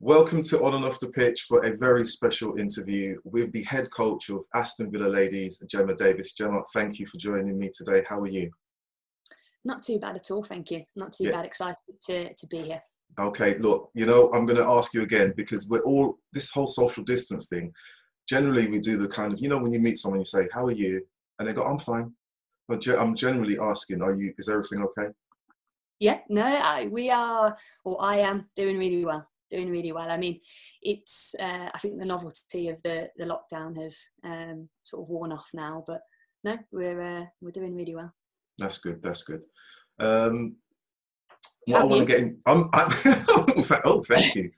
Welcome 0.00 0.42
to 0.42 0.62
On 0.62 0.74
and 0.74 0.84
Off 0.84 1.00
the 1.00 1.08
Pitch 1.08 1.46
for 1.48 1.64
a 1.64 1.76
very 1.76 2.06
special 2.06 2.56
interview 2.56 3.18
with 3.24 3.50
the 3.50 3.64
head 3.64 3.90
coach 3.90 4.28
of 4.28 4.46
Aston 4.54 4.92
Villa 4.92 5.08
Ladies, 5.08 5.58
Gemma 5.68 5.96
Davies. 5.96 6.34
Gemma, 6.34 6.62
thank 6.72 7.00
you 7.00 7.06
for 7.06 7.18
joining 7.18 7.58
me 7.58 7.68
today. 7.76 8.04
How 8.08 8.20
are 8.20 8.28
you? 8.28 8.48
Not 9.64 9.82
too 9.82 9.98
bad 9.98 10.14
at 10.14 10.30
all, 10.30 10.44
thank 10.44 10.70
you. 10.70 10.84
Not 10.94 11.14
too 11.14 11.24
yeah. 11.24 11.32
bad. 11.32 11.44
Excited 11.44 11.76
to, 12.06 12.32
to 12.32 12.46
be 12.46 12.62
here. 12.62 12.80
Okay, 13.18 13.58
look, 13.58 13.90
you 13.92 14.06
know, 14.06 14.30
I'm 14.32 14.46
going 14.46 14.58
to 14.58 14.68
ask 14.68 14.94
you 14.94 15.02
again 15.02 15.34
because 15.36 15.68
we're 15.68 15.80
all, 15.80 16.16
this 16.32 16.52
whole 16.52 16.68
social 16.68 17.02
distance 17.02 17.48
thing, 17.48 17.72
generally 18.28 18.68
we 18.68 18.78
do 18.78 18.98
the 18.98 19.08
kind 19.08 19.32
of, 19.32 19.40
you 19.40 19.48
know, 19.48 19.58
when 19.58 19.72
you 19.72 19.80
meet 19.80 19.98
someone, 19.98 20.20
you 20.20 20.26
say, 20.26 20.46
How 20.52 20.64
are 20.64 20.70
you? 20.70 21.04
And 21.40 21.48
they 21.48 21.52
go, 21.52 21.64
I'm 21.64 21.80
fine. 21.80 22.12
But 22.68 22.86
I'm 22.86 23.16
generally 23.16 23.58
asking, 23.58 24.00
Are 24.02 24.14
you, 24.14 24.32
is 24.38 24.48
everything 24.48 24.80
okay? 24.80 25.08
Yeah, 25.98 26.20
no, 26.28 26.44
I, 26.44 26.86
we 26.86 27.10
are, 27.10 27.56
or 27.84 28.00
I 28.00 28.18
am 28.18 28.48
doing 28.54 28.78
really 28.78 29.04
well 29.04 29.26
doing 29.50 29.70
really 29.70 29.92
well. 29.92 30.10
I 30.10 30.16
mean, 30.16 30.40
it's 30.82 31.34
uh, 31.40 31.68
I 31.72 31.78
think 31.78 31.98
the 31.98 32.04
novelty 32.04 32.68
of 32.68 32.82
the 32.82 33.08
the 33.16 33.24
lockdown 33.24 33.80
has 33.80 33.98
um, 34.24 34.68
sort 34.84 35.02
of 35.02 35.08
worn 35.08 35.32
off 35.32 35.48
now, 35.54 35.84
but 35.86 36.02
no, 36.44 36.58
we're 36.70 37.00
uh, 37.00 37.24
we're 37.40 37.50
doing 37.50 37.74
really 37.74 37.94
well. 37.94 38.12
That's 38.58 38.78
good. 38.78 39.02
That's 39.02 39.22
good. 39.22 39.42
Um, 40.00 40.56
what 41.66 41.82
I 41.82 41.84
want 41.84 42.06
to 42.06 42.06
get 42.06 42.20
in, 42.20 42.40
I'm, 42.46 42.70
I'm 42.72 42.88
oh, 43.84 44.02
thank 44.02 44.34
you. 44.34 44.50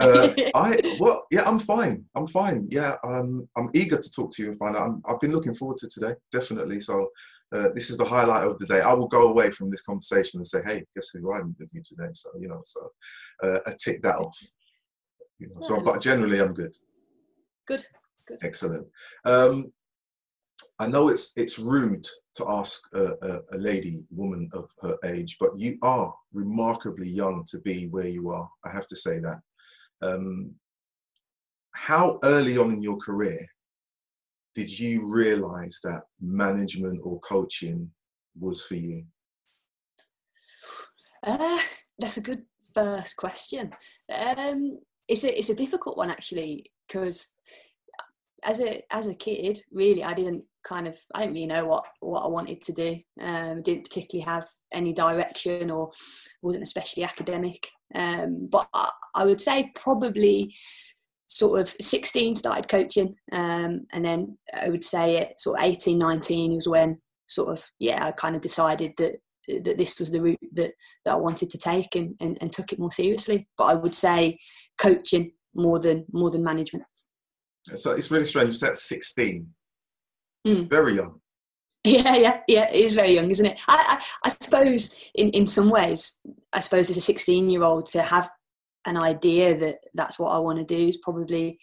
Uh, 0.00 0.30
I 0.54 0.96
well, 1.00 1.24
yeah, 1.30 1.42
I'm 1.44 1.58
fine. 1.58 2.04
I'm 2.14 2.26
fine. 2.26 2.68
Yeah, 2.70 2.96
um, 3.04 3.48
I'm 3.56 3.70
eager 3.74 3.98
to 3.98 4.12
talk 4.12 4.32
to 4.34 4.42
you 4.42 4.50
and 4.50 4.58
find 4.58 4.76
out. 4.76 5.00
i 5.06 5.10
have 5.10 5.20
been 5.20 5.32
looking 5.32 5.54
forward 5.54 5.78
to 5.78 5.88
today, 5.88 6.14
definitely. 6.30 6.80
So 6.80 7.08
uh, 7.54 7.68
this 7.74 7.90
is 7.90 7.96
the 7.96 8.04
highlight 8.04 8.46
of 8.46 8.58
the 8.58 8.66
day. 8.66 8.80
I 8.80 8.92
will 8.92 9.08
go 9.08 9.28
away 9.28 9.50
from 9.50 9.70
this 9.70 9.82
conversation 9.82 10.38
and 10.38 10.46
say, 10.46 10.60
hey, 10.66 10.84
guess 10.94 11.10
who 11.10 11.32
I'm 11.32 11.56
with 11.58 11.70
you 11.72 11.82
today? 11.82 12.10
So, 12.12 12.30
you 12.38 12.48
know, 12.48 12.62
so 12.64 12.90
uh, 13.42 13.60
I 13.66 13.72
tick 13.82 14.02
that 14.02 14.16
off. 14.16 14.38
You 15.38 15.48
know, 15.48 15.60
so, 15.60 15.80
but 15.80 16.02
generally, 16.02 16.40
I'm 16.40 16.52
good. 16.52 16.74
Good. 17.66 17.84
Good. 18.26 18.40
Excellent. 18.42 18.86
Um, 19.24 19.72
I 20.78 20.86
know 20.86 21.08
it's 21.08 21.36
it's 21.36 21.58
rude 21.58 22.06
to 22.34 22.48
ask 22.48 22.82
a, 22.94 23.14
a, 23.22 23.40
a, 23.52 23.58
lady, 23.58 24.04
woman 24.10 24.48
of 24.52 24.70
her 24.80 24.96
age, 25.04 25.36
but 25.40 25.56
you 25.56 25.76
are 25.82 26.14
remarkably 26.32 27.08
young 27.08 27.44
to 27.50 27.60
be 27.60 27.86
where 27.88 28.06
you 28.06 28.30
are. 28.30 28.48
I 28.64 28.70
have 28.70 28.86
to 28.88 28.96
say 28.96 29.18
that. 29.20 29.40
Um, 30.02 30.54
how 31.74 32.18
early 32.22 32.58
on 32.58 32.72
in 32.72 32.82
your 32.82 32.96
career 32.96 33.44
did 34.58 34.76
you 34.76 35.06
realize 35.06 35.78
that 35.84 36.02
management 36.20 36.98
or 37.04 37.20
coaching 37.20 37.88
was 38.36 38.60
for 38.64 38.74
you? 38.74 39.04
Uh, 41.24 41.60
that's 41.96 42.16
a 42.16 42.20
good 42.20 42.42
first 42.74 43.14
question. 43.14 43.70
Um, 44.12 44.80
it's 45.06 45.22
a 45.22 45.38
it's 45.38 45.50
a 45.50 45.54
difficult 45.54 45.96
one 45.96 46.10
actually 46.10 46.72
because 46.88 47.28
as 48.42 48.60
a 48.60 48.82
as 48.90 49.06
a 49.06 49.14
kid, 49.14 49.62
really, 49.70 50.02
I 50.02 50.12
didn't 50.12 50.42
kind 50.64 50.88
of 50.88 50.96
I 51.14 51.20
didn't 51.20 51.34
really 51.34 51.46
know 51.46 51.66
what 51.66 51.86
what 52.00 52.24
I 52.24 52.26
wanted 52.26 52.60
to 52.62 52.72
do. 52.72 52.98
Um, 53.20 53.62
didn't 53.62 53.84
particularly 53.84 54.24
have 54.24 54.48
any 54.72 54.92
direction 54.92 55.70
or 55.70 55.92
wasn't 56.42 56.64
especially 56.64 57.04
academic. 57.04 57.68
Um, 57.94 58.48
but 58.50 58.66
I, 58.74 58.90
I 59.14 59.24
would 59.24 59.40
say 59.40 59.70
probably 59.76 60.52
sort 61.28 61.60
of 61.60 61.74
16 61.80 62.36
started 62.36 62.68
coaching 62.68 63.14
um, 63.32 63.86
and 63.92 64.04
then 64.04 64.36
i 64.54 64.68
would 64.68 64.84
say 64.84 65.18
at 65.18 65.40
sort 65.40 65.58
of 65.58 65.64
18 65.64 65.98
19 65.98 66.54
was 66.54 66.68
when 66.68 66.98
sort 67.26 67.50
of 67.50 67.64
yeah 67.78 68.06
i 68.06 68.12
kind 68.12 68.34
of 68.34 68.42
decided 68.42 68.92
that 68.96 69.16
that 69.64 69.78
this 69.78 69.98
was 69.98 70.10
the 70.10 70.20
route 70.20 70.38
that, 70.52 70.72
that 71.04 71.12
i 71.12 71.16
wanted 71.16 71.50
to 71.50 71.58
take 71.58 71.94
and, 71.94 72.14
and, 72.20 72.38
and 72.40 72.52
took 72.52 72.72
it 72.72 72.78
more 72.78 72.90
seriously. 72.90 73.46
But 73.56 73.64
i 73.64 73.74
would 73.74 73.94
say 73.94 74.38
coaching 74.78 75.32
more 75.54 75.78
than 75.78 76.04
more 76.12 76.30
than 76.30 76.42
management. 76.42 76.84
So 77.74 77.92
it's 77.92 78.10
really 78.10 78.24
strange 78.24 78.48
you 78.48 78.54
said 78.54 78.78
16 78.78 79.46
mm. 80.46 80.70
very 80.70 80.94
young. 80.94 81.20
Yeah 81.84 82.16
yeah 82.16 82.40
yeah 82.48 82.68
it 82.68 82.84
is 82.84 82.92
very 82.92 83.14
young 83.14 83.30
isn't 83.30 83.46
it? 83.46 83.60
I, 83.68 83.98
I, 83.98 84.28
I 84.28 84.28
suppose 84.28 84.94
in 85.14 85.30
in 85.30 85.46
some 85.46 85.70
ways 85.70 86.18
i 86.52 86.60
suppose 86.60 86.90
as 86.90 86.96
a 86.96 87.00
16 87.00 87.48
year 87.48 87.62
old 87.62 87.86
to 87.86 88.02
have 88.02 88.28
an 88.88 88.96
idea 88.96 89.56
that 89.56 89.78
that's 89.94 90.18
what 90.18 90.30
I 90.30 90.38
want 90.38 90.58
to 90.58 90.64
do 90.64 90.88
is 90.88 90.96
probably 90.96 91.58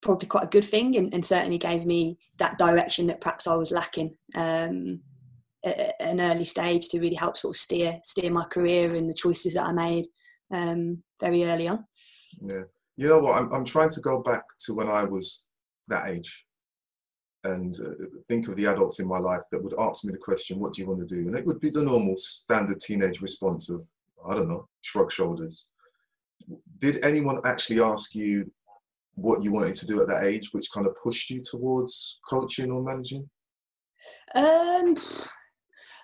probably 0.00 0.28
quite 0.28 0.44
a 0.44 0.48
good 0.48 0.64
thing 0.64 0.96
and, 0.96 1.12
and 1.14 1.24
certainly 1.24 1.58
gave 1.58 1.86
me 1.86 2.18
that 2.36 2.58
direction 2.58 3.06
that 3.06 3.22
perhaps 3.22 3.46
I 3.46 3.54
was 3.54 3.72
lacking 3.72 4.14
um, 4.34 5.00
at 5.64 5.94
an 5.98 6.20
early 6.20 6.44
stage 6.44 6.88
to 6.90 7.00
really 7.00 7.16
help 7.16 7.36
sort 7.36 7.56
of 7.56 7.60
steer 7.60 7.98
steer 8.04 8.30
my 8.30 8.44
career 8.44 8.94
and 8.94 9.08
the 9.08 9.14
choices 9.14 9.54
that 9.54 9.66
I 9.66 9.72
made 9.72 10.06
um, 10.52 11.02
very 11.20 11.44
early 11.44 11.68
on. 11.68 11.84
Yeah, 12.40 12.62
you 12.96 13.08
know 13.08 13.20
what? 13.20 13.36
I'm 13.36 13.52
I'm 13.52 13.64
trying 13.64 13.90
to 13.90 14.00
go 14.00 14.22
back 14.22 14.44
to 14.66 14.74
when 14.74 14.88
I 14.88 15.04
was 15.04 15.44
that 15.88 16.08
age 16.08 16.46
and 17.42 17.74
uh, 17.80 18.06
think 18.28 18.48
of 18.48 18.56
the 18.56 18.66
adults 18.66 19.00
in 19.00 19.08
my 19.08 19.18
life 19.18 19.42
that 19.52 19.62
would 19.62 19.78
ask 19.78 20.04
me 20.04 20.12
the 20.12 20.18
question, 20.18 20.60
"What 20.60 20.74
do 20.74 20.82
you 20.82 20.88
want 20.88 21.06
to 21.06 21.14
do?" 21.14 21.26
And 21.26 21.36
it 21.36 21.44
would 21.44 21.60
be 21.60 21.70
the 21.70 21.82
normal 21.82 22.16
standard 22.18 22.78
teenage 22.80 23.20
response 23.20 23.68
of, 23.68 23.84
"I 24.28 24.34
don't 24.34 24.48
know," 24.48 24.68
shrug 24.82 25.10
shoulders 25.10 25.70
did 26.78 27.04
anyone 27.04 27.40
actually 27.44 27.80
ask 27.80 28.14
you 28.14 28.50
what 29.14 29.42
you 29.42 29.52
wanted 29.52 29.74
to 29.76 29.86
do 29.86 30.00
at 30.00 30.08
that 30.08 30.24
age, 30.24 30.50
which 30.52 30.70
kind 30.72 30.86
of 30.86 30.94
pushed 31.02 31.30
you 31.30 31.42
towards 31.42 32.20
coaching 32.28 32.70
or 32.70 32.82
managing? 32.82 33.28
Um, 34.34 34.96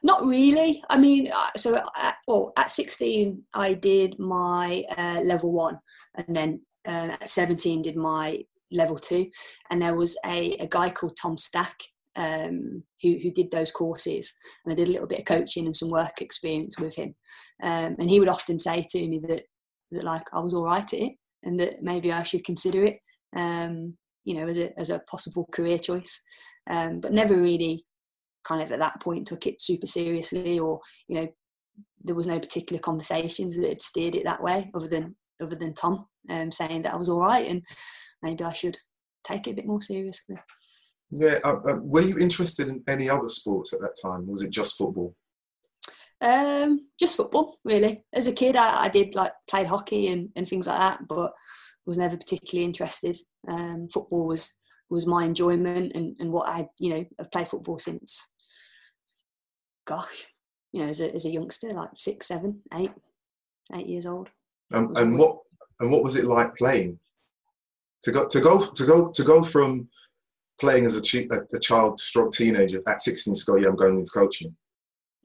not 0.03 0.25
really. 0.25 0.83
I 0.89 0.99
mean, 0.99 1.31
uh, 1.35 1.51
so 1.57 1.83
at, 1.97 2.17
well, 2.27 2.53
at 2.57 2.71
16, 2.71 3.43
I 3.55 3.75
did 3.75 4.19
my 4.19 4.85
uh, 4.97 5.21
level 5.23 5.53
one, 5.53 5.79
and 6.15 6.35
then 6.35 6.61
uh, 6.87 7.17
at 7.21 7.29
17 7.29 7.83
did 7.83 7.97
my 7.97 8.43
level 8.73 8.97
two, 8.97 9.29
and 9.71 9.83
there 9.83 9.97
was 9.97 10.17
a, 10.25 10.53
a 10.55 10.67
guy 10.67 10.91
called 10.91 11.17
Tom 11.21 11.37
Stack 11.37 11.77
um, 12.17 12.83
who, 13.03 13.19
who 13.23 13.31
did 13.31 13.51
those 13.51 13.73
courses, 13.73 14.33
and 14.65 14.73
I 14.73 14.77
did 14.77 14.89
a 14.89 14.93
little 14.93 15.09
bit 15.09 15.21
of 15.21 15.25
coaching 15.25 15.67
and 15.67 15.77
some 15.77 15.91
work 15.91 16.23
experience 16.23 16.79
with 16.79 16.95
him, 16.95 17.15
um, 17.63 17.97
and 17.99 18.09
he 18.09 18.21
would 18.21 18.29
often 18.29 18.59
say 18.59 18.87
to 18.91 19.09
me 19.09 19.21
that 19.29 19.43
that 19.93 20.05
like 20.05 20.23
I 20.33 20.41
was 20.41 20.55
all 20.55 20.65
right 20.65 20.85
at 20.85 20.93
it 20.93 21.13
and 21.43 21.59
that 21.61 21.83
maybe 21.83 22.13
I 22.13 22.23
should 22.23 22.45
consider 22.45 22.85
it, 22.85 22.99
um, 23.37 23.97
you 24.25 24.35
know, 24.35 24.49
as 24.49 24.59
a 24.59 24.79
as 24.79 24.91
a 24.91 25.01
possible 25.11 25.49
career 25.53 25.79
choice. 25.79 26.23
Um, 26.69 27.01
but 27.01 27.13
never 27.13 27.37
really 27.37 27.85
kind 28.45 28.63
of 28.63 28.73
at 28.73 28.79
that 28.79 29.01
point 29.01 29.27
took 29.27 29.47
it 29.47 29.61
super 29.61 29.87
seriously 29.87 30.59
or 30.59 30.81
you 31.09 31.17
know 31.17 31.29
there 32.03 32.15
was 32.15 32.27
no 32.27 32.39
particular 32.39 32.81
conversations 32.81 33.57
that 33.57 33.69
had 33.69 33.83
steered 33.83 34.15
it 34.15 34.25
that 34.25 34.43
way 34.43 34.71
other 34.75 34.89
than 34.89 35.15
other 35.43 35.57
than 35.57 35.75
Tom 35.75 36.07
um, 36.31 36.51
saying 36.51 36.83
that 36.83 36.95
I 36.95 36.97
was 36.97 37.09
all 37.09 37.21
right 37.21 37.49
and 37.49 37.63
maybe 38.23 38.45
I 38.45 38.53
should 38.53 38.79
take 39.25 39.47
it 39.47 39.53
a 39.53 39.55
bit 39.55 39.67
more 39.67 39.83
seriously. 39.83 40.37
Yeah, 41.11 41.39
uh, 41.45 41.61
uh, 41.67 41.79
were 41.83 42.03
you 42.03 42.19
interested 42.19 42.69
in 42.69 42.83
any 42.89 43.09
other 43.09 43.29
sports 43.29 43.73
at 43.73 43.81
that 43.81 43.97
time? 44.01 44.27
Was 44.27 44.43
it 44.43 44.51
just 44.51 44.79
football? 44.79 45.15
Um, 46.21 46.87
just 46.99 47.17
football, 47.17 47.59
really. 47.65 48.05
As 48.13 48.27
a 48.27 48.33
kid, 48.33 48.57
I, 48.57 48.85
I, 48.85 48.89
did 48.89 49.15
like 49.15 49.33
played 49.49 49.67
hockey 49.67 50.09
and, 50.09 50.29
and 50.37 50.47
things 50.47 50.67
like 50.67 50.79
that, 50.79 51.09
but 51.09 51.33
was 51.87 51.97
never 51.97 52.17
particularly 52.17 52.67
interested. 52.67 53.17
Um, 53.49 53.89
football 53.93 54.27
was 54.27 54.53
was 54.91 55.07
my 55.07 55.25
enjoyment 55.25 55.93
and, 55.95 56.17
and 56.19 56.33
what 56.33 56.49
I, 56.49 56.69
you 56.79 56.91
know, 56.91 57.05
I've 57.19 57.31
played 57.31 57.49
football 57.49 57.79
since, 57.79 58.29
gosh, 59.87 60.27
you 60.73 60.83
know, 60.83 60.89
as 60.89 61.01
a, 61.01 61.15
as 61.15 61.27
a 61.27 61.31
youngster, 61.31 61.71
like 61.71 61.91
six, 61.97 62.27
seven, 62.27 62.61
eight, 62.75 62.91
eight 63.73 63.87
years 63.87 64.05
old. 64.05 64.29
Um, 64.73 64.95
and 64.97 65.17
what 65.17 65.39
and 65.79 65.91
what 65.91 66.03
was 66.03 66.17
it 66.17 66.25
like 66.25 66.55
playing? 66.57 66.99
To 68.03 68.13
go 68.13 68.27
to 68.27 68.41
go 68.41 68.67
to 68.67 68.85
go 68.85 69.11
to 69.11 69.23
go 69.23 69.43
from 69.43 69.89
playing 70.61 70.87
as 70.87 70.95
a, 70.97 71.57
a 71.57 71.61
child, 71.61 71.99
stroke 71.99 72.33
teenager 72.33 72.79
at 72.87 73.01
16 73.01 73.35
to 73.35 73.45
go, 73.47 73.57
yeah, 73.57 73.69
I'm 73.69 73.77
going 73.77 73.99
into 73.99 74.11
coaching. 74.13 74.55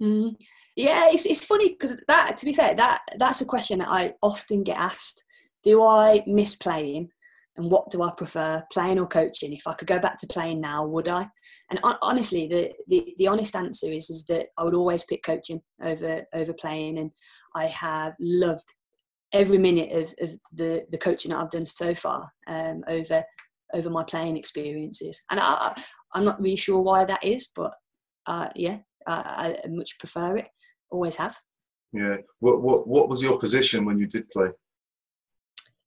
Mm. 0.02 0.36
Yeah, 0.76 1.10
it's 1.10 1.26
it's 1.26 1.46
funny 1.46 1.70
because 1.70 1.98
that, 2.08 2.38
to 2.38 2.46
be 2.46 2.54
fair, 2.54 2.76
that 2.76 3.02
that's 3.18 3.42
a 3.42 3.46
question 3.46 3.80
that 3.80 3.88
I 3.90 4.14
often 4.22 4.64
get 4.64 4.78
asked. 4.78 5.24
Do 5.64 5.84
I 5.84 6.24
miss 6.28 6.56
playing? 6.56 7.10
And 7.58 7.72
what 7.72 7.90
do 7.90 8.02
I 8.02 8.12
prefer, 8.12 8.62
playing 8.74 9.00
or 9.00 9.08
coaching? 9.08 9.54
If 9.54 9.66
I 9.66 9.74
could 9.74 9.88
go 9.88 9.98
back 9.98 10.18
to 10.18 10.28
playing 10.28 10.60
now, 10.60 10.86
would 10.86 11.08
I? 11.08 11.26
And 11.70 11.80
honestly, 12.02 12.48
the, 12.48 12.74
the, 12.90 13.16
the 13.18 13.28
honest 13.28 13.56
answer 13.56 13.90
is 13.90 14.10
is 14.10 14.26
that 14.26 14.48
I 14.58 14.64
would 14.66 14.74
always 14.74 15.06
pick 15.06 15.24
coaching 15.24 15.62
over 15.82 16.24
over 16.34 16.54
playing, 16.54 16.98
and 16.98 17.12
I 17.56 17.68
have 17.68 18.14
loved 18.20 18.74
every 19.32 19.58
minute 19.58 19.92
of, 19.94 20.14
of 20.20 20.38
the 20.54 20.84
the 20.92 20.98
coaching 20.98 21.32
that 21.32 21.40
I've 21.40 21.50
done 21.50 21.66
so 21.66 21.96
far 21.96 22.30
um, 22.48 22.84
over 22.90 23.24
over 23.74 23.90
my 23.90 24.04
playing 24.04 24.36
experiences. 24.36 25.22
And 25.32 25.40
I, 25.40 25.74
I'm 26.14 26.26
not 26.26 26.42
really 26.42 26.56
sure 26.58 26.82
why 26.82 27.06
that 27.06 27.24
is, 27.24 27.50
but 27.56 27.74
uh, 28.28 28.50
yeah, 28.56 28.80
I, 29.08 29.58
I 29.64 29.68
much 29.68 29.98
prefer 30.00 30.38
it 30.38 30.48
always 30.90 31.16
have. 31.18 31.36
Yeah. 31.94 32.18
What 32.40 32.62
what 32.62 32.88
what 32.88 33.10
was 33.10 33.22
your 33.22 33.38
position 33.38 33.86
when 33.86 33.98
you 33.98 34.08
did 34.08 34.30
play? 34.30 34.50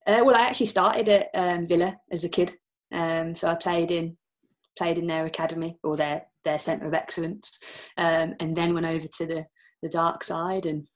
Uh, 0.06 0.22
well, 0.24 0.36
I 0.36 0.40
actually 0.40 0.66
started 0.66 1.08
at 1.08 1.28
um, 1.34 1.66
Villa 1.66 1.98
as 2.10 2.24
a 2.24 2.28
kid, 2.30 2.54
um, 2.92 3.34
so 3.34 3.48
I 3.48 3.54
played 3.54 3.90
in 3.90 4.16
played 4.78 4.96
in 4.96 5.06
their 5.06 5.26
academy 5.26 5.76
or 5.82 5.96
their 5.96 6.22
their 6.44 6.58
centre 6.58 6.86
of 6.86 6.94
excellence, 6.94 7.58
um, 7.98 8.34
and 8.40 8.56
then 8.56 8.74
went 8.74 8.86
over 8.86 9.06
to 9.06 9.26
the 9.26 9.44
the 9.82 9.88
dark 9.88 10.24
side. 10.24 10.66
And 10.66 10.86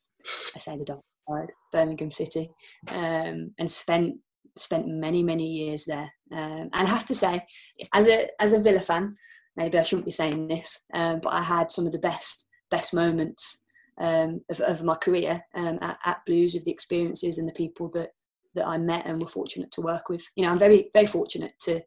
I 0.56 0.58
say 0.60 0.78
the 0.78 0.84
dark, 0.84 1.00
side, 1.28 1.50
Birmingham 1.72 2.10
City, 2.10 2.50
um, 2.88 3.52
and 3.58 3.70
spent 3.70 4.14
spent 4.56 4.88
many 4.88 5.22
many 5.22 5.46
years 5.46 5.84
there. 5.84 6.10
Um, 6.32 6.70
and 6.72 6.72
I 6.72 6.86
have 6.86 7.04
to 7.06 7.14
say, 7.14 7.44
as 7.92 8.08
a 8.08 8.28
as 8.40 8.54
a 8.54 8.60
Villa 8.60 8.80
fan, 8.80 9.16
maybe 9.56 9.78
I 9.78 9.82
shouldn't 9.82 10.06
be 10.06 10.12
saying 10.12 10.48
this, 10.48 10.80
um, 10.94 11.20
but 11.22 11.32
I 11.32 11.42
had 11.42 11.70
some 11.70 11.86
of 11.86 11.92
the 11.92 11.98
best 11.98 12.46
best 12.70 12.94
moments 12.94 13.60
um, 13.98 14.40
of, 14.50 14.60
of, 14.60 14.82
my 14.82 14.94
career 14.94 15.42
um, 15.54 15.78
at, 15.82 15.98
at, 16.06 16.24
Blues 16.24 16.54
with 16.54 16.64
the 16.64 16.70
experiences 16.70 17.36
and 17.36 17.46
the 17.46 17.52
people 17.52 17.88
that 17.90 18.10
that 18.54 18.66
I 18.66 18.78
met 18.78 19.06
and 19.06 19.20
were 19.20 19.28
fortunate 19.28 19.70
to 19.72 19.82
work 19.82 20.08
with. 20.08 20.24
You 20.36 20.44
know, 20.44 20.50
I'm 20.50 20.58
very 20.58 20.88
very 20.92 21.06
fortunate 21.06 21.52
to 21.64 21.82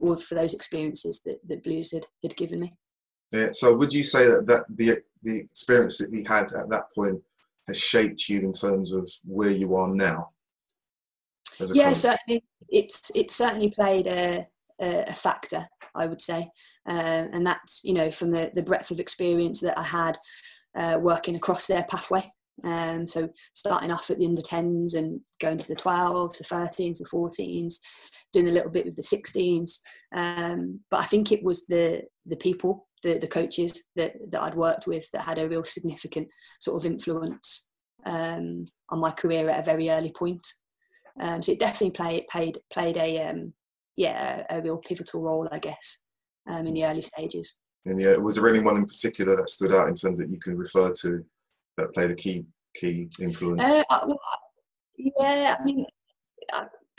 for 0.00 0.34
those 0.34 0.54
experiences 0.54 1.20
that, 1.26 1.46
that 1.46 1.62
Blues 1.62 1.92
had, 1.92 2.06
had 2.22 2.34
given 2.36 2.60
me. 2.60 2.74
Yeah. 3.32 3.48
So 3.52 3.76
would 3.76 3.92
you 3.92 4.02
say 4.02 4.26
that, 4.26 4.46
that 4.46 4.64
the 4.74 5.02
the 5.22 5.38
experience 5.38 5.98
that 5.98 6.10
you 6.10 6.24
had 6.26 6.52
at 6.52 6.70
that 6.70 6.86
point 6.94 7.20
has 7.68 7.78
shaped 7.78 8.28
you 8.28 8.40
in 8.40 8.52
terms 8.52 8.92
of 8.92 9.08
where 9.24 9.50
you 9.50 9.76
are 9.76 9.88
now? 9.88 10.30
yeah, 11.72 11.88
coach? 11.88 11.96
certainly. 11.96 12.44
It's 12.68 13.10
it's 13.14 13.34
certainly 13.34 13.70
played 13.70 14.06
a, 14.06 14.46
a, 14.80 15.12
factor, 15.12 15.66
I 15.94 16.06
would 16.06 16.20
say, 16.20 16.48
uh, 16.88 17.26
and 17.32 17.46
that's 17.46 17.82
you 17.84 17.94
know 17.94 18.10
from 18.10 18.30
the 18.30 18.50
the 18.54 18.62
breadth 18.62 18.90
of 18.90 19.00
experience 19.00 19.60
that 19.60 19.78
I 19.78 19.82
had 19.82 20.18
uh, 20.76 20.98
working 21.00 21.36
across 21.36 21.66
their 21.66 21.84
pathway. 21.84 22.30
Um, 22.62 23.06
so 23.06 23.28
starting 23.54 23.90
off 23.90 24.10
at 24.10 24.18
the 24.18 24.26
under 24.26 24.42
10s 24.42 24.94
and 24.94 25.20
going 25.40 25.56
to 25.56 25.66
the 25.66 25.76
12s, 25.76 26.38
the 26.38 26.44
13s, 26.44 26.98
the 26.98 27.08
14s, 27.10 27.76
doing 28.34 28.48
a 28.48 28.52
little 28.52 28.70
bit 28.70 28.84
with 28.84 28.96
the 28.96 29.02
16s. 29.02 29.78
Um, 30.14 30.80
but 30.90 31.00
I 31.00 31.06
think 31.06 31.32
it 31.32 31.42
was 31.42 31.66
the 31.66 32.02
the 32.26 32.36
people, 32.36 32.86
the 33.02 33.18
the 33.18 33.28
coaches 33.28 33.84
that 33.96 34.14
that 34.30 34.42
I'd 34.42 34.54
worked 34.54 34.86
with 34.86 35.06
that 35.12 35.24
had 35.24 35.38
a 35.38 35.48
real 35.48 35.64
significant 35.64 36.28
sort 36.60 36.80
of 36.80 36.86
influence 36.86 37.66
um, 38.06 38.64
on 38.90 39.00
my 39.00 39.10
career 39.10 39.48
at 39.50 39.60
a 39.60 39.64
very 39.64 39.90
early 39.90 40.12
point. 40.16 40.46
Um, 41.20 41.42
so 41.42 41.52
it 41.52 41.60
definitely 41.60 41.90
played 41.90 42.26
played 42.28 42.58
played 42.72 42.96
a 42.96 43.28
um, 43.28 43.52
yeah 43.96 44.44
a, 44.50 44.58
a, 44.58 44.62
real 44.62 44.78
pivotal 44.78 45.22
role, 45.22 45.48
I 45.50 45.58
guess, 45.58 46.02
um, 46.48 46.66
in 46.66 46.74
the 46.74 46.84
early 46.84 47.02
stages. 47.02 47.56
And 47.86 48.00
yeah, 48.00 48.16
was 48.16 48.34
there 48.34 48.48
anyone 48.48 48.76
in 48.76 48.86
particular 48.86 49.36
that 49.36 49.48
stood 49.48 49.74
out 49.74 49.88
in 49.88 49.94
terms 49.94 50.18
that 50.18 50.30
you 50.30 50.38
can 50.38 50.56
refer 50.56 50.92
to 51.02 51.24
that 51.76 51.94
played 51.94 52.10
a 52.10 52.14
key 52.14 52.44
key 52.74 53.08
influence? 53.20 53.62
Uh, 53.62 53.82
well, 54.06 54.20
yeah, 54.96 55.56
I 55.58 55.64
mean, 55.64 55.86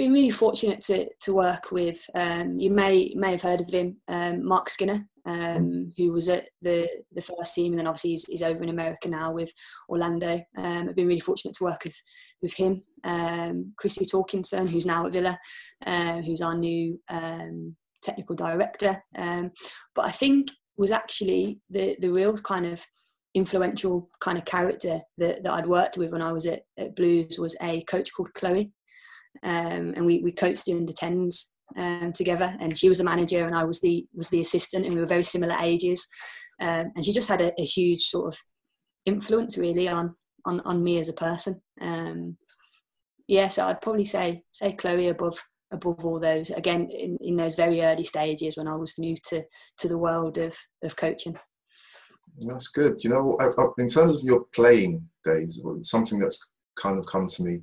been 0.02 0.12
really 0.14 0.32
fortunate 0.32 0.82
to 0.82 1.08
to 1.22 1.32
work 1.32 1.72
with. 1.72 2.04
Um, 2.16 2.60
you 2.60 2.72
may 2.72 3.14
may 3.16 3.32
have 3.34 3.44
heard 3.44 3.62
of 3.62 3.70
him, 3.70 3.98
um, 4.08 4.44
Mark 4.44 4.68
Skinner, 4.68 5.08
um, 5.28 5.94
who 5.96 6.12
was 6.12 6.28
at 6.28 6.50
the 6.64 6.88
the 7.12 7.22
first 7.22 7.54
team, 7.54 7.74
and 7.74 7.80
then 7.80 7.86
obviously 7.86 8.10
he's, 8.10 8.26
he's 8.26 8.42
over 8.42 8.64
in 8.64 8.70
America 8.70 9.08
now 9.08 9.32
with 9.32 9.52
Orlando. 9.88 10.42
Um, 10.58 10.90
I've 10.90 10.96
been 10.96 11.06
really 11.06 11.20
fortunate 11.20 11.54
to 11.58 11.66
work 11.66 11.84
with 11.86 11.96
with 12.42 12.54
him. 12.56 12.82
Um, 13.04 13.74
Chrissy 13.78 14.08
Torkinson, 14.08 14.68
who's 14.68 14.88
now 14.88 15.06
at 15.06 15.14
Villa, 15.14 15.38
uh, 15.86 16.22
who's 16.22 16.42
our 16.42 16.58
new 16.58 17.00
technical 18.02 18.36
director. 18.36 19.04
But 19.14 20.06
I 20.06 20.12
think 20.12 20.48
was 20.78 20.92
actually 20.92 21.60
the 21.70 21.96
the 22.00 22.10
real 22.10 22.36
kind 22.38 22.66
of 22.66 22.84
influential 23.34 24.10
kind 24.20 24.38
of 24.38 24.46
character 24.46 25.00
that, 25.18 25.44
that 25.44 25.54
I'd 25.54 25.68
worked 25.68 25.98
with 25.98 26.12
when 26.12 26.22
I 26.22 26.34
was 26.34 26.46
at, 26.46 26.64
at 26.78 26.96
Blues 26.96 27.40
was 27.40 27.56
a 27.62 27.84
coach 27.84 28.12
called 28.14 28.34
Chloe. 28.34 28.72
Um, 29.44 29.94
and 29.96 30.06
we, 30.06 30.20
we 30.20 30.32
coached 30.32 30.68
in 30.68 30.86
the 30.86 30.94
tens 30.94 31.52
um, 31.78 32.14
together. 32.14 32.56
And 32.60 32.78
she 32.78 32.90
was 32.90 33.00
a 33.00 33.04
manager 33.04 33.46
and 33.46 33.56
I 33.56 33.64
was 33.64 33.82
the 33.82 34.06
was 34.14 34.30
the 34.30 34.42
assistant 34.42 34.86
and 34.86 34.94
we 34.94 35.02
were 35.02 35.08
very 35.08 35.24
similar 35.24 35.56
ages. 35.56 36.08
Um, 36.60 36.92
and 36.96 37.04
she 37.04 37.14
just 37.14 37.30
had 37.30 37.42
a, 37.42 37.52
a, 37.60 37.66
huge 37.66 38.04
sort 38.04 38.28
of 38.28 38.40
influence 39.06 39.58
really 39.58 39.88
on 39.88 40.14
on, 40.46 40.60
on 40.62 40.84
me 40.84 41.00
as 41.00 41.10
a 41.10 41.14
person. 41.14 41.62
Um, 41.80 42.38
yeah 43.28 43.48
so 43.48 43.66
I'd 43.66 43.82
probably 43.82 44.06
say 44.06 44.44
say 44.52 44.74
Chloe 44.74 45.10
above 45.10 45.40
above 45.72 46.06
all 46.06 46.20
those. 46.20 46.50
Again 46.50 46.90
in, 46.90 47.18
in 47.22 47.36
those 47.36 47.56
very 47.56 47.82
early 47.82 48.04
stages 48.04 48.58
when 48.58 48.68
I 48.68 48.76
was 48.76 48.98
new 48.98 49.16
to 49.30 49.44
to 49.80 49.88
the 49.88 49.98
world 49.98 50.38
of 50.38 50.56
of 50.84 50.96
coaching. 50.96 51.38
That's 52.48 52.68
good. 52.68 53.04
You 53.04 53.10
know 53.10 53.38
in 53.78 53.88
terms 53.88 54.16
of 54.16 54.24
your 54.24 54.46
playing 54.54 55.08
days 55.24 55.62
something 55.82 56.20
that's 56.20 56.52
kind 56.76 56.98
of 56.98 57.06
come 57.06 57.28
to 57.28 57.44
me 57.44 57.62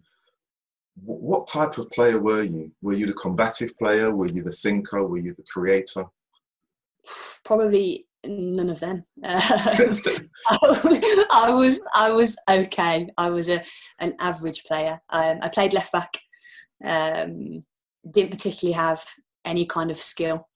what 1.05 1.49
type 1.49 1.79
of 1.79 1.89
player 1.91 2.21
were 2.21 2.43
you 2.43 2.71
were 2.83 2.95
you 2.95 3.07
the 3.07 3.13
combative 3.15 3.77
player 3.79 4.15
were 4.15 4.27
you 4.27 4.43
the 4.43 4.53
thinker 4.53 5.07
were 5.07 5.19
you 5.19 5.35
the 5.35 5.45
creator 5.53 6.05
probably 7.45 8.07
none 8.27 8.69
of 8.69 8.81
them 8.81 9.05
I 9.25 9.97
was 11.51 11.79
I 11.95 12.11
was 12.11 12.37
okay 12.51 13.09
I 13.17 13.31
was 13.31 13.49
a 13.49 13.63
an 14.01 14.15
average 14.19 14.65
player 14.65 14.99
um, 15.11 15.39
I 15.41 15.49
played 15.49 15.73
left 15.73 15.93
back 15.93 16.19
um, 16.85 17.65
didn't 18.11 18.31
particularly 18.31 18.75
have 18.75 19.05
any 19.45 19.67
kind 19.67 19.91
of 19.91 19.99
skill. 19.99 20.49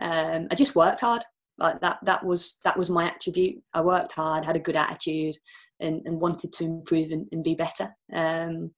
Um, 0.00 0.48
I 0.50 0.54
just 0.54 0.76
worked 0.76 1.00
hard. 1.00 1.24
Like 1.56 1.80
that, 1.82 1.98
that 2.02 2.24
was 2.24 2.58
that 2.64 2.76
was 2.76 2.90
my 2.90 3.06
attribute. 3.06 3.62
I 3.72 3.80
worked 3.80 4.12
hard, 4.12 4.44
had 4.44 4.56
a 4.56 4.60
good 4.60 4.74
attitude, 4.74 5.36
and, 5.78 6.02
and 6.04 6.20
wanted 6.20 6.52
to 6.54 6.64
improve 6.64 7.12
and, 7.12 7.28
and 7.30 7.44
be 7.44 7.54
better. 7.54 7.94
Um, 8.12 8.72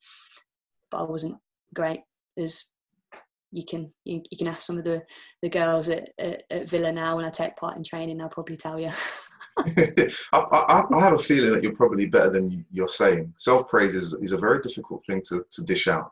but 0.97 1.03
I 1.03 1.11
wasn't 1.11 1.37
great 1.75 2.01
as 2.39 2.65
you 3.53 3.65
can 3.65 3.93
you, 4.05 4.23
you, 4.31 4.39
can 4.39 4.49
ask 4.49 4.63
some 4.63 4.79
of 4.79 4.85
the 4.85 5.03
the 5.43 5.49
girls 5.49 5.89
at, 5.89 6.11
at, 6.19 6.43
at, 6.51 6.69
Villa 6.69 6.93
now 6.93 7.17
when 7.17 7.25
I 7.25 7.31
take 7.31 7.57
part 7.57 7.77
in 7.77 7.85
training. 7.85 8.21
I'll 8.21 8.29
probably 8.29 8.57
tell 8.57 8.81
you. 8.81 8.91
I, 9.59 9.89
I, 10.33 10.83
I, 10.93 11.01
have 11.01 11.15
a 11.15 11.19
feeling 11.19 11.53
that 11.53 11.63
you're 11.63 11.75
probably 11.75 12.07
better 12.07 12.31
than 12.31 12.67
you're 12.71 12.89
saying. 12.89 13.33
Self 13.37 13.69
praise 13.69 13.95
is, 13.95 14.13
is 14.15 14.33
a 14.33 14.39
very 14.39 14.61
difficult 14.61 15.03
thing 15.07 15.23
to, 15.29 15.45
to 15.51 15.65
dish 15.65 15.89
out. 15.89 16.11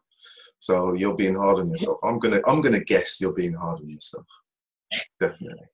So 0.59 0.95
you're 0.95 1.17
being 1.17 1.35
hard 1.35 1.59
on 1.59 1.71
yourself. 1.71 1.99
I'm 2.05 2.19
gonna 2.19 2.41
I'm 2.47 2.61
gonna 2.61 2.85
guess 2.85 3.21
you're 3.21 3.33
being 3.33 3.55
hard 3.55 3.81
on 3.81 3.89
yourself. 3.89 4.27
Definitely, 5.19 5.67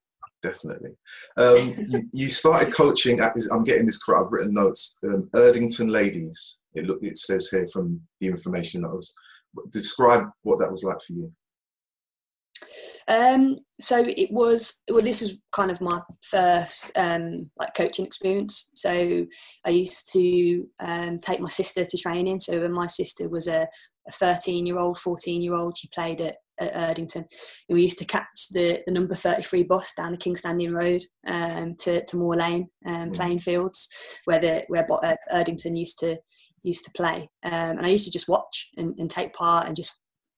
definitely. 0.43 0.91
Um, 1.37 1.75
you, 1.89 2.01
you, 2.13 2.29
started 2.31 2.73
coaching 2.73 3.21
at. 3.21 3.37
I'm 3.53 3.65
getting 3.65 3.87
this 3.87 4.03
correct. 4.03 4.27
I've 4.27 4.33
written 4.33 4.55
notes. 4.55 4.97
Um, 5.05 5.29
Erdington 5.35 5.91
Ladies. 5.91 6.60
It 6.75 6.87
look. 6.87 7.03
It 7.03 7.19
says 7.19 7.49
here 7.49 7.67
from 7.73 8.01
the 8.21 8.27
information 8.27 8.83
that 8.83 8.91
was. 8.91 9.15
Describe 9.73 10.27
what 10.43 10.61
that 10.61 10.71
was 10.71 10.85
like 10.85 11.01
for 11.05 11.13
you. 11.13 11.33
Um, 13.09 13.59
so 13.81 14.05
it 14.07 14.31
was 14.31 14.81
well. 14.91 15.03
This 15.03 15.23
is 15.23 15.39
kind 15.53 15.71
of 15.71 15.81
my 15.81 16.01
first 16.23 16.93
um, 16.97 17.51
like 17.59 17.75
coaching 17.75 18.07
experience. 18.07 18.71
So 18.75 19.27
I 19.67 19.71
used 19.71 20.13
to 20.13 20.67
um, 20.79 21.19
take 21.19 21.41
my 21.41 21.49
sister 21.49 21.85
to 21.85 21.99
training. 21.99 22.41
So 22.41 22.61
when 22.61 22.73
my 22.73 22.87
sister 22.87 23.29
was 23.29 23.49
a, 23.49 23.67
a 24.09 24.13
13 24.13 24.67
year 24.67 24.79
old, 24.79 24.99
14 24.99 25.43
year 25.43 25.55
old. 25.55 25.77
She 25.77 25.89
played 25.89 26.21
at, 26.21 26.37
at 26.61 26.75
Erdington. 26.75 27.25
And 27.69 27.77
we 27.77 27.83
used 27.83 27.99
to 27.99 28.05
catch 28.05 28.49
the, 28.51 28.81
the 28.87 28.93
number 28.93 29.15
33 29.15 29.65
bus 29.65 29.93
down 29.95 30.13
the 30.13 30.19
Kingstanding 30.19 30.73
Road 30.73 31.03
um, 31.27 31.75
to, 31.81 32.05
to 32.05 32.17
Moor 32.17 32.37
Lane 32.37 32.69
um, 32.87 33.11
mm. 33.11 33.15
playing 33.15 33.41
fields 33.41 33.89
where 34.25 34.41
the 34.41 34.63
where 34.69 34.87
uh, 34.93 35.17
Erdington 35.33 35.79
used 35.79 35.99
to 36.01 36.17
used 36.63 36.85
to 36.85 36.91
play. 36.93 37.29
Um, 37.43 37.79
and 37.79 37.87
I 37.87 37.89
used 37.89 38.05
to 38.05 38.11
just 38.11 38.29
watch 38.29 38.69
and, 38.77 38.99
and, 38.99 39.11
take 39.11 39.33
part 39.33 39.67
and 39.67 39.77
just 39.77 39.93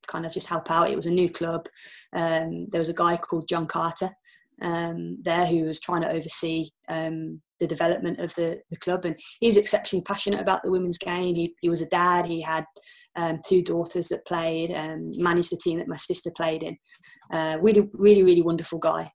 kind 0.07 0.27
of 0.27 0.33
just 0.33 0.49
help 0.49 0.71
out. 0.71 0.91
It 0.91 0.97
was 0.97 1.07
a 1.07 1.11
new 1.11 1.31
club. 1.31 1.67
Um, 2.13 2.67
there 2.71 2.81
was 2.81 2.89
a 2.89 2.95
guy 2.95 3.17
called 3.17 3.49
John 3.49 3.67
Carter 3.67 4.11
um, 4.61 5.19
there 5.23 5.47
who 5.47 5.65
was 5.65 5.81
trying 5.81 6.03
to 6.03 6.11
oversee 6.11 6.71
um, 6.89 7.41
the 7.61 7.67
development 7.67 8.21
of 8.21 8.35
the, 8.35 8.61
the 8.71 8.77
club. 8.77 9.05
And 9.05 9.17
he's 9.41 9.57
exceptionally 9.57 10.03
passionate 10.03 10.41
about 10.41 10.63
the 10.63 10.71
women's 10.71 10.99
game. 10.99 11.35
He, 11.35 11.55
he 11.61 11.69
was 11.69 11.83
a 11.83 11.89
dad, 11.89 12.27
he 12.27 12.41
had 12.41 12.65
um, 13.17 13.41
two 13.47 13.63
daughters 13.63 14.09
that 14.09 14.27
played, 14.27 14.73
um, 14.73 15.13
managed 15.17 15.53
the 15.53 15.57
team 15.57 15.79
that 15.79 15.89
my 15.89 15.97
sister 15.97 16.31
played 16.37 16.63
in. 16.63 16.77
Uh, 17.33 17.59
really, 17.61 17.89
really, 17.93 18.23
really 18.23 18.43
wonderful 18.43 18.79
guy. 18.79 19.11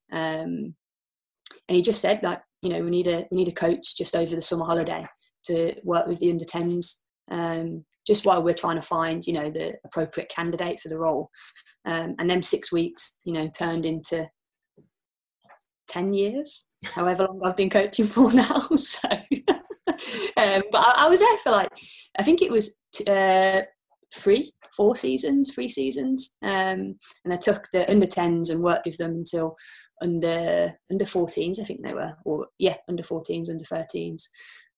And 1.69 1.75
he 1.75 1.81
just 1.81 2.01
said, 2.01 2.21
like, 2.23 2.41
you 2.61 2.69
know, 2.69 2.81
we 2.81 2.89
need 2.89 3.07
a 3.07 3.27
we 3.29 3.37
need 3.37 3.47
a 3.47 3.53
coach 3.53 3.95
just 3.97 4.15
over 4.15 4.35
the 4.35 4.41
summer 4.41 4.65
holiday 4.65 5.03
to 5.47 5.75
work 5.83 6.07
with 6.07 6.19
the 6.19 6.31
under 6.31 6.45
10s. 6.45 6.95
Um, 7.29 7.85
just 8.05 8.25
while 8.25 8.41
we're 8.41 8.53
trying 8.53 8.77
to 8.77 8.81
find, 8.81 9.27
you 9.27 9.33
know, 9.33 9.51
the 9.51 9.73
appropriate 9.83 10.29
candidate 10.29 10.79
for 10.79 10.87
the 10.87 10.97
role. 10.97 11.29
Um, 11.85 12.15
and 12.19 12.29
then 12.29 12.41
six 12.41 12.71
weeks, 12.71 13.19
you 13.25 13.33
know, 13.33 13.49
turned 13.49 13.85
into 13.85 14.29
10 15.89 16.13
years 16.13 16.67
however 16.85 17.23
long 17.23 17.41
I've 17.43 17.57
been 17.57 17.69
coaching 17.69 18.05
for 18.05 18.31
now. 18.33 18.67
So, 18.75 19.09
um, 19.09 20.63
but 20.71 20.79
I, 20.79 21.05
I, 21.05 21.09
was 21.09 21.19
there 21.19 21.37
for 21.43 21.51
like, 21.51 21.69
I 22.17 22.23
think 22.23 22.41
it 22.41 22.51
was 22.51 22.77
t- 22.93 23.05
uh, 23.05 23.63
three, 24.13 24.51
four 24.75 24.95
seasons, 24.95 25.53
three 25.53 25.67
seasons, 25.67 26.35
um, 26.43 26.95
and 27.25 27.33
I 27.33 27.37
took 27.37 27.67
the 27.71 27.89
under 27.89 28.05
10s 28.05 28.49
and 28.49 28.61
worked 28.61 28.85
with 28.85 28.97
them 28.97 29.11
until 29.11 29.55
under 30.01 30.73
under 30.91 31.05
14s, 31.05 31.59
I 31.59 31.63
think 31.63 31.83
they 31.83 31.93
were, 31.93 32.13
or 32.25 32.47
yeah, 32.59 32.75
under 32.87 33.03
14s, 33.03 33.49
under 33.49 33.63
13s. 33.63 34.23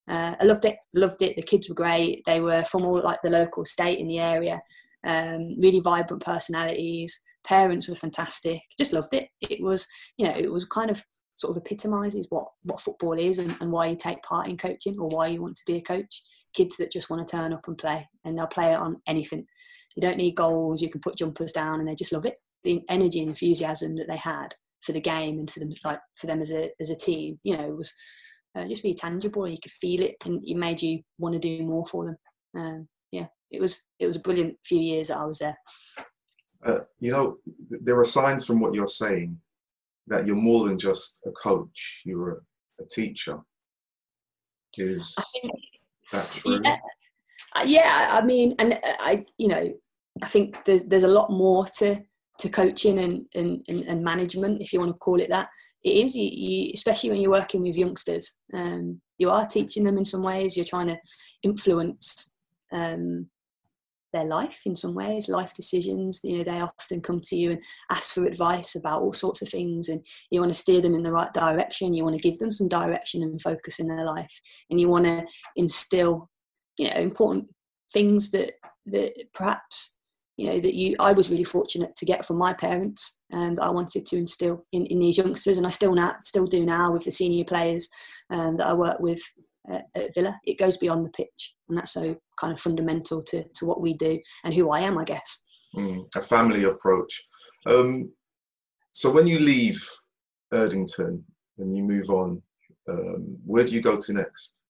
Uh, 0.10 0.34
I 0.40 0.44
loved 0.44 0.66
it, 0.66 0.78
loved 0.94 1.22
it. 1.22 1.36
The 1.36 1.44
kids 1.44 1.70
were 1.70 1.76
great. 1.76 2.24
They 2.26 2.42
were 2.42 2.64
from 2.64 2.84
all 2.84 3.02
like 3.02 3.20
the 3.24 3.30
local 3.30 3.64
state 3.64 4.00
in 4.00 4.08
the 4.08 4.20
area. 4.20 4.60
Um, 5.06 5.56
really 5.60 5.80
vibrant 5.80 6.24
personalities. 6.24 7.20
Parents 7.46 7.88
were 7.88 7.96
fantastic. 7.96 8.62
Just 8.78 8.92
loved 8.92 9.14
it. 9.14 9.30
It 9.42 9.62
was, 9.62 9.88
you 10.18 10.26
know, 10.26 10.34
it 10.36 10.52
was 10.52 10.66
kind 10.66 10.90
of 10.90 11.04
sort 11.36 11.56
of 11.56 11.64
epitomises 11.64 12.28
what 12.30 12.48
what 12.64 12.82
football 12.82 13.18
is 13.18 13.40
and, 13.40 13.56
and 13.62 13.72
why 13.72 13.88
you 13.88 13.96
take 13.96 14.22
part 14.24 14.50
in 14.50 14.58
coaching 14.58 15.00
or 15.00 15.08
why 15.08 15.28
you 15.28 15.42
want 15.42 15.56
to 15.56 15.64
be 15.66 15.78
a 15.78 15.82
coach. 15.82 16.24
Kids 16.54 16.76
that 16.78 16.92
just 16.92 17.10
want 17.10 17.26
to 17.26 17.38
turn 17.38 17.54
up 17.54 17.68
and 17.68 17.78
play, 17.78 18.08
and 18.26 18.38
they'll 18.38 18.48
play 18.48 18.74
it 18.74 18.80
on 18.80 19.02
anything. 19.08 19.46
You 19.96 20.02
don't 20.02 20.18
need 20.18 20.36
goals. 20.36 20.82
You 20.82 20.90
can 20.90 21.02
put 21.02 21.18
jumpers 21.18 21.52
down, 21.52 21.80
and 21.80 21.88
they 21.88 21.96
just 21.96 22.12
love 22.12 22.26
it. 22.26 22.36
The 22.64 22.82
energy 22.90 23.20
and 23.20 23.30
enthusiasm 23.30 23.96
that 23.98 24.08
they 24.08 24.18
had 24.18 24.56
for 24.82 24.92
the 24.92 25.00
game 25.00 25.40
and 25.40 25.50
for 25.50 25.60
them, 25.60 25.72
like 25.86 26.00
for 26.16 26.28
them 26.28 26.42
as 26.42 26.52
a 26.52 26.72
as 26.82 26.90
a 26.90 26.96
team, 26.96 27.40
you 27.44 27.56
know, 27.56 27.70
was 27.70 27.94
uh, 28.56 28.66
just 28.68 28.84
really 28.84 28.96
tangible. 28.96 29.48
You 29.48 29.58
could 29.62 29.72
feel 29.72 30.02
it, 30.02 30.16
and 30.26 30.42
it 30.46 30.58
made 30.58 30.82
you 30.82 31.02
want 31.18 31.34
to 31.34 31.40
do 31.40 31.64
more 31.64 31.86
for 31.86 32.06
them. 32.06 32.18
Um, 32.56 32.88
yeah, 33.12 33.28
it 33.52 33.62
was 33.62 33.84
it 34.00 34.08
was 34.08 34.16
a 34.16 34.22
brilliant 34.22 34.58
few 34.64 34.80
years 34.80 35.10
that 35.10 35.18
I 35.18 35.26
was 35.26 35.40
there. 35.40 35.58
Uh, 36.66 36.80
you 37.00 37.12
know, 37.12 37.38
there 37.70 37.98
are 37.98 38.06
signs 38.06 38.46
from 38.46 38.60
what 38.60 38.74
you're 38.74 38.88
saying 38.88 39.38
that 40.08 40.26
you're 40.26 40.36
more 40.36 40.68
than 40.68 40.78
just 40.78 41.22
a 41.26 41.32
coach. 41.32 42.02
You're 42.06 42.32
a, 42.32 42.84
a 42.84 42.86
teacher. 42.88 43.40
Is 44.78 45.16
think, 45.42 45.54
that 46.12 46.30
true? 46.32 46.60
Yeah, 46.64 46.78
uh, 47.56 47.64
yeah. 47.66 48.10
I 48.12 48.26
mean, 48.26 48.56
and 48.60 48.74
uh, 48.74 48.96
I, 49.00 49.26
you 49.38 49.48
know, 49.48 49.74
I 50.22 50.28
think 50.28 50.64
there's 50.66 50.86
there's 50.86 51.04
a 51.04 51.08
lot 51.08 51.32
more 51.32 51.66
to 51.78 52.02
to 52.40 52.50
coaching 52.50 53.00
and 53.00 53.26
and, 53.36 53.64
and 53.68 54.04
management, 54.04 54.62
if 54.62 54.74
you 54.74 54.80
want 54.80 54.92
to 54.92 54.98
call 54.98 55.20
it 55.22 55.30
that. 55.30 55.50
It 55.82 55.96
is, 56.06 56.16
you, 56.16 56.30
you, 56.30 56.72
especially 56.74 57.10
when 57.10 57.22
you're 57.22 57.32
working 57.32 57.62
with 57.62 57.76
youngsters. 57.76 58.40
Um, 58.54 59.00
you 59.18 59.30
are 59.30 59.48
teaching 59.48 59.86
them 59.86 59.98
in 59.98 60.04
some 60.04 60.24
ways. 60.24 60.58
You're 60.58 60.66
trying 60.66 60.88
to 60.88 60.98
influence 61.42 62.36
um, 62.74 63.30
their 64.12 64.26
life 64.26 64.60
in 64.66 64.76
some 64.76 64.94
ways, 64.94 65.30
life 65.30 65.54
decisions. 65.54 66.20
You 66.24 66.40
know, 66.40 66.44
they 66.44 66.60
often 66.60 67.02
come 67.02 67.22
to 67.22 67.36
you 67.36 67.52
and 67.52 67.64
ask 67.92 68.14
for 68.14 68.26
advice 68.26 68.76
about 68.76 69.02
all 69.02 69.14
sorts 69.14 69.42
of 69.42 69.50
things, 69.50 69.90
and 69.90 70.06
you 70.32 70.42
want 70.42 70.52
to 70.52 70.60
steer 70.60 70.82
them 70.82 70.96
in 70.96 71.04
the 71.04 71.12
right 71.12 71.32
direction. 71.34 71.94
You 71.94 72.04
want 72.04 72.16
to 72.18 72.30
give 72.30 72.40
them 72.40 72.52
some 72.52 72.68
direction 72.68 73.24
and 73.24 73.42
focus 73.42 73.80
in 73.80 73.88
their 73.88 74.06
life, 74.06 74.34
and 74.70 74.80
you 74.82 74.90
want 74.90 75.06
to 75.06 75.26
instill, 75.56 76.30
you 76.78 76.90
know, 76.90 77.00
important 77.00 77.48
things 77.94 78.32
that 78.32 78.54
that 78.88 79.14
perhaps 79.34 79.96
you 80.40 80.46
know 80.46 80.60
that 80.60 80.74
you 80.74 80.96
I 81.00 81.12
was 81.12 81.30
really 81.30 81.44
fortunate 81.44 81.96
to 81.98 82.06
get 82.06 82.26
from 82.26 82.38
my 82.38 82.54
parents 82.54 83.20
and 83.30 83.58
that 83.58 83.64
I 83.64 83.70
wanted 83.70 84.06
to 84.06 84.18
instill 84.18 84.66
in, 84.72 84.86
in 84.86 85.00
these 85.00 85.18
youngsters 85.18 85.58
and 85.58 85.68
I 85.68 85.70
still 85.70 85.94
now 85.94 86.16
still 86.22 86.46
do 86.46 86.64
now 86.64 86.94
with 86.94 87.04
the 87.04 87.12
senior 87.12 87.44
players 87.44 87.90
um, 88.30 88.56
that 88.58 88.68
I 88.68 88.74
work 88.74 89.00
with 89.02 89.22
at, 89.70 89.88
at 89.96 90.16
Villa. 90.16 90.40
It 90.46 90.58
goes 90.58 90.78
beyond 90.78 91.06
the 91.06 91.10
pitch 91.10 91.56
and 91.68 91.78
that's 91.78 91.92
so 91.92 92.16
kind 92.40 92.54
of 92.54 92.60
fundamental 92.60 93.22
to, 93.24 93.44
to 93.44 93.66
what 93.66 93.82
we 93.82 93.94
do 93.94 94.18
and 94.46 94.54
who 94.54 94.70
I 94.70 94.80
am, 94.80 94.98
I 94.98 95.04
guess. 95.04 95.44
Mm, 95.76 96.06
a 96.16 96.22
family 96.22 96.64
approach. 96.64 97.22
Um, 97.66 98.10
so 98.94 99.12
when 99.12 99.28
you 99.28 99.40
leave 99.40 99.86
Erdington 100.54 101.22
and 101.58 101.76
you 101.76 101.84
move 101.84 102.10
on, 102.10 102.42
um, 102.88 103.40
where 103.46 103.66
do 103.66 103.76
you 103.76 103.82
go 103.82 103.98
to 103.98 104.14
next? 104.14 104.64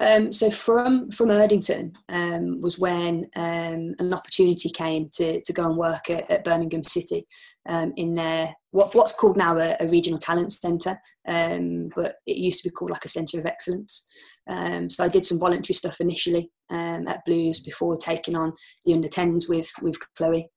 Um, 0.00 0.32
so 0.32 0.50
from 0.50 1.10
from 1.10 1.28
Erdington 1.28 1.94
um, 2.08 2.60
was 2.60 2.78
when 2.78 3.26
um, 3.36 3.94
an 3.98 4.12
opportunity 4.12 4.70
came 4.70 5.10
to, 5.14 5.40
to 5.42 5.52
go 5.52 5.66
and 5.66 5.76
work 5.76 6.10
at, 6.10 6.30
at 6.30 6.44
Birmingham 6.44 6.82
City 6.82 7.26
um, 7.68 7.92
in 7.96 8.14
their 8.14 8.54
what, 8.70 8.94
what's 8.94 9.12
called 9.12 9.36
now 9.36 9.58
a, 9.58 9.76
a 9.80 9.88
regional 9.88 10.18
talent 10.18 10.52
centre, 10.52 10.98
um, 11.26 11.90
but 11.96 12.16
it 12.26 12.36
used 12.36 12.62
to 12.62 12.68
be 12.68 12.72
called 12.72 12.90
like 12.90 13.04
a 13.04 13.08
centre 13.08 13.38
of 13.38 13.46
excellence. 13.46 14.06
Um, 14.48 14.88
so 14.88 15.04
I 15.04 15.08
did 15.08 15.26
some 15.26 15.40
voluntary 15.40 15.74
stuff 15.74 16.00
initially 16.00 16.50
at 16.70 17.24
Blues 17.26 17.60
before 17.60 17.96
taking 17.96 18.36
on 18.36 18.52
the 18.84 18.94
under 18.94 19.08
10s 19.08 19.48
with 19.48 19.70
with 19.82 19.98
Chloe. 20.16 20.48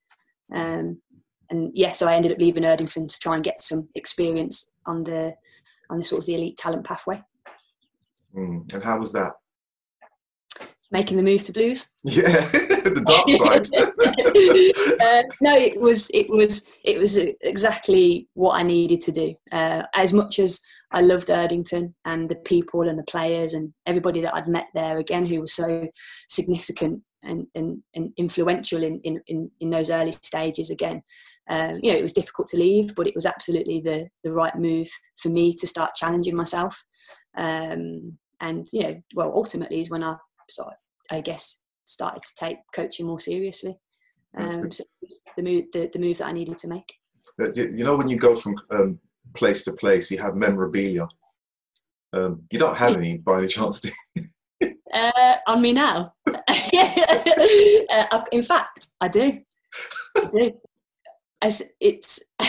and 0.51 0.97
yeah, 1.73 1.91
so 1.91 2.07
I 2.07 2.15
ended 2.15 2.31
up 2.31 2.39
leaving 2.39 2.63
Erdington 2.63 3.07
to 3.09 3.19
try 3.19 3.35
and 3.35 3.43
get 3.43 3.63
some 3.63 3.89
experience 3.95 4.71
on 4.85 5.03
the 5.03 5.33
on 5.89 5.97
the 5.97 6.03
sort 6.03 6.21
of 6.21 6.25
the 6.25 6.35
elite 6.35 6.57
talent 6.57 6.85
pathway. 6.85 7.21
Mm. 8.35 8.73
And 8.73 8.83
how 8.83 8.99
was 8.99 9.11
that? 9.13 9.33
Making 10.91 11.17
the 11.17 11.23
move 11.23 11.43
to 11.43 11.51
blues. 11.51 11.89
Yeah, 12.03 12.23
the 12.51 13.03
dark 13.05 13.31
side. 13.31 13.65
uh, 15.01 15.23
no, 15.41 15.57
it 15.57 15.79
was 15.79 16.11
it 16.13 16.29
was 16.29 16.67
it 16.83 16.99
was 16.99 17.17
exactly 17.17 18.27
what 18.35 18.59
I 18.59 18.63
needed 18.63 19.01
to 19.01 19.11
do. 19.11 19.33
Uh, 19.51 19.83
as 19.95 20.13
much 20.13 20.37
as 20.37 20.59
I 20.91 21.01
loved 21.01 21.29
Erdington 21.29 21.93
and 22.05 22.29
the 22.29 22.35
people 22.35 22.87
and 22.87 22.97
the 22.97 23.03
players 23.03 23.55
and 23.55 23.73
everybody 23.87 24.21
that 24.21 24.35
I'd 24.35 24.47
met 24.47 24.67
there 24.75 24.99
again, 24.99 25.25
who 25.25 25.41
was 25.41 25.53
so 25.53 25.87
significant 26.29 27.01
and, 27.23 27.47
and, 27.55 27.81
and 27.95 28.11
influential 28.17 28.83
in, 28.83 28.99
in, 29.03 29.19
in, 29.27 29.49
in, 29.59 29.69
those 29.71 29.89
early 29.89 30.13
stages 30.21 30.69
again. 30.69 31.01
Um, 31.49 31.79
you 31.81 31.91
know, 31.91 31.97
it 31.97 32.03
was 32.03 32.13
difficult 32.13 32.47
to 32.49 32.57
leave, 32.57 32.93
but 32.95 33.07
it 33.07 33.15
was 33.15 33.25
absolutely 33.25 33.81
the, 33.81 34.07
the 34.23 34.31
right 34.31 34.55
move 34.55 34.87
for 35.17 35.29
me 35.29 35.53
to 35.55 35.67
start 35.67 35.95
challenging 35.95 36.35
myself. 36.35 36.83
Um, 37.37 38.17
and 38.41 38.67
you 38.71 38.83
know 38.83 39.01
well 39.15 39.31
ultimately 39.33 39.79
is 39.79 39.89
when 39.89 40.03
i 40.03 40.15
sort 40.49 40.69
of, 40.69 40.73
i 41.11 41.21
guess 41.21 41.61
started 41.85 42.23
to 42.23 42.31
take 42.37 42.57
coaching 42.73 43.05
more 43.07 43.19
seriously. 43.19 43.77
Um, 44.37 44.71
so 44.71 44.83
the 45.37 45.43
move 45.43 45.65
the, 45.73 45.89
the 45.93 45.99
move 45.99 46.17
that 46.17 46.27
i 46.27 46.31
needed 46.31 46.57
to 46.59 46.67
make. 46.67 46.91
Uh, 47.41 47.51
you 47.53 47.83
know 47.83 47.95
when 47.95 48.07
you 48.07 48.17
go 48.17 48.35
from 48.35 48.55
um, 48.71 48.99
place 49.33 49.63
to 49.65 49.73
place 49.73 50.09
you 50.11 50.17
have 50.17 50.35
memorabilia. 50.35 51.07
Um, 52.13 52.43
you 52.51 52.59
don't 52.59 52.77
have 52.77 52.95
any 52.95 53.17
by 53.17 53.39
any 53.39 53.47
chance 53.47 53.83
uh, 54.93 55.35
on 55.47 55.61
me 55.61 55.73
now. 55.73 56.13
Uh, 57.89 58.23
in 58.31 58.41
fact 58.41 58.87
i 59.01 59.07
do. 59.07 59.39
I 60.17 60.29
do. 60.31 60.51
As 61.41 61.61
it's 61.79 62.19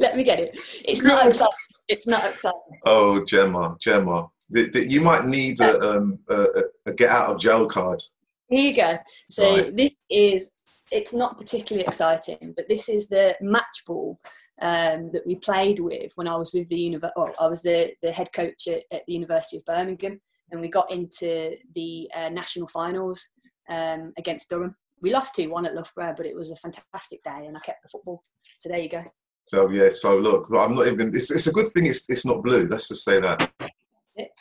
let 0.00 0.16
me 0.16 0.24
get 0.24 0.40
it. 0.40 0.58
It's 0.84 1.00
not 1.00 1.26
exciting 1.26 1.71
it's 1.92 2.06
not 2.06 2.24
exciting. 2.24 2.80
Oh, 2.86 3.24
Gemma, 3.24 3.76
Gemma, 3.80 4.28
you 4.50 5.00
might 5.00 5.26
need 5.26 5.60
a, 5.60 5.96
um, 5.96 6.18
a, 6.28 6.46
a, 6.86 6.92
get 6.92 7.10
out 7.10 7.30
of 7.30 7.40
jail 7.40 7.66
card. 7.66 8.02
Here 8.48 8.60
you 8.60 8.74
go. 8.74 8.98
So 9.30 9.56
right. 9.56 9.76
this 9.76 9.92
is. 10.10 10.52
It's 10.90 11.14
not 11.14 11.38
particularly 11.38 11.86
exciting, 11.86 12.52
but 12.54 12.68
this 12.68 12.90
is 12.90 13.08
the 13.08 13.34
match 13.40 13.82
ball 13.86 14.20
um, 14.60 15.10
that 15.12 15.26
we 15.26 15.36
played 15.36 15.80
with 15.80 16.12
when 16.16 16.28
I 16.28 16.36
was 16.36 16.52
with 16.52 16.68
the 16.68 16.76
university. 16.76 17.14
Oh, 17.16 17.32
I 17.40 17.46
was 17.46 17.62
the, 17.62 17.92
the 18.02 18.12
head 18.12 18.30
coach 18.34 18.68
at, 18.68 18.82
at, 18.92 19.02
the 19.06 19.14
University 19.14 19.56
of 19.56 19.64
Birmingham, 19.64 20.20
and 20.50 20.60
we 20.60 20.68
got 20.68 20.92
into 20.92 21.56
the 21.74 22.10
uh, 22.14 22.28
national 22.28 22.68
finals 22.68 23.26
um, 23.70 24.12
against 24.18 24.50
Durham. 24.50 24.76
We 25.00 25.14
lost 25.14 25.34
2 25.34 25.48
1 25.48 25.64
at 25.64 25.74
Loughborough, 25.74 26.14
but 26.14 26.26
it 26.26 26.36
was 26.36 26.50
a 26.50 26.56
fantastic 26.56 27.22
day, 27.24 27.46
and 27.46 27.56
I 27.56 27.60
kept 27.60 27.82
the 27.82 27.88
football. 27.88 28.22
So 28.58 28.68
there 28.68 28.78
you 28.78 28.90
go. 28.90 29.02
So 29.46 29.70
yeah, 29.70 29.88
so 29.88 30.18
look, 30.18 30.48
I'm 30.56 30.74
not 30.74 30.86
even. 30.86 31.14
It's, 31.14 31.30
it's 31.30 31.46
a 31.46 31.52
good 31.52 31.70
thing. 31.72 31.86
It's 31.86 32.08
it's 32.08 32.24
not 32.24 32.42
blue. 32.42 32.66
Let's 32.68 32.88
just 32.88 33.04
say 33.04 33.20
that. 33.20 33.50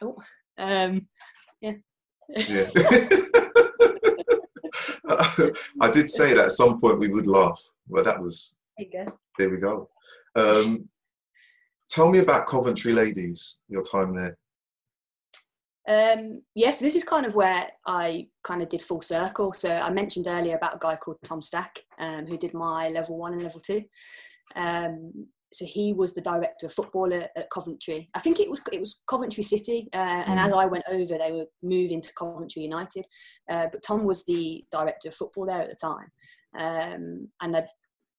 oh, 0.02 0.16
um, 0.58 1.08
yeah. 1.60 1.74
Yeah. 2.30 2.70
I 5.82 5.92
did 5.92 6.10
say 6.10 6.34
that 6.34 6.46
at 6.46 6.52
some 6.52 6.80
point 6.80 7.00
we 7.00 7.10
would 7.10 7.28
laugh, 7.28 7.62
but 7.90 8.06
that 8.06 8.22
was. 8.22 8.56
There 8.78 8.88
you 8.88 9.06
go. 9.06 9.20
There 9.38 9.50
we 9.50 9.58
go. 9.58 9.90
Um, 10.36 10.88
tell 11.90 12.10
me 12.10 12.20
about 12.20 12.48
Coventry 12.48 12.94
Ladies. 12.94 13.60
Your 13.68 13.84
time 13.84 14.16
there. 14.16 14.38
Um, 15.88 16.44
yes, 16.56 16.80
this 16.80 16.96
is 16.96 17.04
kind 17.04 17.26
of 17.26 17.36
where 17.36 17.68
I 17.86 18.28
kind 18.44 18.62
of 18.62 18.70
did 18.70 18.82
full 18.82 19.02
circle. 19.02 19.52
So 19.52 19.70
I 19.70 19.90
mentioned 19.90 20.28
earlier 20.28 20.56
about 20.56 20.76
a 20.76 20.80
guy 20.80 20.96
called 20.96 21.18
Tom 21.24 21.42
Stack, 21.42 21.84
um, 22.00 22.28
who 22.28 22.38
did 22.38 22.54
my 22.54 22.90
level 22.90 23.18
one 23.18 23.34
and 23.34 23.44
level 23.44 23.60
two. 23.60 23.84
Um, 24.56 25.28
so 25.54 25.66
he 25.66 25.94
was 25.94 26.14
the 26.14 26.22
director 26.22 26.68
of 26.68 26.74
football 26.74 27.14
at, 27.14 27.32
at, 27.36 27.50
Coventry. 27.50 28.10
I 28.14 28.20
think 28.20 28.40
it 28.40 28.50
was 28.50 28.62
it 28.72 28.80
was 28.80 29.02
Coventry 29.08 29.44
City, 29.44 29.90
uh, 29.94 29.98
and 29.98 30.40
mm. 30.40 30.46
as 30.46 30.54
I 30.54 30.66
went 30.66 30.86
over, 30.90 31.18
they 31.18 31.32
were 31.32 31.46
moving 31.62 32.02
to 32.02 32.14
Coventry 32.18 32.64
United. 32.64 33.06
Uh, 33.50 33.68
but 33.72 33.84
Tom 33.84 34.06
was 34.06 34.24
the 34.26 34.64
director 34.72 35.10
of 35.10 35.16
football 35.16 35.46
there 35.46 35.62
at 35.62 35.70
the 35.70 35.76
time, 35.76 36.10
um, 36.58 37.28
and 37.42 37.58
I'd 37.58 37.68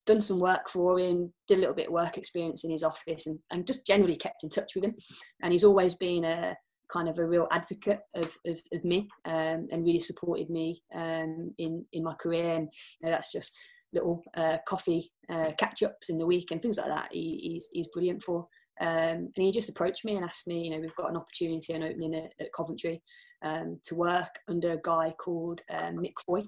done 0.05 0.21
some 0.21 0.41
work 0.41 0.69
for 0.69 0.99
him, 0.99 1.33
did 1.49 1.59
a 1.59 1.61
little 1.61 1.75
bit 1.75 1.87
of 1.87 1.93
work 1.93 2.19
experience 2.19 2.65
in 2.65 2.71
his 2.71 2.83
office, 2.83 3.27
and, 3.27 3.39
and 3.51 3.67
just 3.67 3.87
generally 3.87 4.17
kept 4.17 4.43
in 4.43 4.51
touch 4.51 4.75
with 4.75 4.85
him. 4.85 4.95
And 5.43 5.53
he's 5.53 5.65
always 5.65 5.95
been 5.95 6.25
a 6.25 6.57
kind 6.93 7.09
of 7.09 7.19
a 7.19 7.25
real 7.25 7.49
advocate 7.51 8.01
of, 8.15 8.37
of, 8.47 8.61
of 8.75 8.85
me 8.85 9.09
um, 9.25 9.67
and 9.73 9.85
really 9.85 10.01
supported 10.01 10.51
me 10.51 10.83
um, 10.95 11.55
in 11.59 11.85
in 11.93 12.03
my 12.03 12.15
career. 12.15 12.55
And 12.55 12.69
you 13.01 13.07
know, 13.07 13.11
that's 13.11 13.33
just 13.33 13.55
little 13.93 14.23
uh, 14.37 14.59
coffee 14.67 15.13
uh, 15.29 15.51
catch 15.59 15.83
ups 15.83 16.11
in 16.11 16.19
the 16.19 16.27
week 16.27 16.51
and 16.51 16.61
things 16.61 16.79
like 16.79 16.89
that. 16.89 17.09
He, 17.13 17.41
he's, 17.43 17.69
he's 17.73 17.89
brilliant 17.89 18.23
for. 18.23 18.47
Um, 18.81 18.89
and 18.89 19.33
he 19.37 19.53
just 19.53 19.69
approached 19.69 20.05
me 20.05 20.17
and 20.17 20.25
asked 20.25 20.49
me, 20.49 20.65
you 20.65 20.71
know, 20.71 20.81
we've 20.81 20.97
got 20.97 21.11
an 21.11 21.17
opportunity 21.17 21.73
and 21.73 21.85
opening 21.85 22.15
at, 22.15 22.33
at 22.41 22.53
Coventry 22.53 23.03
um, 23.43 23.79
to 23.85 23.95
work 23.95 24.39
under 24.49 24.73
a 24.73 24.81
guy 24.83 25.15
called 25.19 25.61
um, 25.71 25.99
Mick 25.99 26.15
Boy 26.27 26.43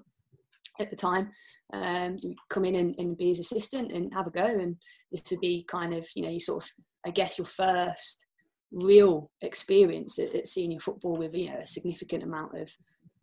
at 0.81 0.91
the 0.91 0.97
time. 0.97 1.31
Um, 1.73 2.17
come 2.51 2.65
in 2.65 2.75
and, 2.77 2.95
and, 2.99 3.17
be 3.17 3.29
his 3.29 3.41
assistant 3.41 3.93
and 3.93 4.13
have 4.13 4.27
a 4.27 4.31
go. 4.31 4.45
And 4.45 4.77
this 5.13 5.23
would 5.31 5.41
be 5.41 5.65
kind 5.69 5.95
of, 5.95 6.07
you 6.15 6.23
know, 6.23 6.31
you 6.31 6.41
sort 6.41 6.65
of, 6.65 6.71
I 7.07 7.11
guess, 7.11 7.39
your 7.39 7.47
first 7.47 8.25
real 8.73 9.31
experience 9.43 10.19
at, 10.19 10.35
at 10.35 10.49
senior 10.49 10.81
football 10.81 11.17
with, 11.17 11.35
you 11.35 11.51
know, 11.51 11.61
a 11.63 11.67
significant 11.67 12.23
amount 12.23 12.59
of 12.59 12.71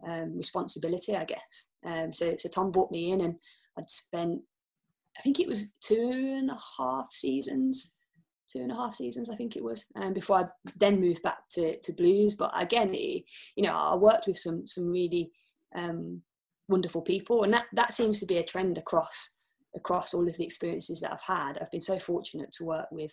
um, 0.08 0.38
responsibility, 0.38 1.16
I 1.16 1.26
guess. 1.26 1.68
Um, 1.86 2.14
so, 2.14 2.36
so 2.38 2.50
Tom 2.50 2.72
brought 2.72 2.92
me 2.92 3.12
in 3.12 3.22
and 3.22 3.36
I'd 3.78 3.90
spent, 3.90 4.42
I 5.18 5.22
think 5.22 5.40
it 5.40 5.48
was 5.48 5.68
two 5.82 6.12
and 6.38 6.50
a 6.50 6.60
half 6.78 7.12
seasons 7.12 7.92
two 8.52 8.60
and 8.60 8.72
a 8.72 8.76
half 8.76 8.96
seasons, 8.96 9.30
I 9.30 9.36
think 9.36 9.56
it 9.56 9.64
was, 9.64 9.86
um, 9.96 10.14
before 10.14 10.40
I 10.40 10.46
then 10.78 11.00
moved 11.00 11.22
back 11.24 11.50
to, 11.54 11.80
to 11.80 11.94
blues. 11.94 12.34
But 12.34 12.52
again, 12.56 12.94
it, 12.94 13.24
you 13.56 13.64
know, 13.64 13.74
I 13.74 13.96
worked 13.96 14.28
with 14.28 14.38
some 14.38 14.68
some 14.68 14.88
really 14.90 15.32
um, 15.76 16.22
wonderful 16.68 17.02
people, 17.02 17.44
and 17.44 17.54
that 17.54 17.66
that 17.74 17.94
seems 17.94 18.20
to 18.20 18.26
be 18.26 18.38
a 18.38 18.44
trend 18.44 18.78
across 18.78 19.32
across 19.76 20.14
all 20.14 20.28
of 20.28 20.36
the 20.38 20.44
experiences 20.44 21.00
that 21.02 21.14
I've 21.14 21.22
had. 21.22 21.58
I've 21.58 21.72
been 21.72 21.82
so 21.82 21.98
fortunate 21.98 22.52
to 22.54 22.66
work 22.66 22.88
with 22.92 23.12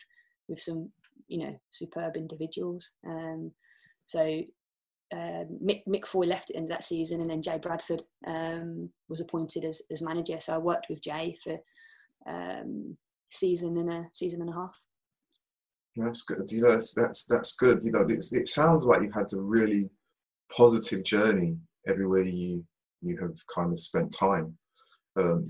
with 0.48 0.60
some 0.60 0.90
you 1.28 1.38
know 1.38 1.60
superb 1.70 2.16
individuals. 2.16 2.92
Um, 3.06 3.52
so 4.06 4.42
uh, 5.12 5.44
Mick, 5.62 5.82
Mick 5.88 6.06
Foy 6.06 6.26
left 6.26 6.50
at 6.50 6.54
the 6.54 6.56
end 6.56 6.66
of 6.66 6.70
that 6.70 6.84
season, 6.84 7.20
and 7.20 7.30
then 7.30 7.42
Jay 7.42 7.58
Bradford 7.58 8.02
um, 8.26 8.90
was 9.08 9.20
appointed 9.20 9.64
as, 9.64 9.82
as 9.90 10.02
manager. 10.02 10.38
So 10.40 10.54
I 10.54 10.58
worked 10.58 10.88
with 10.88 11.02
Jay 11.02 11.36
for 11.42 11.58
um, 12.26 12.96
season 13.30 13.78
and 13.78 13.92
a 13.92 14.06
season 14.12 14.40
and 14.40 14.50
a 14.50 14.54
half. 14.54 14.78
That's 15.96 16.22
good. 16.22 16.50
You 16.50 16.62
know, 16.62 16.70
that's 16.72 16.94
that's 16.94 17.26
that's 17.26 17.56
good. 17.56 17.82
You 17.82 17.92
know, 17.92 18.06
it 18.08 18.48
sounds 18.48 18.86
like 18.86 19.02
you 19.02 19.10
had 19.10 19.32
a 19.32 19.40
really 19.40 19.90
positive 20.54 21.02
journey 21.04 21.58
everywhere 21.86 22.22
you 22.22 22.64
you 23.00 23.16
have 23.18 23.34
kind 23.52 23.72
of 23.72 23.78
spent 23.78 24.14
time. 24.16 24.56
Um, 25.16 25.44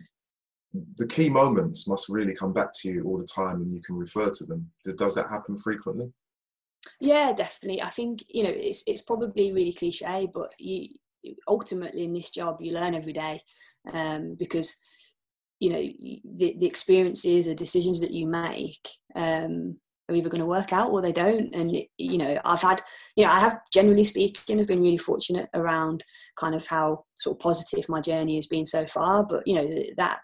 the 0.97 1.07
key 1.07 1.29
moments 1.29 1.89
must 1.89 2.09
really 2.09 2.35
come 2.35 2.53
back 2.53 2.69
to 2.81 2.89
you 2.89 3.05
all 3.05 3.19
the 3.19 3.27
time, 3.27 3.63
and 3.63 3.71
you 3.71 3.81
can 3.83 3.97
refer 3.97 4.31
to 4.31 4.47
them. 4.47 4.71
Does, 4.85 4.95
does 4.95 5.15
that 5.17 5.29
happen 5.29 5.57
frequently? 5.57 6.13
Yeah, 7.01 7.33
definitely. 7.33 7.83
I 7.83 7.91
think 7.91 8.25
you 8.29 8.45
know 8.45 8.53
it's 8.55 8.83
it's 8.87 9.03
probably 9.03 9.53
really 9.53 9.73
cliche, 9.73 10.29
but 10.33 10.53
you 10.59 10.89
ultimately 11.49 12.05
in 12.05 12.13
this 12.13 12.31
job 12.31 12.57
you 12.61 12.73
learn 12.73 12.95
every 12.95 13.13
day 13.13 13.41
um, 13.93 14.37
because 14.39 14.77
you 15.61 15.71
know 15.71 15.83
the, 16.37 16.57
the 16.59 16.67
experiences 16.67 17.47
the 17.47 17.55
decisions 17.55 18.01
that 18.01 18.13
you 18.13 18.27
make 18.27 18.89
um, 19.17 19.77
are 20.09 20.15
either 20.15 20.29
going 20.29 20.41
to 20.41 20.47
work 20.47 20.73
out 20.73 20.91
or 20.91 21.03
they 21.03 21.13
don't 21.13 21.55
and 21.55 21.77
you 21.99 22.19
know 22.19 22.39
i've 22.45 22.63
had 22.63 22.81
you 23.17 23.25
know 23.25 23.31
i 23.31 23.41
have 23.41 23.59
generally 23.73 24.05
speaking 24.05 24.59
have 24.59 24.69
been 24.69 24.81
really 24.81 24.97
fortunate 24.97 25.49
around 25.55 26.05
kind 26.37 26.55
of 26.55 26.67
how 26.67 27.05
sort 27.19 27.37
of 27.37 27.41
positive 27.41 27.89
my 27.89 28.01
journey 28.01 28.37
has 28.37 28.47
been 28.47 28.65
so 28.65 28.87
far 28.87 29.25
but 29.27 29.47
you 29.47 29.55
know 29.55 29.69
that 29.97 30.19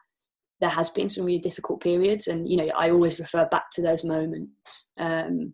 there 0.60 0.70
has 0.70 0.88
been 0.88 1.10
some 1.10 1.24
really 1.24 1.40
difficult 1.40 1.82
periods 1.82 2.28
and 2.28 2.48
you 2.48 2.56
know 2.56 2.68
i 2.76 2.90
always 2.90 3.18
refer 3.18 3.46
back 3.50 3.64
to 3.72 3.82
those 3.82 4.04
moments 4.04 4.92
um, 4.98 5.52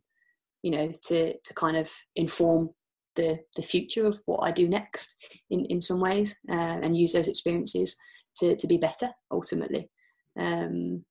you 0.63 0.71
know 0.71 0.93
to 1.07 1.35
to 1.39 1.55
kind 1.55 1.77
of 1.77 1.91
inform 2.17 2.71
the 3.17 3.39
the 3.57 3.63
future 3.63 4.07
of 4.07 4.21
what 4.27 4.41
I 4.41 4.53
do 4.53 4.69
next 4.69 5.15
in 5.51 5.65
in 5.67 5.81
some 5.81 6.01
ways 6.01 6.39
uh, 6.49 6.79
and 6.83 6.97
use 6.97 7.13
those 7.13 7.29
experiences 7.29 7.97
to 8.39 8.57
to 8.57 8.67
be 8.67 8.77
better 8.77 9.11
ultimately. 9.31 9.91
Um, 10.39 11.05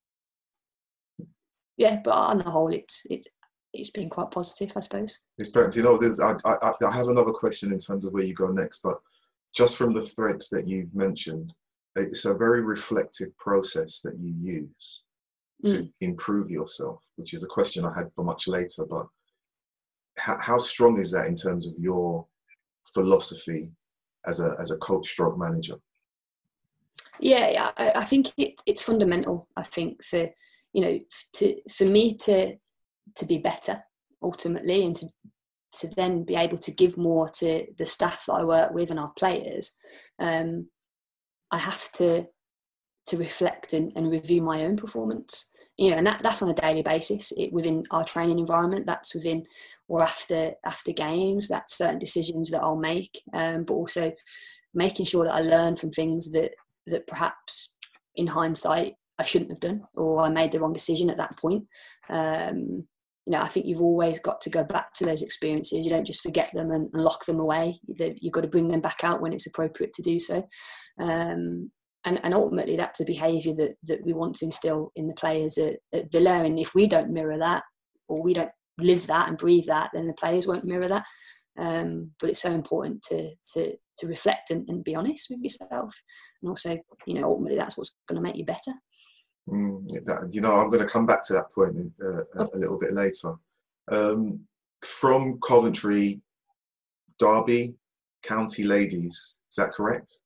yeah, 1.78 2.00
but 2.04 2.12
on 2.12 2.40
the 2.40 2.44
whole, 2.44 2.74
it's 2.74 3.02
it 3.10 3.28
it's 3.74 3.92
been 3.92 4.10
quite 4.10 4.32
positive, 4.32 4.72
I 4.76 4.80
suppose. 4.82 5.20
It's 5.38 5.50
brilliant. 5.50 5.76
You 5.76 5.84
know, 5.84 5.98
there's 5.98 6.20
I, 6.20 6.36
I 6.46 6.72
I 6.86 6.92
have 6.92 7.08
another 7.08 7.32
question 7.32 7.72
in 7.72 7.80
terms 7.80 8.06
of 8.06 8.14
where 8.14 8.24
you 8.24 8.34
go 8.34 8.48
next, 8.48 8.82
but 8.82 9.00
just 9.56 9.78
from 9.78 9.94
the 9.94 10.02
threads 10.02 10.50
that 10.50 10.68
you've 10.68 10.94
mentioned, 10.94 11.54
it's 11.96 12.26
a 12.26 12.38
very 12.38 12.62
reflective 12.62 13.36
process 13.38 14.02
that 14.02 14.18
you 14.20 14.34
use 14.40 15.04
to 15.64 15.70
mm. 15.70 15.92
improve 16.02 16.50
yourself, 16.50 17.04
which 17.16 17.34
is 17.34 17.44
a 17.44 17.48
question 17.48 17.84
I 17.84 17.94
had 17.96 18.14
for 18.14 18.24
much 18.24 18.48
later, 18.48 18.86
but 18.90 19.08
how, 20.20 20.38
how 20.38 20.58
strong 20.58 21.00
is 21.00 21.12
that 21.12 21.28
in 21.28 21.36
terms 21.36 21.66
of 21.66 21.74
your 21.80 22.26
philosophy 22.94 23.72
as 24.28 24.40
a 24.40 24.56
as 24.60 24.72
a 24.72 24.78
coach 24.78 25.08
stroke 25.08 25.38
manager 25.38 25.76
yeah, 27.22 27.50
yeah 27.50 27.72
I, 27.78 27.92
I 28.02 28.06
think 28.06 28.28
it, 28.38 28.62
it's 28.66 28.84
fundamental 28.84 29.48
i 29.56 29.64
think 29.64 30.04
for 30.04 30.30
you 30.74 30.82
know 30.82 31.00
to 31.34 31.56
for 31.72 31.86
me 31.86 32.18
to 32.18 32.56
to 33.16 33.26
be 33.26 33.38
better 33.38 33.82
ultimately 34.22 34.86
and 34.86 34.96
to 34.98 35.08
to 35.72 35.88
then 35.90 36.24
be 36.24 36.36
able 36.36 36.58
to 36.58 36.72
give 36.72 36.98
more 36.98 37.30
to 37.30 37.66
the 37.78 37.86
staff 37.86 38.26
that 38.26 38.34
i 38.34 38.44
work 38.44 38.74
with 38.74 38.90
and 38.90 39.00
our 39.00 39.12
players 39.14 39.76
um 40.20 40.68
i 41.52 41.58
have 41.58 41.92
to 41.94 42.26
to 43.08 43.18
reflect 43.18 43.74
and, 43.74 43.92
and 43.96 44.12
review 44.12 44.42
my 44.42 44.64
own 44.64 44.78
performance 44.78 45.50
you 45.80 45.92
know, 45.92 45.96
and 45.98 46.06
that, 46.08 46.20
that's 46.22 46.42
on 46.42 46.50
a 46.50 46.54
daily 46.54 46.82
basis 46.82 47.32
it, 47.38 47.54
within 47.54 47.86
our 47.92 48.04
training 48.04 48.38
environment. 48.38 48.86
That's 48.86 49.16
within 49.16 49.46
or 49.90 50.02
after 50.02 50.54
after 50.66 50.94
games. 50.94 51.50
That's 51.50 51.78
certain 51.78 52.00
decisions 52.00 52.52
that 52.52 52.62
I'll 52.62 52.78
make, 52.78 53.20
um, 53.34 53.66
but 53.66 53.74
also 53.74 54.14
making 54.74 55.08
sure 55.08 55.26
that 55.26 55.34
I 55.34 55.42
learn 55.42 55.76
from 55.76 55.92
things 55.92 56.32
that 56.32 56.52
that 56.88 57.08
perhaps 57.08 57.74
in 58.16 58.28
hindsight 58.28 58.94
I 59.18 59.26
shouldn't 59.26 59.52
have 59.52 59.60
done, 59.60 59.84
or 59.96 60.22
I 60.22 60.30
made 60.30 60.54
the 60.54 60.60
wrong 60.60 60.74
decision 60.74 61.10
at 61.10 61.18
that 61.18 61.38
point. 61.38 61.66
Um, 62.10 62.88
you 63.26 63.36
know, 63.36 63.42
I 63.42 63.48
think 63.48 63.66
you've 63.66 63.82
always 63.82 64.18
got 64.20 64.42
to 64.42 64.50
go 64.50 64.64
back 64.64 64.94
to 64.96 65.06
those 65.06 65.22
experiences. 65.22 65.86
You 65.86 65.92
don't 65.92 66.08
just 66.08 66.24
forget 66.24 66.52
them 66.54 66.72
and, 66.72 66.90
lock 66.94 67.26
them 67.26 67.40
away. 67.40 67.80
You've 67.86 68.34
got 68.34 68.42
to 68.42 68.48
bring 68.48 68.70
them 68.70 68.82
back 68.82 69.04
out 69.04 69.22
when 69.22 69.34
it's 69.34 69.46
appropriate 69.46 69.94
to 69.94 70.02
do 70.02 70.20
so. 70.20 70.38
Um, 71.00 71.70
and, 72.06 72.20
and 72.24 72.34
ultimately 72.34 72.76
that's 72.76 73.02
a 73.02 73.06
behaviour 73.06 73.54
that, 73.56 73.76
that 73.84 74.04
we 74.04 74.14
want 74.14 74.38
to 74.38 74.46
instill 74.46 74.92
in 74.96 75.08
the 75.08 75.14
players 75.14 75.60
at, 75.60 75.76
at 75.94 76.12
Villa. 76.12 76.44
And 76.44 76.58
if 76.58 76.74
we 76.74 76.88
don't 76.88 77.14
mirror 77.14 77.38
that, 77.38 77.64
or 78.08 78.24
we 78.24 78.34
don't 78.34 78.50
live 78.82 79.08
that 79.08 79.28
and 79.28 79.38
breathe 79.38 79.66
that, 79.68 79.92
then 79.94 80.08
the 80.08 80.14
players 80.14 80.48
won't 80.48 80.66
mirror 80.66 80.88
that. 80.88 81.06
Um, 81.58 82.12
but 82.20 82.30
it's 82.30 82.42
so 82.42 82.54
important 82.54 83.04
to 83.10 83.32
to 83.54 83.76
to 84.00 84.08
reflect 84.08 84.50
and, 84.50 84.68
and, 84.70 84.82
be 84.82 84.96
honest 84.96 85.30
with 85.30 85.42
yourself, 85.42 85.94
and 86.42 86.50
also, 86.50 86.78
you 87.06 87.16
know, 87.16 87.30
ultimately 87.30 87.58
that's 87.58 87.78
what's 87.78 87.96
going 88.08 88.16
to 88.16 88.22
make 88.22 88.38
you 88.38 88.46
better. 88.46 88.72
Mm, 89.50 89.88
that, 90.06 90.30
you 90.32 90.42
know, 90.42 90.56
I'm 90.56 90.70
going 90.70 90.86
to 90.86 90.92
come 90.92 91.06
back 91.06 91.22
to 91.28 91.34
that 91.34 91.52
point 91.52 91.76
uh, 92.02 92.24
a, 92.54 92.58
little 92.58 92.80
bit 92.80 92.94
later. 92.94 93.34
Um, 93.92 94.42
from 94.82 95.40
Coventry, 95.46 96.22
Derby, 97.18 97.76
County 98.24 98.64
Ladies, 98.64 99.38
is 99.50 99.56
that 99.58 99.74
correct? 99.74 100.20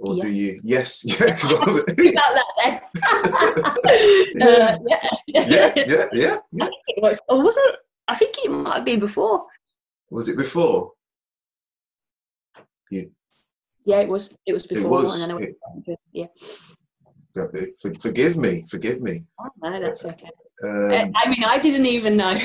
Or 0.00 0.14
yeah. 0.16 0.20
do 0.22 0.32
you? 0.32 0.60
Yes, 0.64 1.04
yeah. 1.06 1.26
that 1.26 2.82
uh, 4.42 4.78
yeah. 4.86 5.08
yeah, 5.26 5.72
yeah, 5.76 6.06
yeah, 6.12 6.36
yeah. 6.52 6.68
Was, 6.98 7.18
or 7.28 7.42
was 7.42 7.56
it? 7.56 7.76
I 8.08 8.14
think 8.16 8.34
it 8.44 8.50
might 8.50 8.76
have 8.76 8.84
been 8.84 9.00
before. 9.00 9.46
Was 10.10 10.28
it 10.28 10.36
before? 10.36 10.92
You, 12.90 13.10
yeah, 13.86 14.00
it 14.00 14.08
was. 14.08 14.30
It 14.46 14.52
was 14.52 14.66
before. 14.66 14.84
It 14.84 14.90
was. 14.90 15.22
And 15.22 15.38
then 15.38 15.54
it, 15.86 15.98
yeah. 16.12 16.26
Forgive 18.00 18.36
me. 18.36 18.64
Forgive 18.68 19.00
me. 19.00 19.24
Oh, 19.40 19.48
no, 19.62 19.80
that's 19.80 20.04
okay. 20.04 20.30
Um, 20.62 21.12
I 21.16 21.28
mean, 21.28 21.44
I 21.44 21.58
didn't 21.58 21.86
even 21.86 22.16
know. 22.16 22.38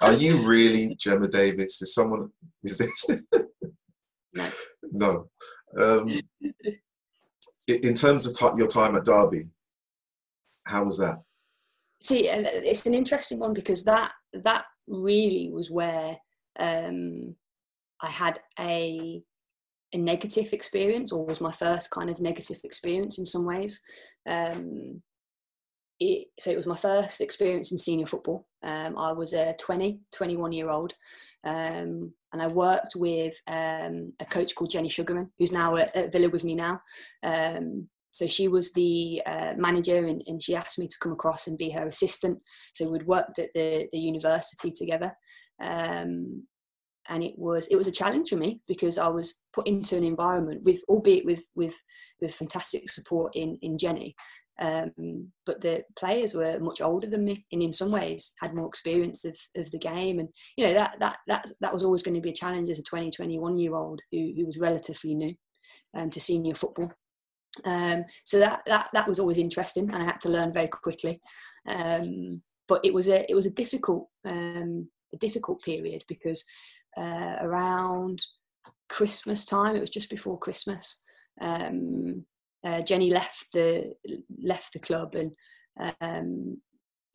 Are 0.00 0.14
you 0.14 0.48
really 0.48 0.96
Gemma 0.98 1.28
Davies? 1.28 1.80
Is 1.82 1.94
someone? 1.94 2.30
Is 2.64 2.78
this? 2.78 3.26
no. 4.34 4.48
No. 4.92 5.26
Um, 5.78 6.20
in 7.66 7.94
terms 7.94 8.26
of 8.26 8.36
t- 8.36 8.58
your 8.58 8.66
time 8.66 8.96
at 8.96 9.04
Derby, 9.04 9.48
how 10.66 10.84
was 10.84 10.98
that? 10.98 11.22
See, 12.02 12.28
it's 12.28 12.86
an 12.86 12.94
interesting 12.94 13.38
one 13.38 13.52
because 13.52 13.84
that 13.84 14.12
that 14.32 14.64
really 14.86 15.50
was 15.52 15.70
where 15.70 16.16
um, 16.58 17.36
I 18.02 18.10
had 18.10 18.40
a 18.58 19.22
a 19.92 19.98
negative 19.98 20.52
experience, 20.52 21.12
or 21.12 21.26
was 21.26 21.40
my 21.40 21.52
first 21.52 21.90
kind 21.90 22.10
of 22.10 22.20
negative 22.20 22.60
experience 22.64 23.18
in 23.18 23.26
some 23.26 23.44
ways. 23.44 23.80
Um, 24.28 25.02
it, 25.98 26.28
so 26.38 26.50
it 26.50 26.56
was 26.56 26.66
my 26.66 26.76
first 26.76 27.20
experience 27.20 27.72
in 27.72 27.78
senior 27.78 28.06
football. 28.06 28.46
Um, 28.62 28.96
I 28.96 29.12
was 29.12 29.32
a 29.34 29.54
20, 29.58 30.00
21 30.14 30.52
year 30.52 30.70
old, 30.70 30.94
um, 31.44 32.12
and 32.32 32.40
I 32.40 32.46
worked 32.46 32.94
with 32.96 33.34
um, 33.46 34.12
a 34.20 34.24
coach 34.24 34.54
called 34.54 34.70
Jenny 34.70 34.88
Sugarman, 34.88 35.30
who's 35.38 35.52
now 35.52 35.76
at, 35.76 35.94
at 35.96 36.12
Villa 36.12 36.28
with 36.28 36.44
me 36.44 36.54
now. 36.54 36.80
Um, 37.22 37.88
so 38.12 38.26
she 38.26 38.48
was 38.48 38.72
the 38.72 39.22
uh, 39.24 39.54
manager, 39.56 40.06
and, 40.06 40.22
and, 40.26 40.42
she 40.42 40.54
asked 40.54 40.78
me 40.78 40.88
to 40.88 40.98
come 41.00 41.12
across 41.12 41.46
and 41.46 41.56
be 41.56 41.70
her 41.70 41.86
assistant. 41.86 42.38
So 42.74 42.90
we'd 42.90 43.06
worked 43.06 43.38
at 43.38 43.50
the, 43.54 43.88
the 43.92 43.98
university 43.98 44.72
together, 44.72 45.12
um, 45.62 46.44
and 47.08 47.22
it 47.22 47.34
was 47.36 47.68
it 47.68 47.76
was 47.76 47.86
a 47.86 47.92
challenge 47.92 48.30
for 48.30 48.36
me 48.36 48.60
because 48.66 48.98
I 48.98 49.08
was 49.08 49.36
put 49.52 49.68
into 49.68 49.96
an 49.96 50.04
environment 50.04 50.62
with, 50.64 50.82
albeit 50.88 51.24
with 51.24 51.44
with 51.54 51.76
with 52.20 52.34
fantastic 52.34 52.90
support 52.90 53.36
in 53.36 53.56
in 53.62 53.78
Jenny, 53.78 54.16
um, 54.60 55.32
but 55.46 55.60
the 55.62 55.82
players 55.98 56.34
were 56.34 56.58
much 56.60 56.82
older 56.82 57.08
than 57.08 57.24
me 57.24 57.46
and 57.50 57.62
in 57.62 57.72
some 57.72 57.90
ways 57.90 58.32
had 58.38 58.54
more 58.54 58.66
experience 58.66 59.24
of, 59.24 59.36
of 59.56 59.70
the 59.70 59.78
game. 59.78 60.18
And, 60.18 60.28
you 60.56 60.66
know, 60.66 60.74
that, 60.74 60.96
that, 61.00 61.16
that, 61.28 61.46
that 61.60 61.72
was 61.72 61.82
always 61.82 62.02
going 62.02 62.14
to 62.14 62.20
be 62.20 62.30
a 62.30 62.34
challenge 62.34 62.68
as 62.68 62.78
a 62.78 62.82
20, 62.82 63.10
21 63.10 63.58
year 63.58 63.74
old 63.74 64.00
who, 64.12 64.32
who 64.36 64.44
was 64.44 64.58
relatively 64.58 65.14
new 65.14 65.34
um, 65.96 66.10
to 66.10 66.20
senior 66.20 66.54
football. 66.54 66.92
Um, 67.64 68.04
so 68.26 68.38
that, 68.38 68.60
that, 68.66 68.88
that 68.92 69.08
was 69.08 69.18
always 69.18 69.38
interesting 69.38 69.90
and 69.90 70.02
I 70.02 70.04
had 70.04 70.20
to 70.22 70.28
learn 70.28 70.52
very 70.52 70.68
quickly. 70.68 71.20
Um, 71.66 72.42
but 72.68 72.80
it 72.84 72.92
was 72.92 73.08
a, 73.08 73.28
it 73.30 73.34
was 73.34 73.46
a 73.46 73.50
difficult, 73.50 74.08
um, 74.26 74.88
a 75.14 75.16
difficult 75.16 75.62
period 75.62 76.04
because 76.06 76.44
uh, 76.98 77.36
around 77.40 78.20
Christmas 78.90 79.46
time, 79.46 79.74
it 79.74 79.80
was 79.80 79.90
just 79.90 80.10
before 80.10 80.38
Christmas, 80.38 81.00
um, 81.40 82.26
uh, 82.64 82.82
Jenny 82.82 83.10
left 83.10 83.46
the 83.52 83.94
left 84.42 84.72
the 84.72 84.78
club, 84.78 85.14
and 85.14 85.32
Um, 86.00 86.60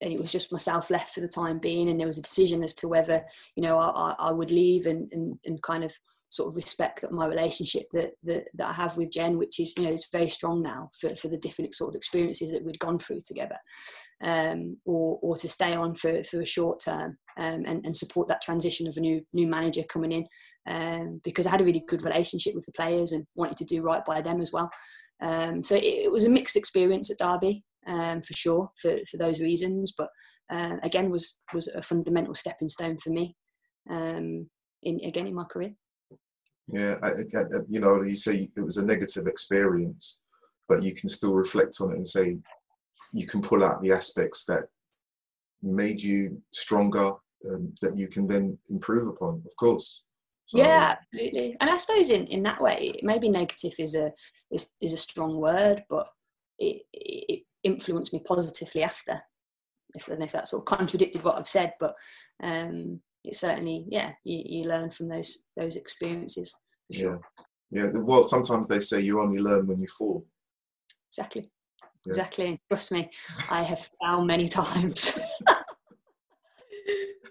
and 0.01 0.11
it 0.11 0.19
was 0.19 0.31
just 0.31 0.51
myself 0.51 0.89
left 0.89 1.11
for 1.11 1.21
the 1.21 1.27
time 1.27 1.59
being. 1.59 1.89
And 1.89 1.99
there 1.99 2.07
was 2.07 2.17
a 2.17 2.21
decision 2.21 2.63
as 2.63 2.73
to 2.75 2.87
whether 2.87 3.23
you 3.55 3.63
know 3.63 3.77
i, 3.77 4.15
I 4.19 4.31
would 4.31 4.51
leave 4.51 4.85
and, 4.85 5.11
and, 5.11 5.37
and 5.45 5.61
kind 5.63 5.83
of 5.83 5.93
sort 6.29 6.49
of 6.49 6.55
respect 6.55 7.05
my 7.11 7.27
relationship 7.27 7.85
that, 7.93 8.11
that 8.23 8.45
that 8.55 8.67
i 8.67 8.73
have 8.73 8.97
with 8.97 9.11
jen 9.11 9.37
which 9.37 9.59
is 9.59 9.73
you 9.77 9.83
know 9.83 9.93
is 9.93 10.07
very 10.11 10.29
strong 10.29 10.61
now 10.61 10.89
for, 10.99 11.15
for 11.15 11.29
the 11.29 11.37
different 11.37 11.73
sort 11.73 11.89
of 11.89 11.95
experiences 11.95 12.51
that 12.51 12.63
we'd 12.63 12.79
gone 12.79 12.99
through 12.99 13.21
together 13.25 13.57
um, 14.23 14.77
or 14.85 15.19
or 15.21 15.37
to 15.37 15.47
stay 15.47 15.73
on 15.73 15.95
for, 15.95 16.23
for 16.25 16.41
a 16.41 16.45
short 16.45 16.81
term 16.83 17.17
um, 17.37 17.63
and, 17.65 17.85
and 17.85 17.95
support 17.95 18.27
that 18.27 18.41
transition 18.41 18.87
of 18.87 18.97
a 18.97 18.99
new 18.99 19.21
new 19.33 19.47
manager 19.47 19.83
coming 19.83 20.11
in 20.11 20.25
um, 20.67 21.21
because 21.23 21.47
i 21.47 21.51
had 21.51 21.61
a 21.61 21.65
really 21.65 21.83
good 21.87 22.03
relationship 22.03 22.53
with 22.53 22.65
the 22.65 22.71
players 22.73 23.11
and 23.11 23.25
wanted 23.35 23.57
to 23.57 23.65
do 23.65 23.81
right 23.81 24.03
by 24.05 24.21
them 24.21 24.41
as 24.41 24.51
well 24.51 24.69
um, 25.21 25.63
so 25.63 25.75
it, 25.75 25.83
it 25.83 26.11
was 26.11 26.25
a 26.25 26.29
mixed 26.29 26.55
experience 26.55 27.09
at 27.09 27.17
derby 27.17 27.63
um, 27.87 28.21
for 28.21 28.33
sure 28.33 28.69
for, 28.81 28.97
for 29.09 29.17
those 29.17 29.39
reasons. 29.39 29.93
But 29.97 30.09
uh, 30.51 30.77
again, 30.83 31.09
was 31.09 31.37
was 31.53 31.67
a 31.69 31.81
fundamental 31.81 32.35
stepping 32.35 32.69
stone 32.69 32.97
for 32.97 33.09
me 33.09 33.35
um, 33.89 34.49
in 34.83 34.99
again 35.03 35.27
in 35.27 35.35
my 35.35 35.45
career. 35.45 35.73
Yeah, 36.67 36.97
I, 37.03 37.09
I, 37.09 37.43
you 37.69 37.79
know, 37.79 38.03
you 38.03 38.15
say 38.15 38.49
it 38.55 38.61
was 38.61 38.77
a 38.77 38.85
negative 38.85 39.27
experience, 39.27 40.19
but 40.67 40.81
you 40.81 40.95
can 40.95 41.09
still 41.09 41.35
reflect 41.35 41.77
on 41.79 41.91
it 41.91 41.97
and 41.97 42.07
say 42.07 42.37
you 43.13 43.27
can 43.27 43.41
pull 43.41 43.63
out 43.63 43.81
the 43.81 43.91
aspects 43.91 44.45
that 44.45 44.63
made 45.61 46.01
you 46.01 46.41
stronger 46.51 47.13
um, 47.49 47.73
that 47.81 47.95
you 47.95 48.07
can 48.07 48.27
then 48.27 48.57
improve 48.69 49.07
upon. 49.07 49.43
Of 49.45 49.55
course. 49.57 50.04
So, 50.47 50.59
yeah, 50.59 50.95
absolutely. 50.97 51.57
And 51.59 51.69
I 51.69 51.77
suppose 51.77 52.09
in, 52.09 52.27
in 52.27 52.43
that 52.43 52.61
way, 52.61 52.99
maybe 53.01 53.29
negative 53.29 53.73
is 53.79 53.95
a 53.95 54.11
is, 54.51 54.71
is 54.79 54.93
a 54.93 54.97
strong 54.97 55.37
word, 55.37 55.83
but 55.89 56.07
it, 56.59 56.83
it 56.93 57.41
influenced 57.63 58.13
me 58.13 58.21
positively 58.25 58.83
after. 58.83 59.21
If, 59.95 60.09
if 60.09 60.31
that 60.33 60.47
sort 60.47 60.61
of 60.61 60.65
contradicted 60.77 61.23
what 61.23 61.37
I've 61.37 61.47
said, 61.47 61.73
but 61.79 61.95
um, 62.43 62.99
it 63.23 63.35
certainly, 63.35 63.85
yeah, 63.87 64.11
you, 64.23 64.43
you 64.45 64.63
learn 64.65 64.91
from 64.91 65.07
those 65.07 65.45
those 65.57 65.75
experiences. 65.75 66.53
Sure. 66.93 67.19
Yeah, 67.71 67.85
yeah. 67.93 67.99
Well, 68.01 68.23
sometimes 68.23 68.67
they 68.67 68.79
say 68.79 69.01
you 69.01 69.19
only 69.19 69.39
learn 69.39 69.67
when 69.67 69.79
you 69.79 69.87
fall. 69.87 70.25
Exactly. 71.11 71.49
Yeah. 72.05 72.11
Exactly. 72.11 72.59
Trust 72.69 72.91
me, 72.91 73.09
I 73.49 73.63
have 73.63 73.87
found 74.01 74.27
many 74.27 74.47
times. 74.61 75.17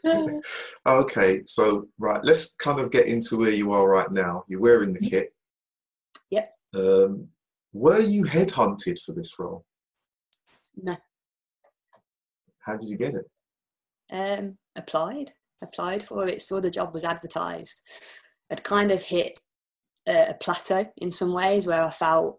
okay, 0.87 1.43
so 1.47 1.89
right, 1.99 2.23
let's 2.25 2.55
kind 2.57 2.81
of 2.81 2.91
get 2.91 3.07
into 3.07 3.39
where 3.39 3.51
you 3.51 3.73
are 3.73 3.89
right 3.89 4.11
now. 4.11 4.45
You're 4.49 4.61
wearing 4.61 4.93
the 4.93 5.01
mm-hmm. 5.01 5.09
kit. 5.09 5.35
Yep. 6.31 6.47
Um, 6.75 7.29
were 7.73 8.01
you 8.01 8.25
headhunted 8.25 9.01
for 9.03 9.13
this 9.13 9.39
role? 9.39 9.65
No. 10.77 10.97
How 12.61 12.77
did 12.77 12.89
you 12.89 12.97
get 12.97 13.15
it? 13.15 13.27
Um, 14.13 14.59
applied. 14.77 15.33
Applied 15.63 16.03
for 16.03 16.29
it. 16.29 16.43
Saw 16.43 16.61
the 16.61 16.71
job 16.71 16.93
was 16.93 17.05
advertised. 17.05 17.81
I'd 18.51 18.65
kind 18.65 18.91
of 18.91 19.03
hit 19.03 19.39
a, 20.07 20.31
a 20.31 20.35
plateau 20.35 20.87
in 20.99 21.11
some 21.11 21.33
ways 21.33 21.67
where 21.67 21.83
I 21.83 21.91
felt 21.91 22.39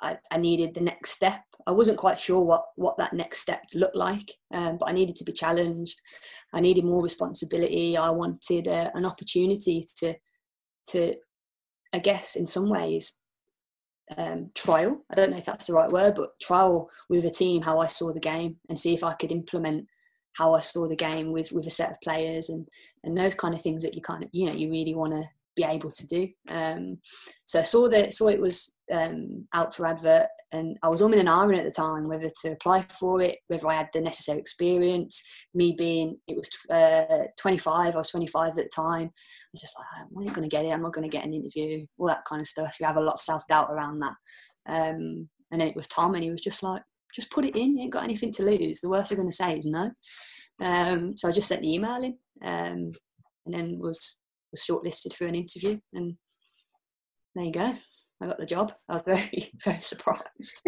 I, 0.00 0.18
I, 0.30 0.36
needed 0.36 0.74
the 0.74 0.80
next 0.80 1.10
step. 1.10 1.40
I 1.66 1.72
wasn't 1.72 1.98
quite 1.98 2.18
sure 2.18 2.42
what 2.42 2.64
what 2.76 2.96
that 2.98 3.12
next 3.12 3.40
step 3.40 3.62
looked 3.74 3.96
like, 3.96 4.32
um, 4.54 4.78
but 4.78 4.88
I 4.88 4.92
needed 4.92 5.16
to 5.16 5.24
be 5.24 5.32
challenged. 5.32 6.00
I 6.54 6.60
needed 6.60 6.84
more 6.84 7.02
responsibility. 7.02 7.96
I 7.96 8.10
wanted 8.10 8.68
uh, 8.68 8.90
an 8.94 9.04
opportunity 9.04 9.86
to 9.98 10.14
to, 10.90 11.14
I 11.92 11.98
guess, 11.98 12.36
in 12.36 12.46
some 12.46 12.68
ways, 12.68 13.14
um, 14.16 14.50
trial. 14.54 15.04
I 15.10 15.16
don't 15.16 15.30
know 15.30 15.38
if 15.38 15.44
that's 15.44 15.66
the 15.66 15.72
right 15.72 15.90
word, 15.90 16.14
but 16.14 16.38
trial 16.40 16.88
with 17.08 17.24
a 17.24 17.30
team 17.30 17.62
how 17.62 17.80
I 17.80 17.88
saw 17.88 18.12
the 18.12 18.20
game 18.20 18.56
and 18.68 18.78
see 18.78 18.94
if 18.94 19.02
I 19.02 19.14
could 19.14 19.32
implement 19.32 19.86
how 20.36 20.54
I 20.54 20.60
saw 20.60 20.86
the 20.86 20.96
game 20.96 21.32
with 21.32 21.50
with 21.50 21.66
a 21.66 21.70
set 21.70 21.90
of 21.90 22.00
players 22.00 22.48
and 22.50 22.68
and 23.02 23.16
those 23.16 23.34
kind 23.34 23.54
of 23.54 23.62
things 23.62 23.82
that 23.82 23.96
you 23.96 24.02
kind 24.02 24.22
of 24.22 24.30
you 24.32 24.46
know 24.46 24.54
you 24.54 24.70
really 24.70 24.94
want 24.94 25.14
to 25.14 25.28
be 25.56 25.64
able 25.64 25.90
to 25.90 26.06
do. 26.06 26.28
Um, 26.48 26.98
so 27.46 27.60
I 27.60 27.64
saw 27.64 27.88
that 27.88 28.14
saw 28.14 28.28
it 28.28 28.40
was 28.40 28.72
um, 28.92 29.46
out 29.54 29.74
for 29.74 29.86
advert, 29.86 30.28
and 30.52 30.76
I 30.82 30.88
was 30.88 31.02
umming 31.02 31.18
and 31.18 31.28
ahhing 31.28 31.58
at 31.58 31.64
the 31.64 31.70
time 31.70 32.04
whether 32.04 32.30
to 32.42 32.52
apply 32.52 32.82
for 32.82 33.20
it, 33.20 33.38
whether 33.48 33.68
I 33.68 33.74
had 33.74 33.88
the 33.92 34.00
necessary 34.00 34.38
experience. 34.38 35.22
Me 35.54 35.74
being 35.76 36.18
it 36.28 36.36
was 36.36 36.48
uh, 36.70 37.24
25, 37.38 37.94
I 37.94 37.96
was 37.96 38.10
25 38.10 38.50
at 38.50 38.54
the 38.54 38.70
time. 38.74 39.08
I 39.08 39.52
was 39.52 39.60
just 39.60 39.76
like, 39.78 39.86
I'm 40.00 40.24
not 40.24 40.34
going 40.34 40.48
to 40.48 40.54
get 40.56 40.64
it. 40.64 40.70
I'm 40.70 40.82
not 40.82 40.92
going 40.92 41.08
to 41.08 41.14
get 41.14 41.24
an 41.24 41.34
interview. 41.34 41.84
All 41.98 42.06
that 42.06 42.24
kind 42.28 42.40
of 42.40 42.48
stuff. 42.48 42.74
You 42.78 42.86
have 42.86 42.96
a 42.96 43.00
lot 43.00 43.14
of 43.14 43.20
self 43.20 43.42
doubt 43.48 43.70
around 43.70 44.00
that. 44.00 44.14
Um, 44.68 45.28
and 45.50 45.60
then 45.60 45.68
it 45.68 45.76
was 45.76 45.88
Tom, 45.88 46.14
and 46.14 46.24
he 46.24 46.30
was 46.30 46.42
just 46.42 46.62
like, 46.62 46.82
just 47.14 47.30
put 47.30 47.44
it 47.44 47.56
in. 47.56 47.76
You 47.76 47.84
ain't 47.84 47.92
got 47.92 48.04
anything 48.04 48.32
to 48.34 48.44
lose. 48.44 48.80
The 48.80 48.88
worst 48.88 49.10
they're 49.10 49.16
going 49.16 49.30
to 49.30 49.34
say 49.34 49.56
is 49.56 49.66
no. 49.66 49.90
Um, 50.60 51.16
so 51.16 51.28
I 51.28 51.32
just 51.32 51.48
sent 51.48 51.62
the 51.62 51.72
email 51.72 52.02
in, 52.02 52.16
um, 52.44 52.92
and 53.46 53.54
then 53.54 53.78
was 53.78 54.18
was 54.52 54.62
shortlisted 54.68 55.14
for 55.14 55.26
an 55.26 55.34
interview, 55.34 55.78
and 55.92 56.16
there 57.34 57.44
you 57.44 57.52
go. 57.52 57.74
I 58.20 58.26
got 58.26 58.38
the 58.38 58.46
job. 58.46 58.72
I 58.88 58.94
was 58.94 59.02
very, 59.04 59.52
very 59.64 59.80
surprised. 59.80 60.62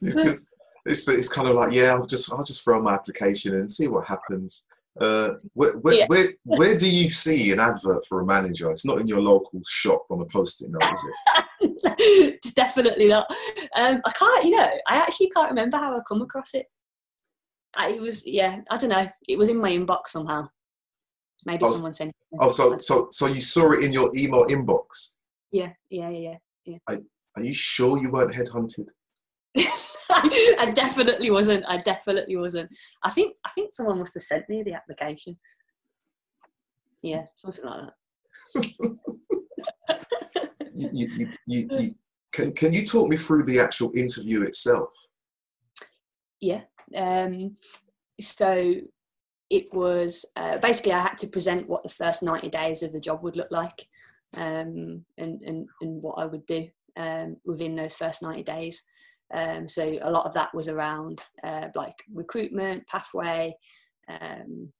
it's, 0.00 0.50
it's, 0.84 1.08
it's, 1.08 1.32
kind 1.32 1.48
of 1.48 1.54
like, 1.54 1.72
yeah, 1.72 1.92
I'll 1.92 2.06
just 2.06 2.32
I'll 2.32 2.44
just 2.44 2.64
throw 2.64 2.80
my 2.80 2.94
application 2.94 3.54
in 3.54 3.60
and 3.60 3.72
see 3.72 3.88
what 3.88 4.06
happens. 4.06 4.64
Uh, 5.00 5.34
where, 5.54 5.78
where, 5.78 5.94
yeah. 5.94 6.06
where, 6.08 6.28
where, 6.42 6.76
do 6.76 6.90
you 6.90 7.08
see 7.08 7.52
an 7.52 7.60
advert 7.60 8.04
for 8.06 8.20
a 8.20 8.26
manager? 8.26 8.70
It's 8.72 8.84
not 8.84 9.00
in 9.00 9.06
your 9.06 9.20
local 9.20 9.60
shop 9.64 10.06
on 10.10 10.20
a 10.20 10.24
post-it 10.24 10.70
note, 10.70 10.92
is 10.92 11.08
it? 11.08 11.70
it's 12.42 12.52
definitely 12.52 13.06
not. 13.06 13.30
Um, 13.76 14.00
I 14.04 14.10
can't, 14.10 14.44
you 14.44 14.56
know, 14.56 14.68
I 14.88 14.96
actually 14.96 15.30
can't 15.30 15.50
remember 15.50 15.76
how 15.76 15.96
I 15.96 16.00
come 16.08 16.22
across 16.22 16.52
it. 16.54 16.66
I, 17.76 17.90
it 17.90 18.02
was, 18.02 18.26
yeah, 18.26 18.60
I 18.70 18.76
don't 18.76 18.90
know. 18.90 19.08
It 19.28 19.38
was 19.38 19.48
in 19.48 19.60
my 19.60 19.70
inbox 19.70 20.08
somehow. 20.08 20.48
Maybe 21.44 21.64
oh, 21.64 21.72
someone 21.72 21.94
sent. 21.94 22.12
Oh, 22.40 22.48
so 22.48 22.78
so 22.78 23.08
so 23.10 23.26
you 23.26 23.40
saw 23.40 23.72
it 23.72 23.84
in 23.84 23.92
your 23.92 24.10
email 24.16 24.44
inbox? 24.46 25.14
Yeah, 25.52 25.72
yeah, 25.88 26.10
yeah, 26.10 26.36
yeah. 26.64 26.78
Are, 26.88 26.98
are 27.36 27.42
you 27.42 27.54
sure 27.54 27.98
you 27.98 28.10
weren't 28.10 28.32
headhunted? 28.32 28.88
I 30.10 30.72
definitely 30.74 31.30
wasn't. 31.30 31.64
I 31.68 31.78
definitely 31.78 32.36
wasn't. 32.36 32.70
I 33.02 33.10
think 33.10 33.36
I 33.44 33.50
think 33.50 33.74
someone 33.74 33.98
must 33.98 34.14
have 34.14 34.22
sent 34.22 34.48
me 34.48 34.62
the 34.62 34.74
application. 34.74 35.38
Yeah, 37.02 37.24
something 37.36 37.64
like 37.64 37.80
that. 37.82 37.94
you, 40.74 40.88
you, 40.92 41.28
you, 41.46 41.68
you, 41.70 41.90
can 42.32 42.52
can 42.52 42.72
you 42.72 42.84
talk 42.84 43.08
me 43.08 43.16
through 43.16 43.44
the 43.44 43.60
actual 43.60 43.92
interview 43.94 44.42
itself? 44.42 44.90
Yeah. 46.40 46.62
Um, 46.96 47.56
so 48.20 48.74
it 49.50 49.72
was 49.72 50.24
uh, 50.36 50.58
basically 50.58 50.92
I 50.92 51.00
had 51.00 51.18
to 51.18 51.26
present 51.26 51.68
what 51.68 51.82
the 51.82 51.88
first 51.88 52.22
90 52.22 52.48
days 52.50 52.82
of 52.82 52.92
the 52.92 53.00
job 53.00 53.22
would 53.22 53.36
look 53.36 53.50
like 53.50 53.86
um, 54.36 55.04
and, 55.16 55.40
and, 55.42 55.68
and 55.80 56.02
what 56.02 56.18
I 56.18 56.26
would 56.26 56.44
do 56.46 56.68
um, 56.96 57.36
within 57.44 57.74
those 57.74 57.96
first 57.96 58.22
90 58.22 58.42
days. 58.42 58.82
Um, 59.32 59.68
so 59.68 59.98
a 60.02 60.10
lot 60.10 60.26
of 60.26 60.34
that 60.34 60.54
was 60.54 60.68
around 60.68 61.22
uh, 61.42 61.68
like 61.74 61.94
recruitment, 62.12 62.86
pathway, 62.88 63.56
um, 64.08 64.72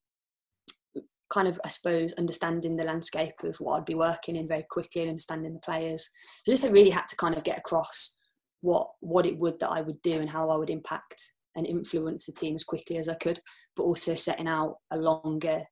kind 1.30 1.48
of, 1.48 1.60
I 1.64 1.68
suppose, 1.68 2.12
understanding 2.14 2.76
the 2.76 2.84
landscape 2.84 3.34
of 3.44 3.56
what 3.60 3.78
I'd 3.78 3.84
be 3.84 3.94
working 3.94 4.36
in 4.36 4.48
very 4.48 4.64
quickly 4.70 5.02
and 5.02 5.10
understanding 5.10 5.52
the 5.52 5.60
players. 5.60 6.08
So 6.44 6.52
just 6.52 6.64
I 6.64 6.68
really 6.68 6.90
had 6.90 7.08
to 7.08 7.16
kind 7.16 7.36
of 7.36 7.44
get 7.44 7.58
across 7.58 8.16
what 8.60 8.88
what 9.00 9.24
it 9.24 9.38
would 9.38 9.58
that 9.60 9.68
I 9.68 9.80
would 9.80 10.00
do 10.02 10.14
and 10.14 10.28
how 10.28 10.50
I 10.50 10.56
would 10.56 10.70
impact 10.70 11.34
and 11.58 11.66
influence 11.66 12.24
the 12.24 12.32
team 12.32 12.54
as 12.54 12.64
quickly 12.64 12.98
as 12.98 13.08
I 13.08 13.14
could, 13.14 13.40
but 13.76 13.82
also 13.82 14.14
setting 14.14 14.46
out 14.46 14.76
a 14.92 14.96
longer, 14.96 15.64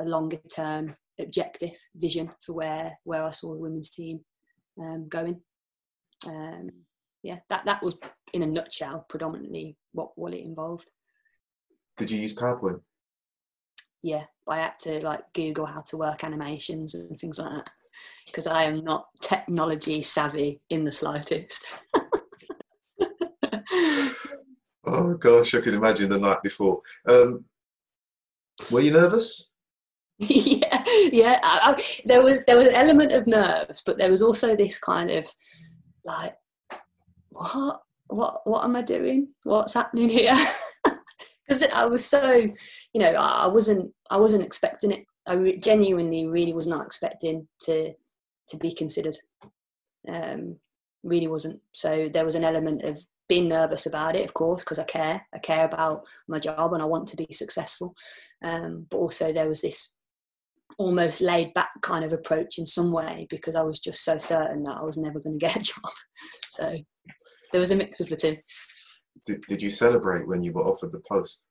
a 0.00 0.04
longer 0.04 0.38
term 0.54 0.96
objective 1.20 1.76
vision 1.96 2.30
for 2.44 2.52
where 2.52 2.98
where 3.04 3.22
I 3.22 3.30
saw 3.30 3.54
the 3.54 3.60
women's 3.60 3.90
team 3.90 4.20
um, 4.80 5.08
going. 5.08 5.40
Um, 6.28 6.70
yeah, 7.22 7.38
that 7.50 7.64
that 7.64 7.82
was 7.82 7.94
in 8.34 8.42
a 8.42 8.46
nutshell 8.46 9.06
predominantly 9.08 9.76
what 9.92 10.10
what 10.16 10.34
it 10.34 10.44
involved. 10.44 10.90
Did 11.96 12.10
you 12.10 12.18
use 12.18 12.36
PowerPoint? 12.36 12.80
Yeah, 14.02 14.24
I 14.48 14.58
had 14.58 14.78
to 14.80 15.04
like 15.04 15.22
Google 15.34 15.66
how 15.66 15.82
to 15.88 15.96
work 15.96 16.24
animations 16.24 16.94
and 16.94 17.18
things 17.18 17.38
like 17.38 17.52
that 17.52 17.70
because 18.26 18.46
I 18.46 18.64
am 18.64 18.76
not 18.78 19.06
technology 19.20 20.02
savvy 20.02 20.60
in 20.70 20.84
the 20.84 20.92
slightest. 20.92 21.64
Oh 24.88 25.14
gosh, 25.14 25.54
I 25.54 25.60
can 25.60 25.74
imagine 25.74 26.08
the 26.08 26.18
night 26.18 26.42
before. 26.42 26.80
Um, 27.08 27.44
were 28.70 28.80
you 28.80 28.92
nervous? 28.92 29.52
yeah, 30.18 30.84
yeah. 31.12 31.38
I, 31.42 31.72
I, 31.72 31.82
there 32.04 32.22
was 32.22 32.42
there 32.46 32.56
was 32.56 32.66
an 32.66 32.74
element 32.74 33.12
of 33.12 33.26
nerves, 33.26 33.82
but 33.84 33.98
there 33.98 34.10
was 34.10 34.22
also 34.22 34.56
this 34.56 34.78
kind 34.78 35.10
of 35.10 35.26
like, 36.04 36.34
what, 37.28 37.82
what, 38.08 38.40
what 38.44 38.64
am 38.64 38.76
I 38.76 38.82
doing? 38.82 39.28
What's 39.44 39.74
happening 39.74 40.08
here? 40.08 40.36
Because 41.46 41.62
I 41.72 41.86
was 41.86 42.04
so, 42.04 42.30
you 42.92 43.00
know, 43.00 43.12
I, 43.14 43.44
I 43.44 43.46
wasn't 43.46 43.90
I 44.10 44.18
wasn't 44.18 44.42
expecting 44.42 44.92
it. 44.92 45.06
I 45.26 45.32
re- 45.32 45.56
genuinely 45.56 46.26
really 46.26 46.52
was 46.52 46.66
not 46.66 46.84
expecting 46.84 47.48
to 47.62 47.94
to 48.50 48.56
be 48.58 48.74
considered. 48.74 49.16
Um, 50.06 50.56
really 51.02 51.26
wasn't. 51.26 51.60
So 51.72 52.10
there 52.12 52.26
was 52.26 52.34
an 52.34 52.44
element 52.44 52.82
of 52.82 52.98
been 53.28 53.48
nervous 53.48 53.86
about 53.86 54.16
it, 54.16 54.24
of 54.24 54.34
course, 54.34 54.62
because 54.62 54.78
I 54.78 54.84
care. 54.84 55.24
I 55.34 55.38
care 55.38 55.64
about 55.64 56.04
my 56.28 56.38
job 56.38 56.72
and 56.72 56.82
I 56.82 56.86
want 56.86 57.08
to 57.08 57.16
be 57.16 57.28
successful. 57.32 57.94
Um, 58.42 58.86
but 58.90 58.98
also 58.98 59.32
there 59.32 59.48
was 59.48 59.60
this 59.60 59.94
almost 60.78 61.20
laid 61.20 61.52
back 61.54 61.70
kind 61.82 62.04
of 62.04 62.12
approach 62.12 62.58
in 62.58 62.66
some 62.66 62.92
way 62.92 63.26
because 63.30 63.56
I 63.56 63.62
was 63.62 63.80
just 63.80 64.04
so 64.04 64.18
certain 64.18 64.62
that 64.64 64.78
I 64.78 64.82
was 64.82 64.96
never 64.96 65.20
going 65.20 65.38
to 65.38 65.46
get 65.46 65.56
a 65.56 65.60
job. 65.60 65.92
So 66.50 66.76
there 67.52 67.58
was 67.58 67.70
a 67.70 67.76
mix 67.76 68.00
of 68.00 68.08
the 68.08 68.16
two. 68.16 68.36
Did, 69.24 69.42
did 69.48 69.62
you 69.62 69.70
celebrate 69.70 70.26
when 70.26 70.42
you 70.42 70.52
were 70.52 70.64
offered 70.64 70.92
the 70.92 71.02
post? 71.10 71.46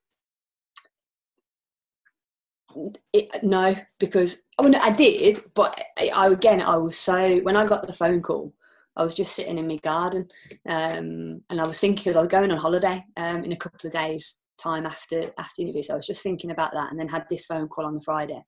It, 3.12 3.44
no, 3.44 3.76
because 4.00 4.44
oh 4.60 4.68
no, 4.68 4.78
I 4.80 4.92
did, 4.92 5.40
but 5.56 5.80
I, 5.98 6.10
I, 6.10 6.28
again 6.28 6.62
I 6.62 6.78
was 6.78 6.96
so 6.96 7.40
when 7.40 7.56
I 7.56 7.66
got 7.66 7.88
the 7.88 7.94
phone 7.94 8.22
call, 8.22 8.54
I 8.98 9.04
was 9.04 9.16
just 9.16 9.36
sitting 9.36 9.58
in 9.58 9.68
my 9.68 9.78
garden, 9.78 10.28
um, 10.68 11.42
and 11.50 11.62
I 11.62 11.68
was 11.68 11.80
thinking 11.80 12.04
because 12.04 12.18
I 12.18 12.22
was 12.22 12.30
going 12.30 12.52
on 12.52 12.58
holiday 12.58 13.06
um, 13.16 13.44
in 13.44 13.52
a 13.52 13.58
couple 13.58 13.86
of 13.88 13.94
days 13.94 14.36
time 14.58 14.88
after 14.88 15.32
after 15.38 15.62
interview, 15.62 15.84
so 15.84 15.94
I 15.94 15.98
was 15.98 16.08
just 16.08 16.24
thinking 16.24 16.52
about 16.52 16.74
that, 16.74 16.90
and 16.90 17.00
then 17.00 17.08
had 17.08 17.26
this 17.30 17.46
phone 17.46 17.68
call 17.68 17.86
on 17.86 17.94
the 17.94 18.02
Friday, 18.02 18.42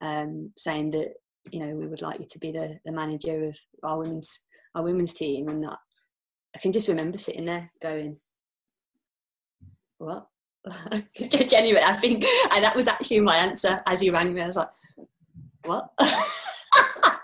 um, 0.00 0.52
saying 0.56 0.90
that 0.90 1.14
you 1.50 1.60
know 1.60 1.74
we 1.76 1.86
would 1.86 2.02
like 2.02 2.18
you 2.18 2.26
to 2.28 2.38
be 2.40 2.50
the, 2.50 2.78
the 2.84 2.92
manager 2.92 3.44
of 3.44 3.56
our 3.84 3.98
women's 3.98 4.40
our 4.74 4.82
women's 4.82 5.14
team, 5.14 5.48
and 5.48 5.62
that 5.62 5.78
I 6.56 6.58
can 6.58 6.72
just 6.72 6.88
remember 6.88 7.16
sitting 7.16 7.44
there 7.44 7.70
going, 7.80 8.16
"What?" 9.98 10.26
Genuine, 11.14 11.84
I 11.84 12.00
think, 12.00 12.24
and 12.52 12.64
that 12.64 12.74
was 12.74 12.88
actually 12.88 13.20
my 13.20 13.36
answer 13.36 13.80
as 13.86 14.00
he 14.00 14.10
rang 14.10 14.34
me. 14.34 14.42
I 14.42 14.48
was 14.48 14.56
like, 14.56 14.70
"What?" 15.64 15.90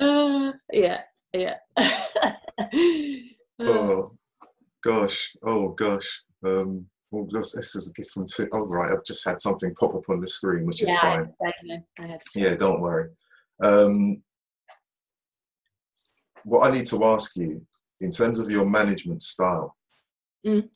uh, 0.00 0.52
yeah, 0.72 1.00
yeah. 1.32 1.56
oh 3.60 4.04
gosh, 4.84 5.32
oh 5.44 5.68
gosh. 5.70 6.22
Um, 6.44 6.86
well, 7.10 7.26
this, 7.30 7.52
this 7.52 7.74
is 7.74 7.90
a 7.90 7.92
gift 7.92 8.12
from 8.12 8.26
two. 8.26 8.48
Oh, 8.52 8.66
right, 8.66 8.92
I've 8.92 9.04
just 9.04 9.24
had 9.24 9.40
something 9.40 9.74
pop 9.74 9.94
up 9.94 10.08
on 10.08 10.20
the 10.20 10.28
screen, 10.28 10.66
which 10.66 10.82
is 10.82 10.88
yeah, 10.88 11.00
fine. 11.00 11.32
I, 11.44 12.04
I 12.04 12.18
yeah, 12.34 12.54
don't 12.54 12.80
worry. 12.80 13.10
Um, 13.62 14.22
what 16.44 16.70
I 16.70 16.74
need 16.74 16.86
to 16.86 17.04
ask 17.04 17.36
you, 17.36 17.66
in 18.00 18.10
terms 18.10 18.38
of 18.38 18.50
your 18.50 18.64
management 18.64 19.22
style, 19.22 19.76
mm. 20.46 20.66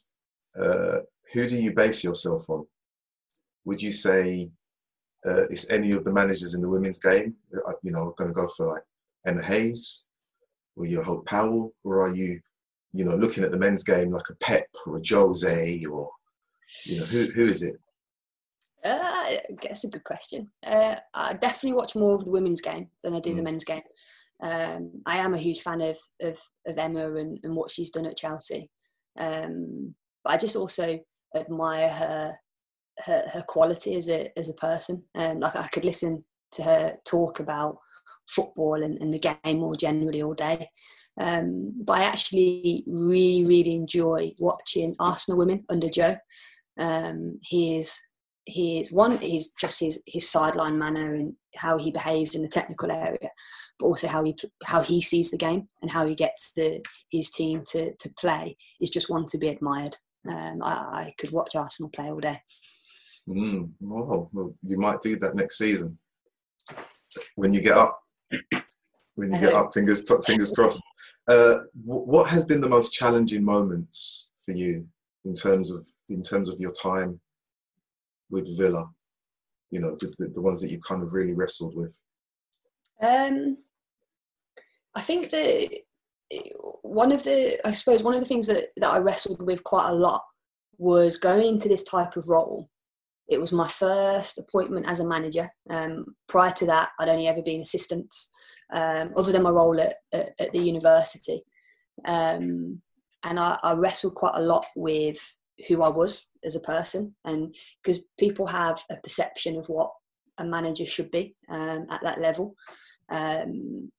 uh, 0.61 0.99
who 1.33 1.49
do 1.49 1.57
you 1.57 1.73
base 1.73 2.05
yourself 2.05 2.51
on? 2.51 2.67
Would 3.65 3.81
you 3.81 3.93
say 3.93 4.51
uh, 5.27 5.45
it's 5.51 5.71
any 5.71 5.93
of 5.93 6.05
the 6.05 6.13
managers 6.13 6.55
in 6.55 6.61
the 6.61 6.69
women's 6.69 6.99
game? 6.99 7.35
Uh, 7.55 7.73
you 7.83 7.93
know, 7.93 8.15
going 8.19 8.29
to 8.29 8.35
go 8.35 8.47
for 8.49 8.67
like 8.67 8.83
Emma 9.27 9.43
Hayes, 9.43 10.07
or 10.77 10.87
you 10.87 11.03
Hope 11.03 11.27
Powell, 11.27 11.73
or 11.85 12.01
are 12.03 12.15
you, 12.15 12.41
you 12.93 13.05
know, 13.05 13.17
looking 13.17 13.45
at 13.45 13.51
the 13.51 13.59
men's 13.59 13.85
game 13.85 14.11
like 14.11 14.29
a 14.31 14.37
Pep 14.37 14.67
or 14.87 14.99
a 14.99 15.03
Jose 15.09 15.83
or 15.91 16.11
you 16.87 16.99
know, 16.99 17.07
who 17.07 17.27
who 17.27 17.47
is 17.47 17.63
it? 17.63 17.77
Uh, 18.85 18.99
I 19.03 19.41
guess 19.61 19.85
a 19.85 19.89
good 19.89 20.05
question. 20.05 20.51
Uh, 20.67 20.97
I 21.15 21.35
definitely 21.35 21.73
watch 21.73 21.95
more 21.95 22.15
of 22.15 22.25
the 22.25 22.31
women's 22.31 22.61
game 22.61 22.89
than 23.03 23.15
I 23.15 23.21
do 23.21 23.33
mm. 23.33 23.37
the 23.37 23.43
men's 23.43 23.65
game. 23.65 23.83
Um, 24.43 24.91
I 25.07 25.19
am 25.19 25.33
a 25.33 25.39
huge 25.39 25.63
fan 25.63 25.81
of 25.81 25.97
of, 26.21 26.39
of 26.67 26.77
Emma 26.77 27.15
and, 27.15 27.39
and, 27.43 27.57
what 27.57 27.71
she's 27.71 27.91
done 27.91 28.05
at 28.05 28.17
Chelsea, 28.17 28.69
um, 29.19 29.95
but 30.23 30.35
I 30.35 30.37
just 30.37 30.57
also 30.57 30.99
admire 31.35 31.89
her 31.89 32.37
her, 32.99 33.25
her 33.33 33.45
quality 33.49 33.97
as 33.97 34.09
a 34.09 34.31
as 34.39 34.51
a 34.51 34.55
person. 34.55 35.03
Um, 35.15 35.41
like 35.41 35.57
I 35.57 35.69
could 35.69 35.85
listen 35.85 36.25
to 36.53 36.63
her 36.63 36.95
talk 37.07 37.41
about 37.41 37.79
football 38.29 38.83
and, 38.83 39.01
and 39.01 39.13
the 39.13 39.19
game 39.19 39.59
more 39.59 39.75
generally 39.75 40.23
all 40.23 40.35
day. 40.35 40.69
Um, 41.21 41.73
but 41.85 42.01
I 42.01 42.05
actually 42.05 42.85
really, 42.87 43.45
really 43.45 43.75
enjoy 43.75 44.33
watching 44.39 44.97
Arsenal 44.99 45.39
women 45.39 45.65
under 45.69 45.89
Joe. 45.89 46.17
Um, 46.79 47.39
he 47.43 47.79
is 47.79 48.01
he 48.47 48.81
is 48.81 48.93
one 48.93 49.19
he's 49.19 49.53
just 49.53 49.81
his 49.81 50.01
his 50.07 50.29
sideline 50.29 50.79
manner 50.79 51.15
and 51.15 51.35
how 51.57 51.79
he 51.79 51.91
behaves 51.91 52.35
in 52.35 52.43
the 52.43 52.49
technical 52.49 52.91
area 52.91 53.31
but 53.79 53.87
also 53.87 54.07
how 54.07 54.23
he 54.23 54.37
how 54.65 54.83
he 54.83 55.01
sees 55.01 55.31
the 55.31 55.39
game 55.39 55.67
and 55.83 55.91
how 55.91 56.07
he 56.07 56.15
gets 56.15 56.53
the 56.55 56.85
his 57.11 57.31
team 57.31 57.63
to 57.67 57.95
to 57.97 58.13
play 58.19 58.57
is 58.81 58.91
just 58.91 59.09
one 59.09 59.27
to 59.27 59.39
be 59.39 59.49
admired 59.49 59.97
um, 60.29 60.63
I, 60.63 60.73
I, 60.73 61.15
could 61.19 61.31
watch 61.33 61.55
arsenal 61.55 61.91
play 61.91 62.11
all 62.11 62.21
day 62.21 62.41
mm, 63.29 63.71
well, 63.81 64.55
you 64.63 64.79
might 64.79 65.01
do 65.01 65.17
that 65.17 65.35
next 65.35 65.57
season 65.57 65.99
when 67.37 67.53
you 67.53 67.63
get 67.63 67.77
up 67.77 67.99
when 69.15 69.33
you 69.33 69.39
get 69.39 69.55
up 69.55 69.73
fingers 69.73 70.05
fingers 70.25 70.51
crossed 70.51 70.83
uh, 71.29 71.59
what 71.85 72.29
has 72.29 72.45
been 72.45 72.61
the 72.61 72.69
most 72.69 72.93
challenging 72.93 73.45
moments 73.45 74.29
for 74.45 74.53
you 74.53 74.87
in 75.25 75.35
terms 75.35 75.71
of 75.71 75.87
in 76.09 76.23
terms 76.23 76.49
of 76.49 76.61
your 76.61 76.73
time 76.73 77.19
with 78.31 78.59
Villa? 78.59 78.87
You 79.71 79.81
know, 79.81 79.91
the, 79.93 80.15
the, 80.19 80.29
the 80.29 80.43
ones 80.43 80.61
that 80.61 80.71
you 80.71 80.79
kind 80.87 81.03
of 81.03 81.15
really 81.15 81.35
wrestled 81.35 81.75
with. 81.75 81.99
Um, 83.01 83.59
I 84.95 85.01
think 85.01 85.31
that 85.31 85.71
one 86.83 87.11
of 87.11 87.25
the, 87.25 87.67
I 87.67 87.73
suppose, 87.73 88.03
one 88.03 88.15
of 88.15 88.21
the 88.21 88.27
things 88.27 88.47
that, 88.47 88.69
that 88.77 88.91
I 88.91 88.99
wrestled 88.99 89.45
with 89.45 89.65
quite 89.65 89.89
a 89.89 89.95
lot 89.95 90.23
was 90.79 91.17
going 91.17 91.47
into 91.47 91.69
this 91.69 91.85
type 91.85 92.17
of 92.17 92.29
role. 92.29 92.69
It 93.29 93.41
was 93.41 93.53
my 93.53 93.69
first 93.69 94.39
appointment 94.39 94.87
as 94.87 95.01
a 95.01 95.07
manager. 95.07 95.51
Um, 95.71 96.15
prior 96.29 96.53
to 96.53 96.67
that, 96.67 96.91
I'd 96.99 97.09
only 97.09 97.27
ever 97.27 97.43
been 97.43 97.61
assistant, 97.61 98.15
um, 98.73 99.13
other 99.17 99.33
than 99.33 99.43
my 99.43 99.51
role 99.51 99.81
at, 99.81 99.97
at, 100.13 100.31
at 100.39 100.53
the 100.53 100.59
university. 100.59 101.43
Um, 102.05 102.81
and 103.23 103.41
I, 103.41 103.59
I 103.63 103.73
wrestled 103.73 104.15
quite 104.15 104.35
a 104.37 104.43
lot 104.43 104.67
with 104.77 105.19
who 105.69 105.83
I 105.83 105.89
was 105.89 106.29
as 106.45 106.57
a 106.57 106.61
person, 106.61 107.15
and 107.25 107.55
because 107.83 108.03
people 108.19 108.47
have 108.47 108.83
a 108.91 108.97
perception 108.97 109.57
of 109.57 109.67
what 109.69 109.91
a 110.39 110.45
manager 110.45 110.85
should 110.85 111.11
be 111.11 111.35
um, 111.49 111.87
at 111.91 112.03
that 112.03 112.21
level. 112.21 112.55
Um, 113.09 113.91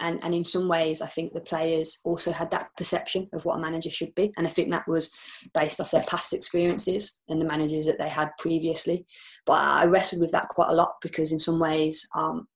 and, 0.00 0.22
and 0.22 0.34
in 0.34 0.44
some 0.44 0.68
ways, 0.68 1.02
I 1.02 1.08
think 1.08 1.32
the 1.32 1.40
players 1.40 1.98
also 2.04 2.30
had 2.30 2.50
that 2.52 2.68
perception 2.76 3.28
of 3.32 3.44
what 3.44 3.56
a 3.56 3.60
manager 3.60 3.90
should 3.90 4.14
be. 4.14 4.32
And 4.36 4.46
I 4.46 4.50
think 4.50 4.70
that 4.70 4.86
was 4.86 5.10
based 5.54 5.80
off 5.80 5.90
their 5.90 6.04
past 6.04 6.32
experiences 6.32 7.18
and 7.28 7.40
the 7.40 7.46
managers 7.46 7.86
that 7.86 7.98
they 7.98 8.08
had 8.08 8.30
previously. 8.38 9.06
But 9.44 9.58
I 9.58 9.84
wrestled 9.86 10.22
with 10.22 10.32
that 10.32 10.48
quite 10.48 10.70
a 10.70 10.74
lot 10.74 10.94
because, 11.02 11.32
in 11.32 11.38
some 11.38 11.58
ways, 11.58 12.06
um, 12.14 12.46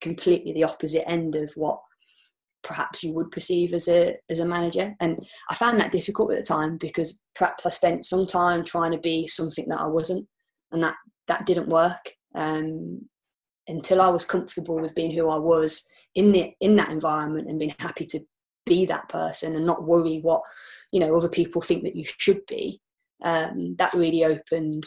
completely 0.00 0.52
the 0.52 0.64
opposite 0.64 1.08
end 1.08 1.34
of 1.34 1.50
what 1.56 1.80
perhaps 2.62 3.02
you 3.02 3.12
would 3.12 3.30
perceive 3.30 3.72
as 3.72 3.88
a 3.88 4.16
as 4.28 4.40
a 4.40 4.44
manager 4.44 4.94
and 5.00 5.24
i 5.50 5.54
found 5.54 5.78
that 5.78 5.92
difficult 5.92 6.32
at 6.32 6.38
the 6.38 6.44
time 6.44 6.76
because 6.78 7.20
perhaps 7.34 7.64
i 7.64 7.70
spent 7.70 8.04
some 8.04 8.26
time 8.26 8.64
trying 8.64 8.90
to 8.90 8.98
be 8.98 9.26
something 9.26 9.68
that 9.68 9.80
i 9.80 9.86
wasn't 9.86 10.26
and 10.72 10.82
that 10.82 10.94
that 11.28 11.46
didn't 11.46 11.68
work 11.68 12.12
um, 12.34 13.00
until 13.68 14.00
i 14.00 14.08
was 14.08 14.24
comfortable 14.24 14.80
with 14.80 14.94
being 14.94 15.10
who 15.10 15.28
i 15.28 15.36
was 15.36 15.84
in 16.14 16.32
the 16.32 16.52
in 16.60 16.76
that 16.76 16.90
environment 16.90 17.48
and 17.48 17.58
being 17.58 17.74
happy 17.78 18.06
to 18.06 18.20
be 18.64 18.84
that 18.84 19.08
person 19.08 19.54
and 19.54 19.64
not 19.64 19.84
worry 19.84 20.18
what 20.20 20.42
you 20.92 21.00
know 21.00 21.14
other 21.16 21.28
people 21.28 21.62
think 21.62 21.84
that 21.84 21.96
you 21.96 22.04
should 22.18 22.40
be 22.46 22.80
um, 23.22 23.74
that 23.78 23.94
really 23.94 24.24
opened 24.24 24.86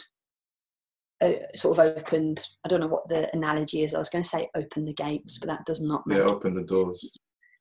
uh, 1.20 1.32
sort 1.54 1.78
of 1.78 1.96
opened 1.96 2.40
i 2.64 2.68
don't 2.68 2.80
know 2.80 2.86
what 2.86 3.08
the 3.08 3.32
analogy 3.34 3.82
is 3.82 3.94
i 3.94 3.98
was 3.98 4.10
going 4.10 4.22
to 4.22 4.28
say 4.28 4.48
open 4.54 4.84
the 4.84 4.92
gates 4.92 5.38
but 5.38 5.48
that 5.48 5.64
does 5.64 5.80
not 5.80 6.02
yeah 6.08 6.18
open 6.18 6.54
the 6.54 6.62
doors 6.62 7.10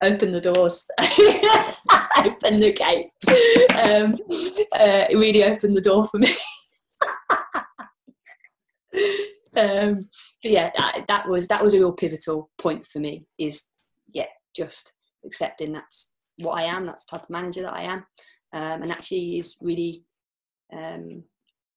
open 0.02 0.32
the 0.32 0.42
doors, 0.42 0.86
open 1.00 2.60
the 2.60 2.74
gates. 2.74 3.28
Um, 3.76 4.18
uh, 4.74 5.06
it 5.10 5.18
really 5.18 5.44
opened 5.44 5.76
the 5.76 5.82
door 5.82 6.06
for 6.06 6.20
me. 6.20 6.34
um, 9.60 10.10
yeah, 10.44 10.72
that, 10.78 11.06
that, 11.08 11.30
was 11.30 11.48
that 11.48 11.64
was 11.64 11.74
a 11.74 11.78
real 11.80 11.92
pivotal 11.92 12.50
point 12.58 12.86
for 12.88 13.00
me. 13.00 13.26
Is 13.38 13.66
yeah, 14.14 14.28
just 14.56 14.94
accepting 15.26 15.74
that's 15.74 16.12
what 16.38 16.54
I 16.54 16.64
am. 16.64 16.86
That's 16.86 17.06
the 17.06 17.18
type 17.18 17.24
of 17.24 17.30
manager 17.30 17.62
that 17.64 17.74
I 17.74 17.84
am, 17.84 18.06
um, 18.54 18.84
and 18.84 18.92
actually 18.92 19.38
is 19.38 19.58
really 19.62 20.04
um, 20.74 21.24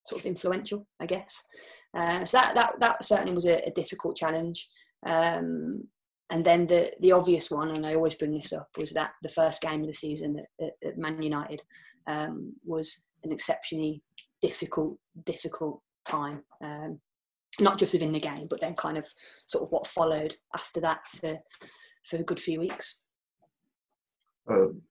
sort 0.06 0.20
of 0.20 0.26
influential, 0.26 0.86
I 1.00 1.06
guess. 1.06 1.42
Uh, 1.96 2.24
so 2.24 2.38
that, 2.38 2.54
that 2.54 2.74
that 2.80 3.04
certainly 3.04 3.34
was 3.34 3.46
a, 3.46 3.66
a 3.66 3.70
difficult 3.72 4.16
challenge. 4.16 4.68
Um, 5.04 5.84
and 6.30 6.44
then 6.44 6.66
the 6.66 6.92
the 7.00 7.12
obvious 7.12 7.50
one, 7.50 7.70
and 7.70 7.86
I 7.86 7.94
always 7.94 8.14
bring 8.14 8.32
this 8.32 8.52
up, 8.52 8.68
was 8.78 8.92
that 8.92 9.12
the 9.22 9.28
first 9.28 9.60
game 9.60 9.82
of 9.82 9.86
the 9.86 9.92
season 9.92 10.38
at, 10.38 10.66
at, 10.66 10.88
at 10.88 10.98
Man 10.98 11.20
United 11.20 11.62
um, 12.06 12.54
was 12.64 13.02
an 13.24 13.32
exceptionally 13.32 14.02
difficult, 14.40 14.98
difficult 15.24 15.80
time. 16.06 16.42
Um, 16.62 17.00
not 17.60 17.78
just 17.78 17.92
within 17.92 18.12
the 18.12 18.20
game, 18.20 18.46
but 18.48 18.60
then 18.60 18.74
kind 18.74 18.96
of 18.96 19.06
sort 19.46 19.64
of 19.64 19.70
what 19.70 19.86
followed 19.86 20.34
after 20.54 20.80
that 20.80 21.00
for 21.16 21.38
for 22.04 22.16
a 22.16 22.24
good 22.24 22.40
few 22.40 22.60
weeks. 22.60 23.00
Um, 24.48 24.82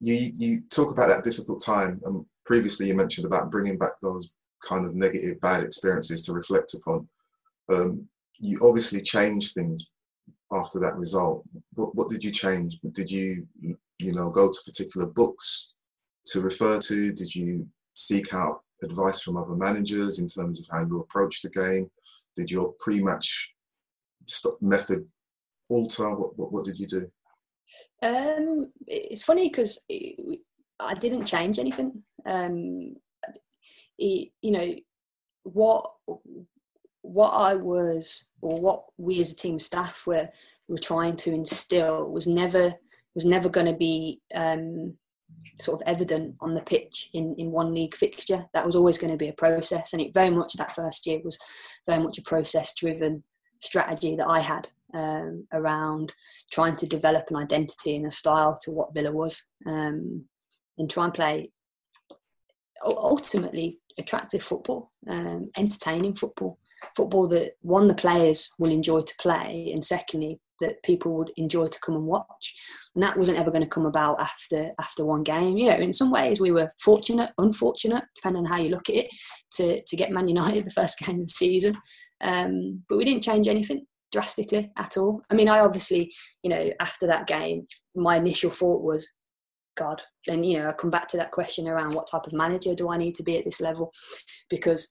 you 0.00 0.30
you 0.34 0.60
talk 0.70 0.90
about 0.90 1.08
that 1.08 1.24
difficult 1.24 1.62
time. 1.64 2.00
and 2.04 2.24
previously, 2.44 2.86
you 2.86 2.94
mentioned 2.94 3.26
about 3.26 3.50
bringing 3.50 3.78
back 3.78 3.92
those 4.02 4.30
kind 4.66 4.86
of 4.86 4.94
negative, 4.94 5.40
bad 5.40 5.62
experiences 5.62 6.22
to 6.22 6.32
reflect 6.32 6.74
upon. 6.74 7.08
Um, 7.72 8.08
you 8.38 8.58
obviously 8.62 9.00
changed 9.00 9.54
things 9.54 9.90
after 10.52 10.78
that 10.78 10.96
result? 10.96 11.42
What, 11.74 11.94
what 11.94 12.08
did 12.08 12.22
you 12.22 12.30
change? 12.30 12.78
Did 12.92 13.10
you 13.10 13.46
you 13.98 14.12
know, 14.12 14.30
go 14.30 14.48
to 14.48 14.58
particular 14.64 15.06
books 15.06 15.74
to 16.26 16.40
refer 16.40 16.78
to? 16.80 17.12
Did 17.12 17.34
you 17.34 17.66
seek 17.94 18.34
out 18.34 18.62
advice 18.82 19.20
from 19.20 19.36
other 19.36 19.54
managers 19.54 20.18
in 20.18 20.26
terms 20.26 20.60
of 20.60 20.66
how 20.70 20.84
you 20.84 21.00
approach 21.00 21.42
the 21.42 21.50
game? 21.50 21.90
Did 22.36 22.50
your 22.50 22.74
pre-match 22.78 23.54
method 24.60 25.04
alter? 25.70 26.14
What, 26.14 26.38
what, 26.38 26.52
what 26.52 26.64
did 26.64 26.78
you 26.78 26.86
do? 26.86 27.10
Um, 28.02 28.72
it's 28.86 29.24
funny 29.24 29.48
because 29.48 29.80
I 30.78 30.94
didn't 30.94 31.26
change 31.26 31.58
anything. 31.58 32.02
Um, 32.24 32.96
it, 33.98 34.30
you 34.42 34.50
know, 34.50 34.74
what 35.44 35.90
what 37.02 37.30
I 37.30 37.54
was 37.54 38.24
or 38.40 38.60
what 38.60 38.84
we 38.98 39.20
as 39.20 39.32
a 39.32 39.36
team 39.36 39.58
staff 39.58 40.06
were 40.06 40.28
were 40.68 40.78
trying 40.78 41.16
to 41.16 41.32
instill 41.32 42.10
was 42.10 42.26
never 42.26 42.74
was 43.14 43.24
never 43.24 43.48
going 43.48 43.66
to 43.66 43.72
be 43.72 44.20
um, 44.34 44.94
sort 45.60 45.80
of 45.80 45.88
evident 45.88 46.34
on 46.40 46.54
the 46.54 46.62
pitch 46.62 47.10
in, 47.14 47.34
in 47.38 47.50
one 47.50 47.74
league 47.74 47.94
fixture. 47.94 48.44
That 48.54 48.66
was 48.66 48.76
always 48.76 48.98
going 48.98 49.12
to 49.12 49.16
be 49.16 49.28
a 49.28 49.34
process, 49.34 49.92
and 49.92 50.02
it 50.02 50.14
very 50.14 50.30
much 50.30 50.54
that 50.54 50.74
first 50.74 51.06
year 51.06 51.20
was 51.24 51.38
very 51.88 52.02
much 52.02 52.18
a 52.18 52.22
process 52.22 52.74
driven 52.74 53.22
strategy 53.62 54.16
that 54.16 54.26
I 54.26 54.40
had 54.40 54.68
um, 54.94 55.46
around 55.52 56.14
trying 56.52 56.76
to 56.76 56.86
develop 56.86 57.26
an 57.30 57.36
identity 57.36 57.96
and 57.96 58.06
a 58.06 58.10
style 58.10 58.56
to 58.62 58.70
what 58.70 58.94
Villa 58.94 59.12
was, 59.12 59.42
um, 59.66 60.24
and 60.78 60.90
try 60.90 61.04
and 61.04 61.14
play 61.14 61.50
ultimately 62.84 63.80
attractive 63.98 64.42
football, 64.42 64.92
um, 65.08 65.50
entertaining 65.56 66.14
football, 66.14 66.58
football 66.94 67.26
that 67.28 67.52
one 67.62 67.88
the 67.88 67.94
players 67.94 68.50
will 68.58 68.70
enjoy 68.70 69.00
to 69.00 69.14
play, 69.20 69.70
and 69.72 69.84
secondly 69.84 70.40
that 70.60 70.82
people 70.82 71.14
would 71.16 71.32
enjoy 71.36 71.66
to 71.66 71.80
come 71.80 71.96
and 71.96 72.06
watch. 72.06 72.54
And 72.94 73.02
that 73.02 73.16
wasn't 73.16 73.38
ever 73.38 73.50
going 73.50 73.62
to 73.62 73.68
come 73.68 73.86
about 73.86 74.20
after 74.20 74.72
after 74.80 75.04
one 75.04 75.22
game. 75.22 75.56
You 75.56 75.70
know, 75.70 75.76
in 75.76 75.92
some 75.92 76.10
ways 76.10 76.40
we 76.40 76.50
were 76.50 76.72
fortunate, 76.80 77.30
unfortunate, 77.38 78.04
depending 78.14 78.44
on 78.44 78.48
how 78.48 78.58
you 78.58 78.70
look 78.70 78.88
at 78.88 78.96
it, 78.96 79.08
to 79.54 79.82
to 79.82 79.96
get 79.96 80.12
Man 80.12 80.28
United 80.28 80.64
the 80.66 80.70
first 80.70 80.98
game 80.98 81.20
of 81.20 81.26
the 81.26 81.32
season. 81.32 81.76
Um, 82.20 82.82
but 82.88 82.98
we 82.98 83.04
didn't 83.04 83.22
change 83.24 83.48
anything 83.48 83.86
drastically 84.12 84.70
at 84.76 84.96
all. 84.96 85.22
I 85.30 85.34
mean, 85.34 85.48
I 85.48 85.60
obviously, 85.60 86.12
you 86.42 86.50
know, 86.50 86.62
after 86.80 87.06
that 87.06 87.26
game, 87.26 87.66
my 87.94 88.16
initial 88.16 88.50
thought 88.50 88.82
was, 88.82 89.06
God, 89.76 90.02
then 90.26 90.42
you 90.42 90.58
know, 90.58 90.68
I 90.68 90.72
come 90.72 90.90
back 90.90 91.08
to 91.08 91.16
that 91.18 91.32
question 91.32 91.68
around 91.68 91.94
what 91.94 92.10
type 92.10 92.26
of 92.26 92.32
manager 92.32 92.74
do 92.74 92.90
I 92.90 92.96
need 92.96 93.14
to 93.16 93.22
be 93.22 93.36
at 93.36 93.44
this 93.44 93.60
level, 93.60 93.92
because 94.48 94.88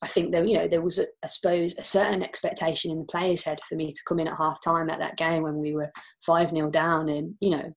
I 0.00 0.06
think 0.06 0.30
there, 0.30 0.44
you 0.44 0.56
know, 0.56 0.68
there 0.68 0.80
was, 0.80 0.98
a, 0.98 1.06
I 1.24 1.26
suppose, 1.26 1.76
a 1.76 1.84
certain 1.84 2.22
expectation 2.22 2.92
in 2.92 2.98
the 2.98 3.04
players' 3.04 3.42
head 3.42 3.58
for 3.68 3.74
me 3.74 3.92
to 3.92 4.02
come 4.06 4.20
in 4.20 4.28
at 4.28 4.36
half 4.36 4.62
time 4.62 4.90
at 4.90 5.00
that 5.00 5.16
game 5.16 5.42
when 5.42 5.56
we 5.56 5.74
were 5.74 5.90
five 6.24 6.50
0 6.50 6.70
down 6.70 7.08
and 7.08 7.34
you 7.40 7.50
know, 7.50 7.72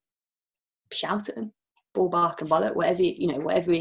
shout 0.94 1.30
at 1.30 1.36
them, 1.36 1.52
ball 1.94 2.10
bark 2.10 2.42
and 2.42 2.50
bollock, 2.50 2.76
whatever 2.76 3.02
you 3.02 3.28
know, 3.28 3.40
whatever 3.40 3.74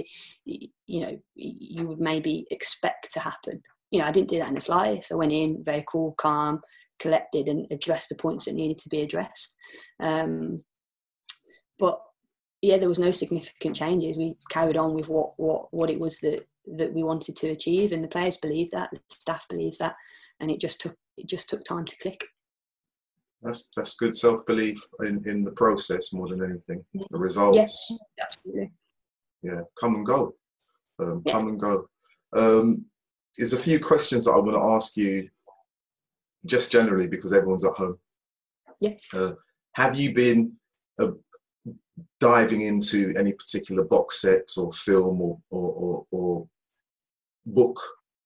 you 0.44 0.70
know 0.88 1.18
you 1.34 1.86
would 1.86 2.00
maybe 2.00 2.46
expect 2.50 3.12
to 3.12 3.20
happen. 3.20 3.62
You 3.90 4.00
know, 4.00 4.06
I 4.06 4.12
didn't 4.12 4.30
do 4.30 4.38
that 4.38 4.48
in 4.48 4.54
the 4.54 4.60
slightest. 4.60 5.12
I 5.12 5.16
went 5.16 5.32
in 5.32 5.64
very 5.64 5.84
cool, 5.86 6.14
calm, 6.16 6.60
collected, 6.98 7.48
and 7.48 7.66
addressed 7.70 8.08
the 8.08 8.14
points 8.14 8.44
that 8.44 8.54
needed 8.54 8.78
to 8.78 8.88
be 8.88 9.02
addressed. 9.02 9.56
Um, 9.98 10.62
but 11.78 12.00
yeah, 12.62 12.76
there 12.76 12.88
was 12.88 12.98
no 12.98 13.10
significant 13.10 13.74
changes. 13.74 14.16
We 14.16 14.36
carried 14.50 14.76
on 14.76 14.94
with 14.94 15.08
what 15.08 15.32
what 15.36 15.72
what 15.72 15.90
it 15.90 16.00
was 16.00 16.18
that 16.20 16.46
that 16.66 16.92
we 16.92 17.02
wanted 17.02 17.36
to 17.36 17.50
achieve, 17.50 17.92
and 17.92 18.02
the 18.02 18.08
players 18.08 18.36
believed 18.36 18.72
that, 18.72 18.90
the 18.92 19.00
staff 19.08 19.46
believed 19.48 19.78
that, 19.78 19.96
and 20.40 20.50
it 20.50 20.60
just 20.60 20.80
took 20.80 20.96
it 21.16 21.26
just 21.26 21.50
took 21.50 21.64
time 21.64 21.84
to 21.84 21.96
click. 21.98 22.24
That's 23.42 23.70
that's 23.74 23.96
good 23.96 24.14
self 24.14 24.44
belief 24.46 24.80
in, 25.04 25.22
in 25.26 25.44
the 25.44 25.52
process 25.52 26.12
more 26.12 26.28
than 26.28 26.44
anything. 26.44 26.84
The 26.94 27.18
results, 27.18 27.90
yeah, 27.90 28.24
absolutely. 28.24 28.72
Yeah, 29.42 29.60
come 29.80 29.94
and 29.94 30.06
go, 30.06 30.34
um, 30.98 31.22
yeah. 31.24 31.32
come 31.32 31.48
and 31.48 31.58
go. 31.58 31.88
Um, 32.36 32.84
there's 33.36 33.54
a 33.54 33.58
few 33.58 33.80
questions 33.80 34.24
that 34.24 34.32
I 34.32 34.38
want 34.38 34.56
to 34.56 34.74
ask 34.74 34.96
you, 34.96 35.28
just 36.44 36.70
generally 36.70 37.08
because 37.08 37.32
everyone's 37.32 37.64
at 37.64 37.72
home. 37.72 37.98
Yeah. 38.80 38.94
Uh, 39.14 39.32
have 39.74 39.96
you 39.96 40.14
been 40.14 40.52
a 40.98 41.10
diving 42.18 42.62
into 42.62 43.12
any 43.18 43.32
particular 43.32 43.84
box 43.84 44.20
set 44.20 44.48
or 44.56 44.70
film 44.72 45.20
or, 45.20 45.38
or, 45.50 45.72
or, 45.72 46.04
or 46.12 46.48
book 47.46 47.80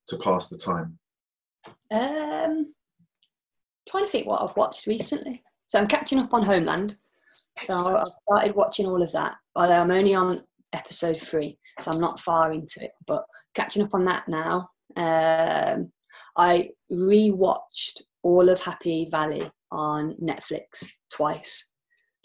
to 0.08 0.16
pass 0.18 0.48
the 0.48 0.58
time? 0.58 0.98
Um, 1.90 2.74
trying 3.88 4.04
to 4.04 4.10
think 4.10 4.26
what 4.26 4.42
I've 4.42 4.56
watched 4.56 4.86
recently. 4.86 5.42
So 5.68 5.78
I'm 5.78 5.88
catching 5.88 6.18
up 6.18 6.32
on 6.32 6.42
Homeland. 6.42 6.96
So 7.62 7.96
I've 7.96 8.06
started 8.28 8.54
watching 8.56 8.86
all 8.86 9.02
of 9.02 9.12
that. 9.12 9.36
Although 9.54 9.80
I'm 9.80 9.90
only 9.90 10.14
on 10.14 10.42
episode 10.72 11.20
three, 11.20 11.58
so 11.80 11.92
I'm 11.92 12.00
not 12.00 12.18
far 12.18 12.52
into 12.52 12.82
it, 12.82 12.92
but 13.06 13.24
catching 13.54 13.82
up 13.82 13.94
on 13.94 14.04
that 14.06 14.28
now. 14.28 14.70
Um, 14.96 15.92
I 16.36 16.70
rewatched 16.90 18.02
all 18.22 18.48
of 18.48 18.60
Happy 18.60 19.08
Valley 19.10 19.48
on 19.70 20.14
Netflix 20.14 20.86
twice 21.10 21.70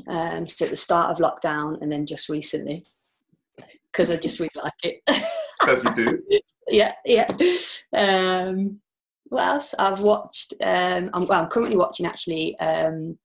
um, 0.08 0.48
so 0.48 0.66
at 0.66 0.72
the 0.72 0.78
start 0.78 1.12
of 1.12 1.18
lockdown 1.18 1.82
and 1.82 1.92
then 1.92 2.06
just 2.06 2.30
recently 2.30 2.86
because 3.92 4.12
I 4.12 4.18
just 4.18 4.40
really 4.40 4.52
like 4.56 4.74
it. 4.84 5.02
As 5.68 5.84
you 5.84 5.94
do. 5.94 6.22
yeah, 6.68 6.94
yeah. 7.06 7.28
Um, 7.94 8.80
what 9.26 9.48
else? 9.48 9.76
I've 9.78 10.02
watched. 10.02 10.54
Um, 10.62 11.10
I'm, 11.14 11.28
well, 11.28 11.44
I'm 11.44 11.50
currently 11.50 11.78
watching 11.78 12.06
actually 12.06 12.58
um, 12.60 13.18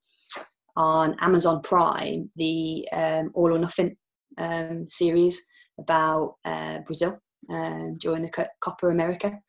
on 0.75 1.15
Amazon 1.21 1.61
Prime 1.61 2.29
the 2.35 2.87
um, 2.91 3.31
All 3.33 3.53
or 3.53 3.59
Nothing 3.59 3.95
um, 4.37 4.87
series 4.89 5.41
about 5.79 6.35
uh, 6.45 6.79
Brazil 6.79 7.19
um, 7.49 7.97
during 7.99 8.23
the 8.23 8.47
Copa 8.61 8.87
America. 8.87 9.39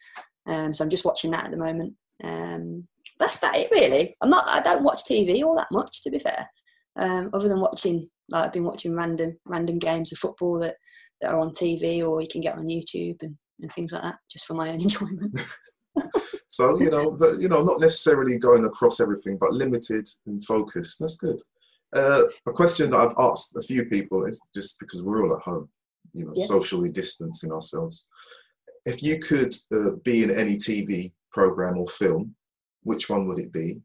Um, 0.47 0.73
so 0.73 0.85
I'm 0.85 0.91
just 0.91 1.05
watching 1.05 1.33
that 1.33 1.47
at 1.47 1.51
the 1.51 1.57
moment. 1.57 1.95
Um, 2.23 2.87
that's 3.19 3.39
about 3.39 3.57
it, 3.57 3.71
really. 3.71 4.17
I'm 4.21 4.31
not. 4.31 4.47
I 4.47 4.63
don't 4.63 4.85
watch 4.85 5.05
TV 5.05 5.43
all 5.43 5.57
that 5.57 5.73
much, 5.73 6.03
to 6.05 6.11
be 6.11 6.19
fair 6.19 6.49
um, 6.99 7.31
other 7.33 7.49
than 7.49 7.61
watching 7.61 8.09
like 8.29 8.47
I've 8.47 8.53
been 8.53 8.65
watching 8.65 8.95
random 8.95 9.37
random 9.45 9.79
games 9.79 10.13
of 10.13 10.19
football 10.19 10.59
that, 10.61 10.77
that 11.21 11.31
are 11.31 11.39
on 11.39 11.51
TV 11.51 12.07
or 12.07 12.21
you 12.21 12.29
can 12.29 12.41
get 12.41 12.57
on 12.57 12.67
YouTube 12.67 13.23
and, 13.23 13.37
and 13.61 13.73
things 13.73 13.93
like 13.93 14.03
that 14.03 14.17
just 14.31 14.47
for 14.47 14.55
my 14.55 14.71
own 14.71 14.81
enjoyment. 14.81 15.39
so 16.49 16.81
you 16.81 16.91
know, 16.91 17.11
but, 17.11 17.39
you 17.39 17.49
know, 17.49 17.63
not 17.63 17.81
necessarily 17.81 18.39
going 18.39 18.65
across 18.65 19.01
everything, 19.01 19.37
but 19.39 19.53
limited 19.53 20.09
and 20.27 20.45
focused. 20.45 20.99
That's 21.01 21.17
good. 21.17 21.41
Uh, 21.95 22.23
a 22.47 22.53
question 22.53 22.91
that 22.91 22.99
I've 22.99 23.15
asked 23.19 23.57
a 23.57 23.63
few 23.63 23.87
people 23.87 24.27
is 24.27 24.41
just 24.55 24.79
because 24.81 25.03
we're 25.03 25.23
all 25.23 25.35
at 25.35 25.43
home, 25.43 25.69
you 26.13 26.25
know, 26.25 26.33
yeah. 26.35 26.47
socially 26.47 26.91
distancing 26.91 27.53
ourselves. 27.53 28.09
If 28.85 29.03
you 29.03 29.19
could 29.19 29.55
uh, 29.73 29.93
be 30.05 30.25
in 30.25 30.31
any 30.31 30.57
TV 30.57 31.13
program 31.31 31.79
or 31.79 31.87
film, 31.87 32.35
which 32.83 33.09
one 33.09 33.27
would 33.29 33.39
it 33.39 33.53
be, 33.53 33.81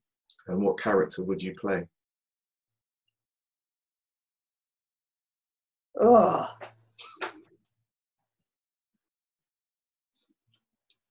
and 0.48 0.62
what 0.62 0.80
character 0.80 1.24
would 1.24 1.42
you 1.42 1.54
play? 1.60 1.86
Oh. 6.02 6.48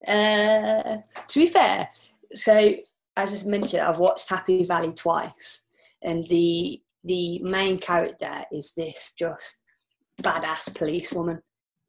Uh, 0.07 0.97
to 1.29 1.39
be 1.39 1.47
fair, 1.47 1.89
so 2.35 2.75
as 3.17 3.45
I 3.47 3.49
mentioned, 3.49 3.83
I've 3.83 4.01
watched 4.01 4.29
Happy 4.29 4.65
Valley 4.65 4.93
twice, 4.93 5.63
and 6.03 6.27
the 6.29 6.83
the 7.05 7.39
main 7.43 7.79
character 7.79 8.45
is 8.53 8.73
this 8.77 9.15
just 9.17 9.65
badass 10.23 10.75
policewoman 10.75 11.41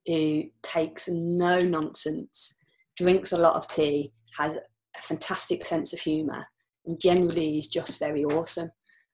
who 0.05 0.43
takes 0.61 1.07
no 1.07 1.59
nonsense, 1.59 2.55
drinks 2.97 3.31
a 3.31 3.37
lot 3.37 3.55
of 3.55 3.67
tea, 3.67 4.13
has 4.37 4.51
a 4.51 5.01
fantastic 5.01 5.65
sense 5.65 5.91
of 5.91 5.99
humour, 5.99 6.45
and 6.85 7.01
generally 7.01 7.57
is 7.57 7.67
just 7.67 7.97
very 7.97 8.23
awesome 8.25 8.69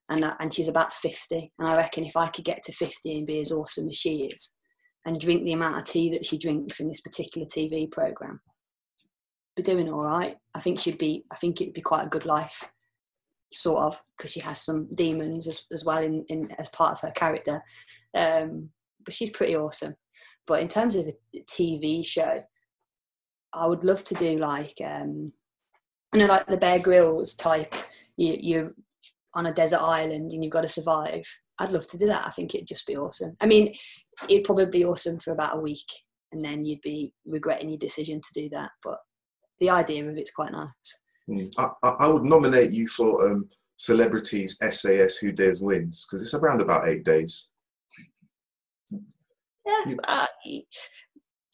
and 0.10 0.24
uh, 0.24 0.36
and 0.40 0.54
she's 0.54 0.68
about 0.68 0.94
50 0.94 1.52
and 1.60 1.68
i 1.68 1.76
reckon 1.76 2.06
if 2.06 2.16
i 2.16 2.28
could 2.28 2.46
get 2.46 2.64
to 2.64 2.72
50 2.72 3.18
and 3.18 3.28
be 3.28 3.40
as 3.40 3.52
awesome 3.52 3.90
as 3.90 3.96
she 3.96 4.26
is 4.26 4.54
and 5.06 5.20
drink 5.20 5.44
the 5.44 5.54
amount 5.54 5.78
of 5.78 5.86
tea 5.86 6.10
that 6.12 6.26
she 6.26 6.38
drinks 6.38 6.80
in 6.80 6.88
this 6.88 7.02
particular 7.02 7.48
tv 7.48 7.90
program 7.92 8.40
be 9.56 9.64
doing 9.64 9.92
all 9.92 10.06
right. 10.06 10.36
I 10.54 10.60
think 10.60 10.80
she'd 10.80 11.00
be 11.00 11.26
i 11.32 11.36
think 11.36 11.60
it'd 11.60 11.74
be 11.74 11.82
quite 11.82 12.06
a 12.06 12.10
good 12.10 12.26
life 12.26 12.64
sort 13.54 13.82
of 13.82 14.00
because 14.16 14.32
she 14.32 14.40
has 14.42 14.62
some 14.62 14.88
demons 14.94 15.48
as, 15.48 15.64
as 15.72 15.84
well 15.84 16.04
in, 16.04 16.24
in 16.28 16.52
as 16.60 16.70
part 16.70 16.92
of 16.92 17.00
her 17.00 17.12
character. 17.12 17.64
Um, 18.14 18.70
but 19.06 19.14
she's 19.14 19.30
pretty 19.30 19.56
awesome. 19.56 19.96
But 20.46 20.62
in 20.62 20.68
terms 20.68 20.96
of 20.96 21.08
a 21.08 21.40
tv 21.50 22.06
show 22.06 22.44
i 23.54 23.66
would 23.66 23.84
love 23.84 24.04
to 24.04 24.16
do 24.16 24.38
like 24.38 24.76
um, 24.84 25.32
you 26.14 26.20
know 26.20 26.26
like 26.26 26.46
the 26.48 26.58
bear 26.58 26.80
grylls 26.80 27.34
type 27.34 27.74
you, 28.18 28.38
you 28.40 28.76
on 29.38 29.46
a 29.46 29.54
desert 29.54 29.82
island 29.82 30.32
and 30.32 30.44
you've 30.44 30.52
got 30.52 30.62
to 30.62 30.68
survive. 30.68 31.24
I'd 31.60 31.72
love 31.72 31.88
to 31.90 31.98
do 31.98 32.08
that. 32.08 32.26
I 32.26 32.32
think 32.32 32.56
it'd 32.56 32.68
just 32.68 32.88
be 32.88 32.98
awesome. 32.98 33.38
I 33.40 33.46
mean, 33.46 33.74
it'd 34.28 34.46
probably 34.46 34.66
be 34.66 34.84
awesome 34.84 35.20
for 35.20 35.32
about 35.32 35.56
a 35.56 35.62
week 35.62 35.86
and 36.32 36.44
then 36.44 36.66
you'd 36.66 36.82
be 36.82 37.14
regretting 37.26 37.70
your 37.70 37.78
decision 37.78 38.20
to 38.20 38.42
do 38.42 38.50
that. 38.50 38.72
But 38.84 38.98
the 39.60 39.70
idea 39.70 40.10
of 40.10 40.18
it's 40.18 40.32
quite 40.32 40.52
nice. 40.52 40.72
Mm. 41.30 41.54
I, 41.84 41.90
I, 41.90 42.08
would 42.08 42.24
nominate 42.24 42.72
you 42.72 42.88
for 42.88 43.32
um, 43.32 43.48
Celebrities 43.78 44.58
SAS 44.72 45.18
Who 45.18 45.32
Dares 45.32 45.62
Wins 45.62 46.06
because 46.06 46.24
it's 46.24 46.34
around 46.34 46.62
about 46.62 46.90
eight 46.90 47.06
days. 47.06 47.50
Yeah, 48.92 49.84
You- 49.86 50.00
uh, 50.08 50.26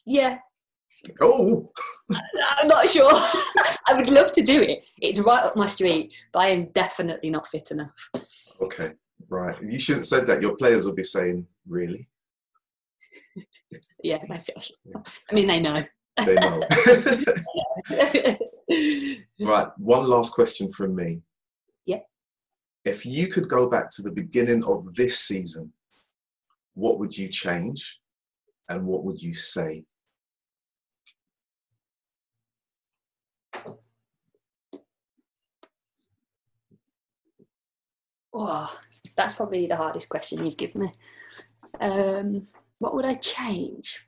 yeah. 0.06 0.38
Oh, 1.22 1.68
I'm 2.12 2.68
not 2.68 2.90
sure. 2.90 3.10
I 3.88 3.94
would 3.94 4.10
love 4.10 4.32
to 4.34 4.42
do 4.42 4.62
it. 4.62 4.84
It's 5.00 5.20
right 5.20 5.44
up 5.44 5.56
my 5.56 5.68
street, 5.68 6.12
but 6.32 6.40
I 6.40 6.50
am 6.50 6.66
definitely 6.72 7.30
not 7.30 7.48
fit 7.48 7.72
enough. 7.72 8.10
okay, 8.62 8.92
right. 9.30 9.56
You 9.62 9.80
shouldn't 9.80 10.02
have 10.02 10.08
said 10.08 10.28
that. 10.28 10.42
Your 10.42 10.56
players 10.56 10.86
will 10.86 10.96
be 10.96 11.04
saying, 11.04 11.46
"Really?" 11.68 12.08
Yeah, 14.04 14.20
I 14.30 14.44
should. 14.44 14.94
I 15.32 15.34
mean, 15.34 15.48
they 15.48 15.60
know. 15.60 15.84
They 16.24 16.36
know. 16.36 16.62
right. 19.42 19.68
One 19.78 20.08
last 20.08 20.34
question 20.34 20.70
from 20.72 20.96
me. 20.96 21.22
Yeah. 21.88 22.02
If 22.86 23.04
you 23.04 23.28
could 23.28 23.50
go 23.50 23.68
back 23.68 23.90
to 23.96 24.04
the 24.04 24.12
beginning 24.12 24.64
of 24.66 24.94
this 24.94 25.18
season, 25.20 25.74
what 26.76 27.00
would 27.00 27.18
you 27.18 27.30
change, 27.30 28.00
and 28.70 28.86
what 28.86 29.04
would 29.06 29.20
you 29.20 29.34
say? 29.34 29.86
Oh, 38.34 38.80
that's 39.16 39.34
probably 39.34 39.68
the 39.68 39.76
hardest 39.76 40.10
question 40.10 40.46
you've 40.46 40.58
given 40.58 40.82
me. 40.82 40.92
Um, 41.80 42.48
what 42.80 42.96
would 42.96 43.06
I 43.06 43.16
change? 43.16 44.00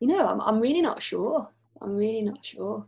You 0.00 0.08
know, 0.08 0.26
I'm, 0.26 0.40
I'm 0.40 0.60
really 0.60 0.82
not 0.82 1.02
sure. 1.02 1.48
I'm 1.80 1.96
really 1.96 2.22
not 2.22 2.44
sure. 2.44 2.86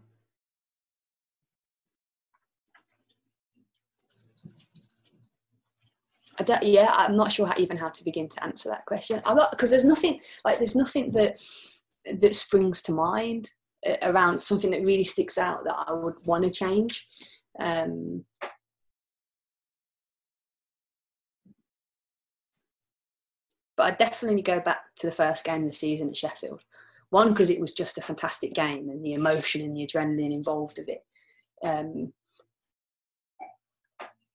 I 6.38 6.44
don't, 6.44 6.62
yeah, 6.62 6.92
I'm 6.94 7.16
not 7.16 7.30
sure 7.32 7.46
how, 7.46 7.54
even 7.58 7.76
how 7.76 7.90
to 7.90 8.04
begin 8.04 8.28
to 8.28 8.44
answer 8.44 8.68
that 8.70 8.86
question. 8.86 9.20
Because 9.50 9.70
there's 9.70 9.84
nothing 9.84 10.20
like 10.44 10.58
there's 10.58 10.76
nothing 10.76 11.12
that 11.12 11.40
that 12.20 12.34
springs 12.34 12.82
to 12.82 12.92
mind 12.92 13.48
uh, 13.86 13.96
around 14.02 14.40
something 14.40 14.70
that 14.70 14.84
really 14.84 15.04
sticks 15.04 15.38
out 15.38 15.64
that 15.64 15.84
I 15.86 15.92
would 15.92 16.14
want 16.24 16.44
to 16.44 16.50
change. 16.50 17.06
Um, 17.60 18.24
but 23.76 23.84
I 23.84 23.90
definitely 23.90 24.42
go 24.42 24.60
back 24.60 24.80
to 24.96 25.06
the 25.06 25.12
first 25.12 25.44
game 25.44 25.62
of 25.62 25.68
the 25.68 25.74
season 25.74 26.08
at 26.08 26.16
Sheffield. 26.16 26.62
One 27.10 27.28
because 27.28 27.50
it 27.50 27.60
was 27.60 27.72
just 27.72 27.98
a 27.98 28.02
fantastic 28.02 28.54
game 28.54 28.88
and 28.88 29.04
the 29.04 29.12
emotion 29.12 29.60
and 29.60 29.76
the 29.76 29.86
adrenaline 29.86 30.32
involved 30.32 30.78
of 30.78 30.88
it. 30.88 31.04
Um, 31.64 32.12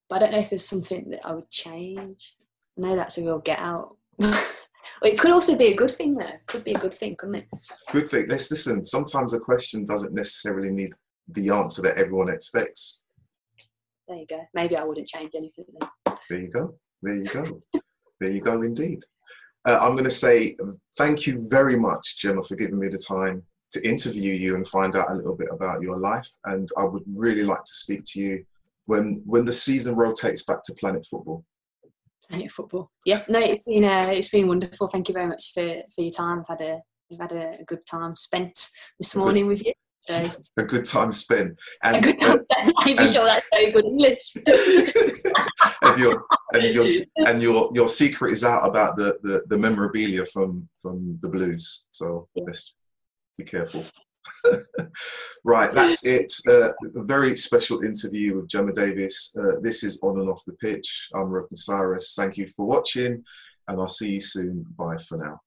but 0.09 0.17
I 0.17 0.19
don't 0.19 0.31
know 0.31 0.39
if 0.39 0.49
there's 0.49 0.67
something 0.67 1.09
that 1.09 1.25
I 1.25 1.33
would 1.33 1.49
change. 1.49 2.35
I 2.77 2.81
know 2.81 2.95
that's 2.95 3.17
a 3.17 3.23
real 3.23 3.39
get 3.39 3.59
out. 3.59 3.97
it 4.19 5.19
could 5.19 5.31
also 5.31 5.55
be 5.55 5.67
a 5.67 5.75
good 5.75 5.91
thing, 5.91 6.15
though. 6.15 6.31
Could 6.45 6.63
be 6.63 6.73
a 6.73 6.79
good 6.79 6.93
thing, 6.93 7.15
couldn't 7.17 7.35
it? 7.35 7.47
Good 7.91 8.07
thing. 8.07 8.27
Let's 8.27 8.49
listen. 8.49 8.83
Sometimes 8.83 9.33
a 9.33 9.39
question 9.39 9.85
doesn't 9.85 10.13
necessarily 10.13 10.69
need 10.69 10.91
the 11.29 11.49
answer 11.49 11.81
that 11.81 11.97
everyone 11.97 12.29
expects. 12.29 13.01
There 14.07 14.17
you 14.17 14.25
go. 14.25 14.41
Maybe 14.53 14.77
I 14.77 14.83
wouldn't 14.83 15.07
change 15.07 15.31
anything 15.35 15.65
then. 15.79 16.17
There 16.29 16.39
you 16.39 16.49
go. 16.49 16.75
There 17.01 17.15
you 17.15 17.25
go. 17.25 17.61
there 18.21 18.31
you 18.31 18.41
go, 18.41 18.61
indeed. 18.61 19.03
Uh, 19.65 19.77
I'm 19.81 19.93
going 19.93 20.05
to 20.05 20.09
say 20.09 20.55
um, 20.61 20.79
thank 20.97 21.27
you 21.27 21.47
very 21.49 21.77
much, 21.77 22.19
Gemma, 22.19 22.41
for 22.41 22.55
giving 22.55 22.79
me 22.79 22.87
the 22.87 22.97
time 22.97 23.43
to 23.71 23.85
interview 23.85 24.33
you 24.33 24.55
and 24.55 24.65
find 24.65 24.95
out 24.95 25.11
a 25.11 25.15
little 25.15 25.35
bit 25.35 25.49
about 25.51 25.81
your 25.81 25.97
life. 25.99 26.29
And 26.45 26.69
I 26.77 26.85
would 26.85 27.03
really 27.05 27.43
like 27.43 27.63
to 27.65 27.73
speak 27.73 28.03
to 28.05 28.21
you 28.21 28.45
when 28.87 29.21
when 29.25 29.45
the 29.45 29.53
season 29.53 29.95
rotates 29.95 30.43
back 30.43 30.59
to 30.65 30.73
Planet 30.79 31.05
Football. 31.09 31.45
Planet 32.29 32.51
football. 32.51 32.91
Yeah, 33.05 33.21
no, 33.29 33.39
it's 33.39 33.63
been 33.63 33.83
uh, 33.85 34.09
it's 34.11 34.29
been 34.29 34.47
wonderful. 34.47 34.87
Thank 34.89 35.07
you 35.07 35.13
very 35.13 35.27
much 35.27 35.51
for, 35.53 35.81
for 35.95 36.01
your 36.01 36.11
time. 36.11 36.39
I've 36.41 36.59
had 36.59 36.67
a 36.67 36.79
I've 37.13 37.19
had 37.21 37.31
a, 37.31 37.61
a 37.61 37.63
good 37.65 37.85
time 37.85 38.15
spent 38.15 38.67
this 38.99 39.13
good- 39.13 39.19
morning 39.19 39.47
with 39.47 39.63
you. 39.65 39.71
So 40.01 40.29
A 40.57 40.63
good 40.63 40.85
time 40.85 41.11
spent, 41.11 41.59
a 41.83 41.87
and 41.87 42.03
good. 42.05 42.45
I'm 42.77 42.97
and- 42.97 43.09
sure 43.09 43.25
that's 43.25 43.47
very 43.51 43.71
good 43.71 43.85
English. 43.85 44.19
and 45.83 45.99
your 45.99 46.23
and 46.53 46.63
your 46.73 46.87
and 47.27 47.41
your 47.41 47.69
your 47.73 47.89
secret 47.89 48.31
is 48.33 48.43
out 48.43 48.67
about 48.67 48.95
the 48.97 49.17
the, 49.23 49.43
the 49.47 49.57
memorabilia 49.57 50.25
from 50.25 50.67
from 50.81 51.17
the 51.21 51.29
Blues. 51.29 51.87
So 51.91 52.27
Yeah. 52.35 52.43
let's 52.47 52.75
be 53.37 53.43
careful. 53.43 53.83
right, 55.43 55.73
that's 55.73 56.05
it. 56.05 56.31
Uh, 56.47 56.71
a 56.95 57.03
very 57.03 57.35
special 57.35 57.81
interview 57.83 58.35
with 58.35 58.47
Gemma 58.47 58.73
Davies. 58.73 59.35
Uh, 59.39 59.59
this 59.61 59.83
is 59.83 59.99
on 60.03 60.19
and 60.19 60.29
off 60.29 60.43
the 60.45 60.53
pitch. 60.53 61.09
I'm 61.13 61.27
Roken 61.27 61.57
Cyrus. 61.57 62.13
Thank 62.15 62.37
you 62.37 62.47
for 62.47 62.65
watching, 62.65 63.23
and 63.67 63.79
I'll 63.79 63.87
see 63.87 64.13
you 64.13 64.21
soon. 64.21 64.65
Bye 64.77 64.97
for 64.97 65.17
now. 65.17 65.39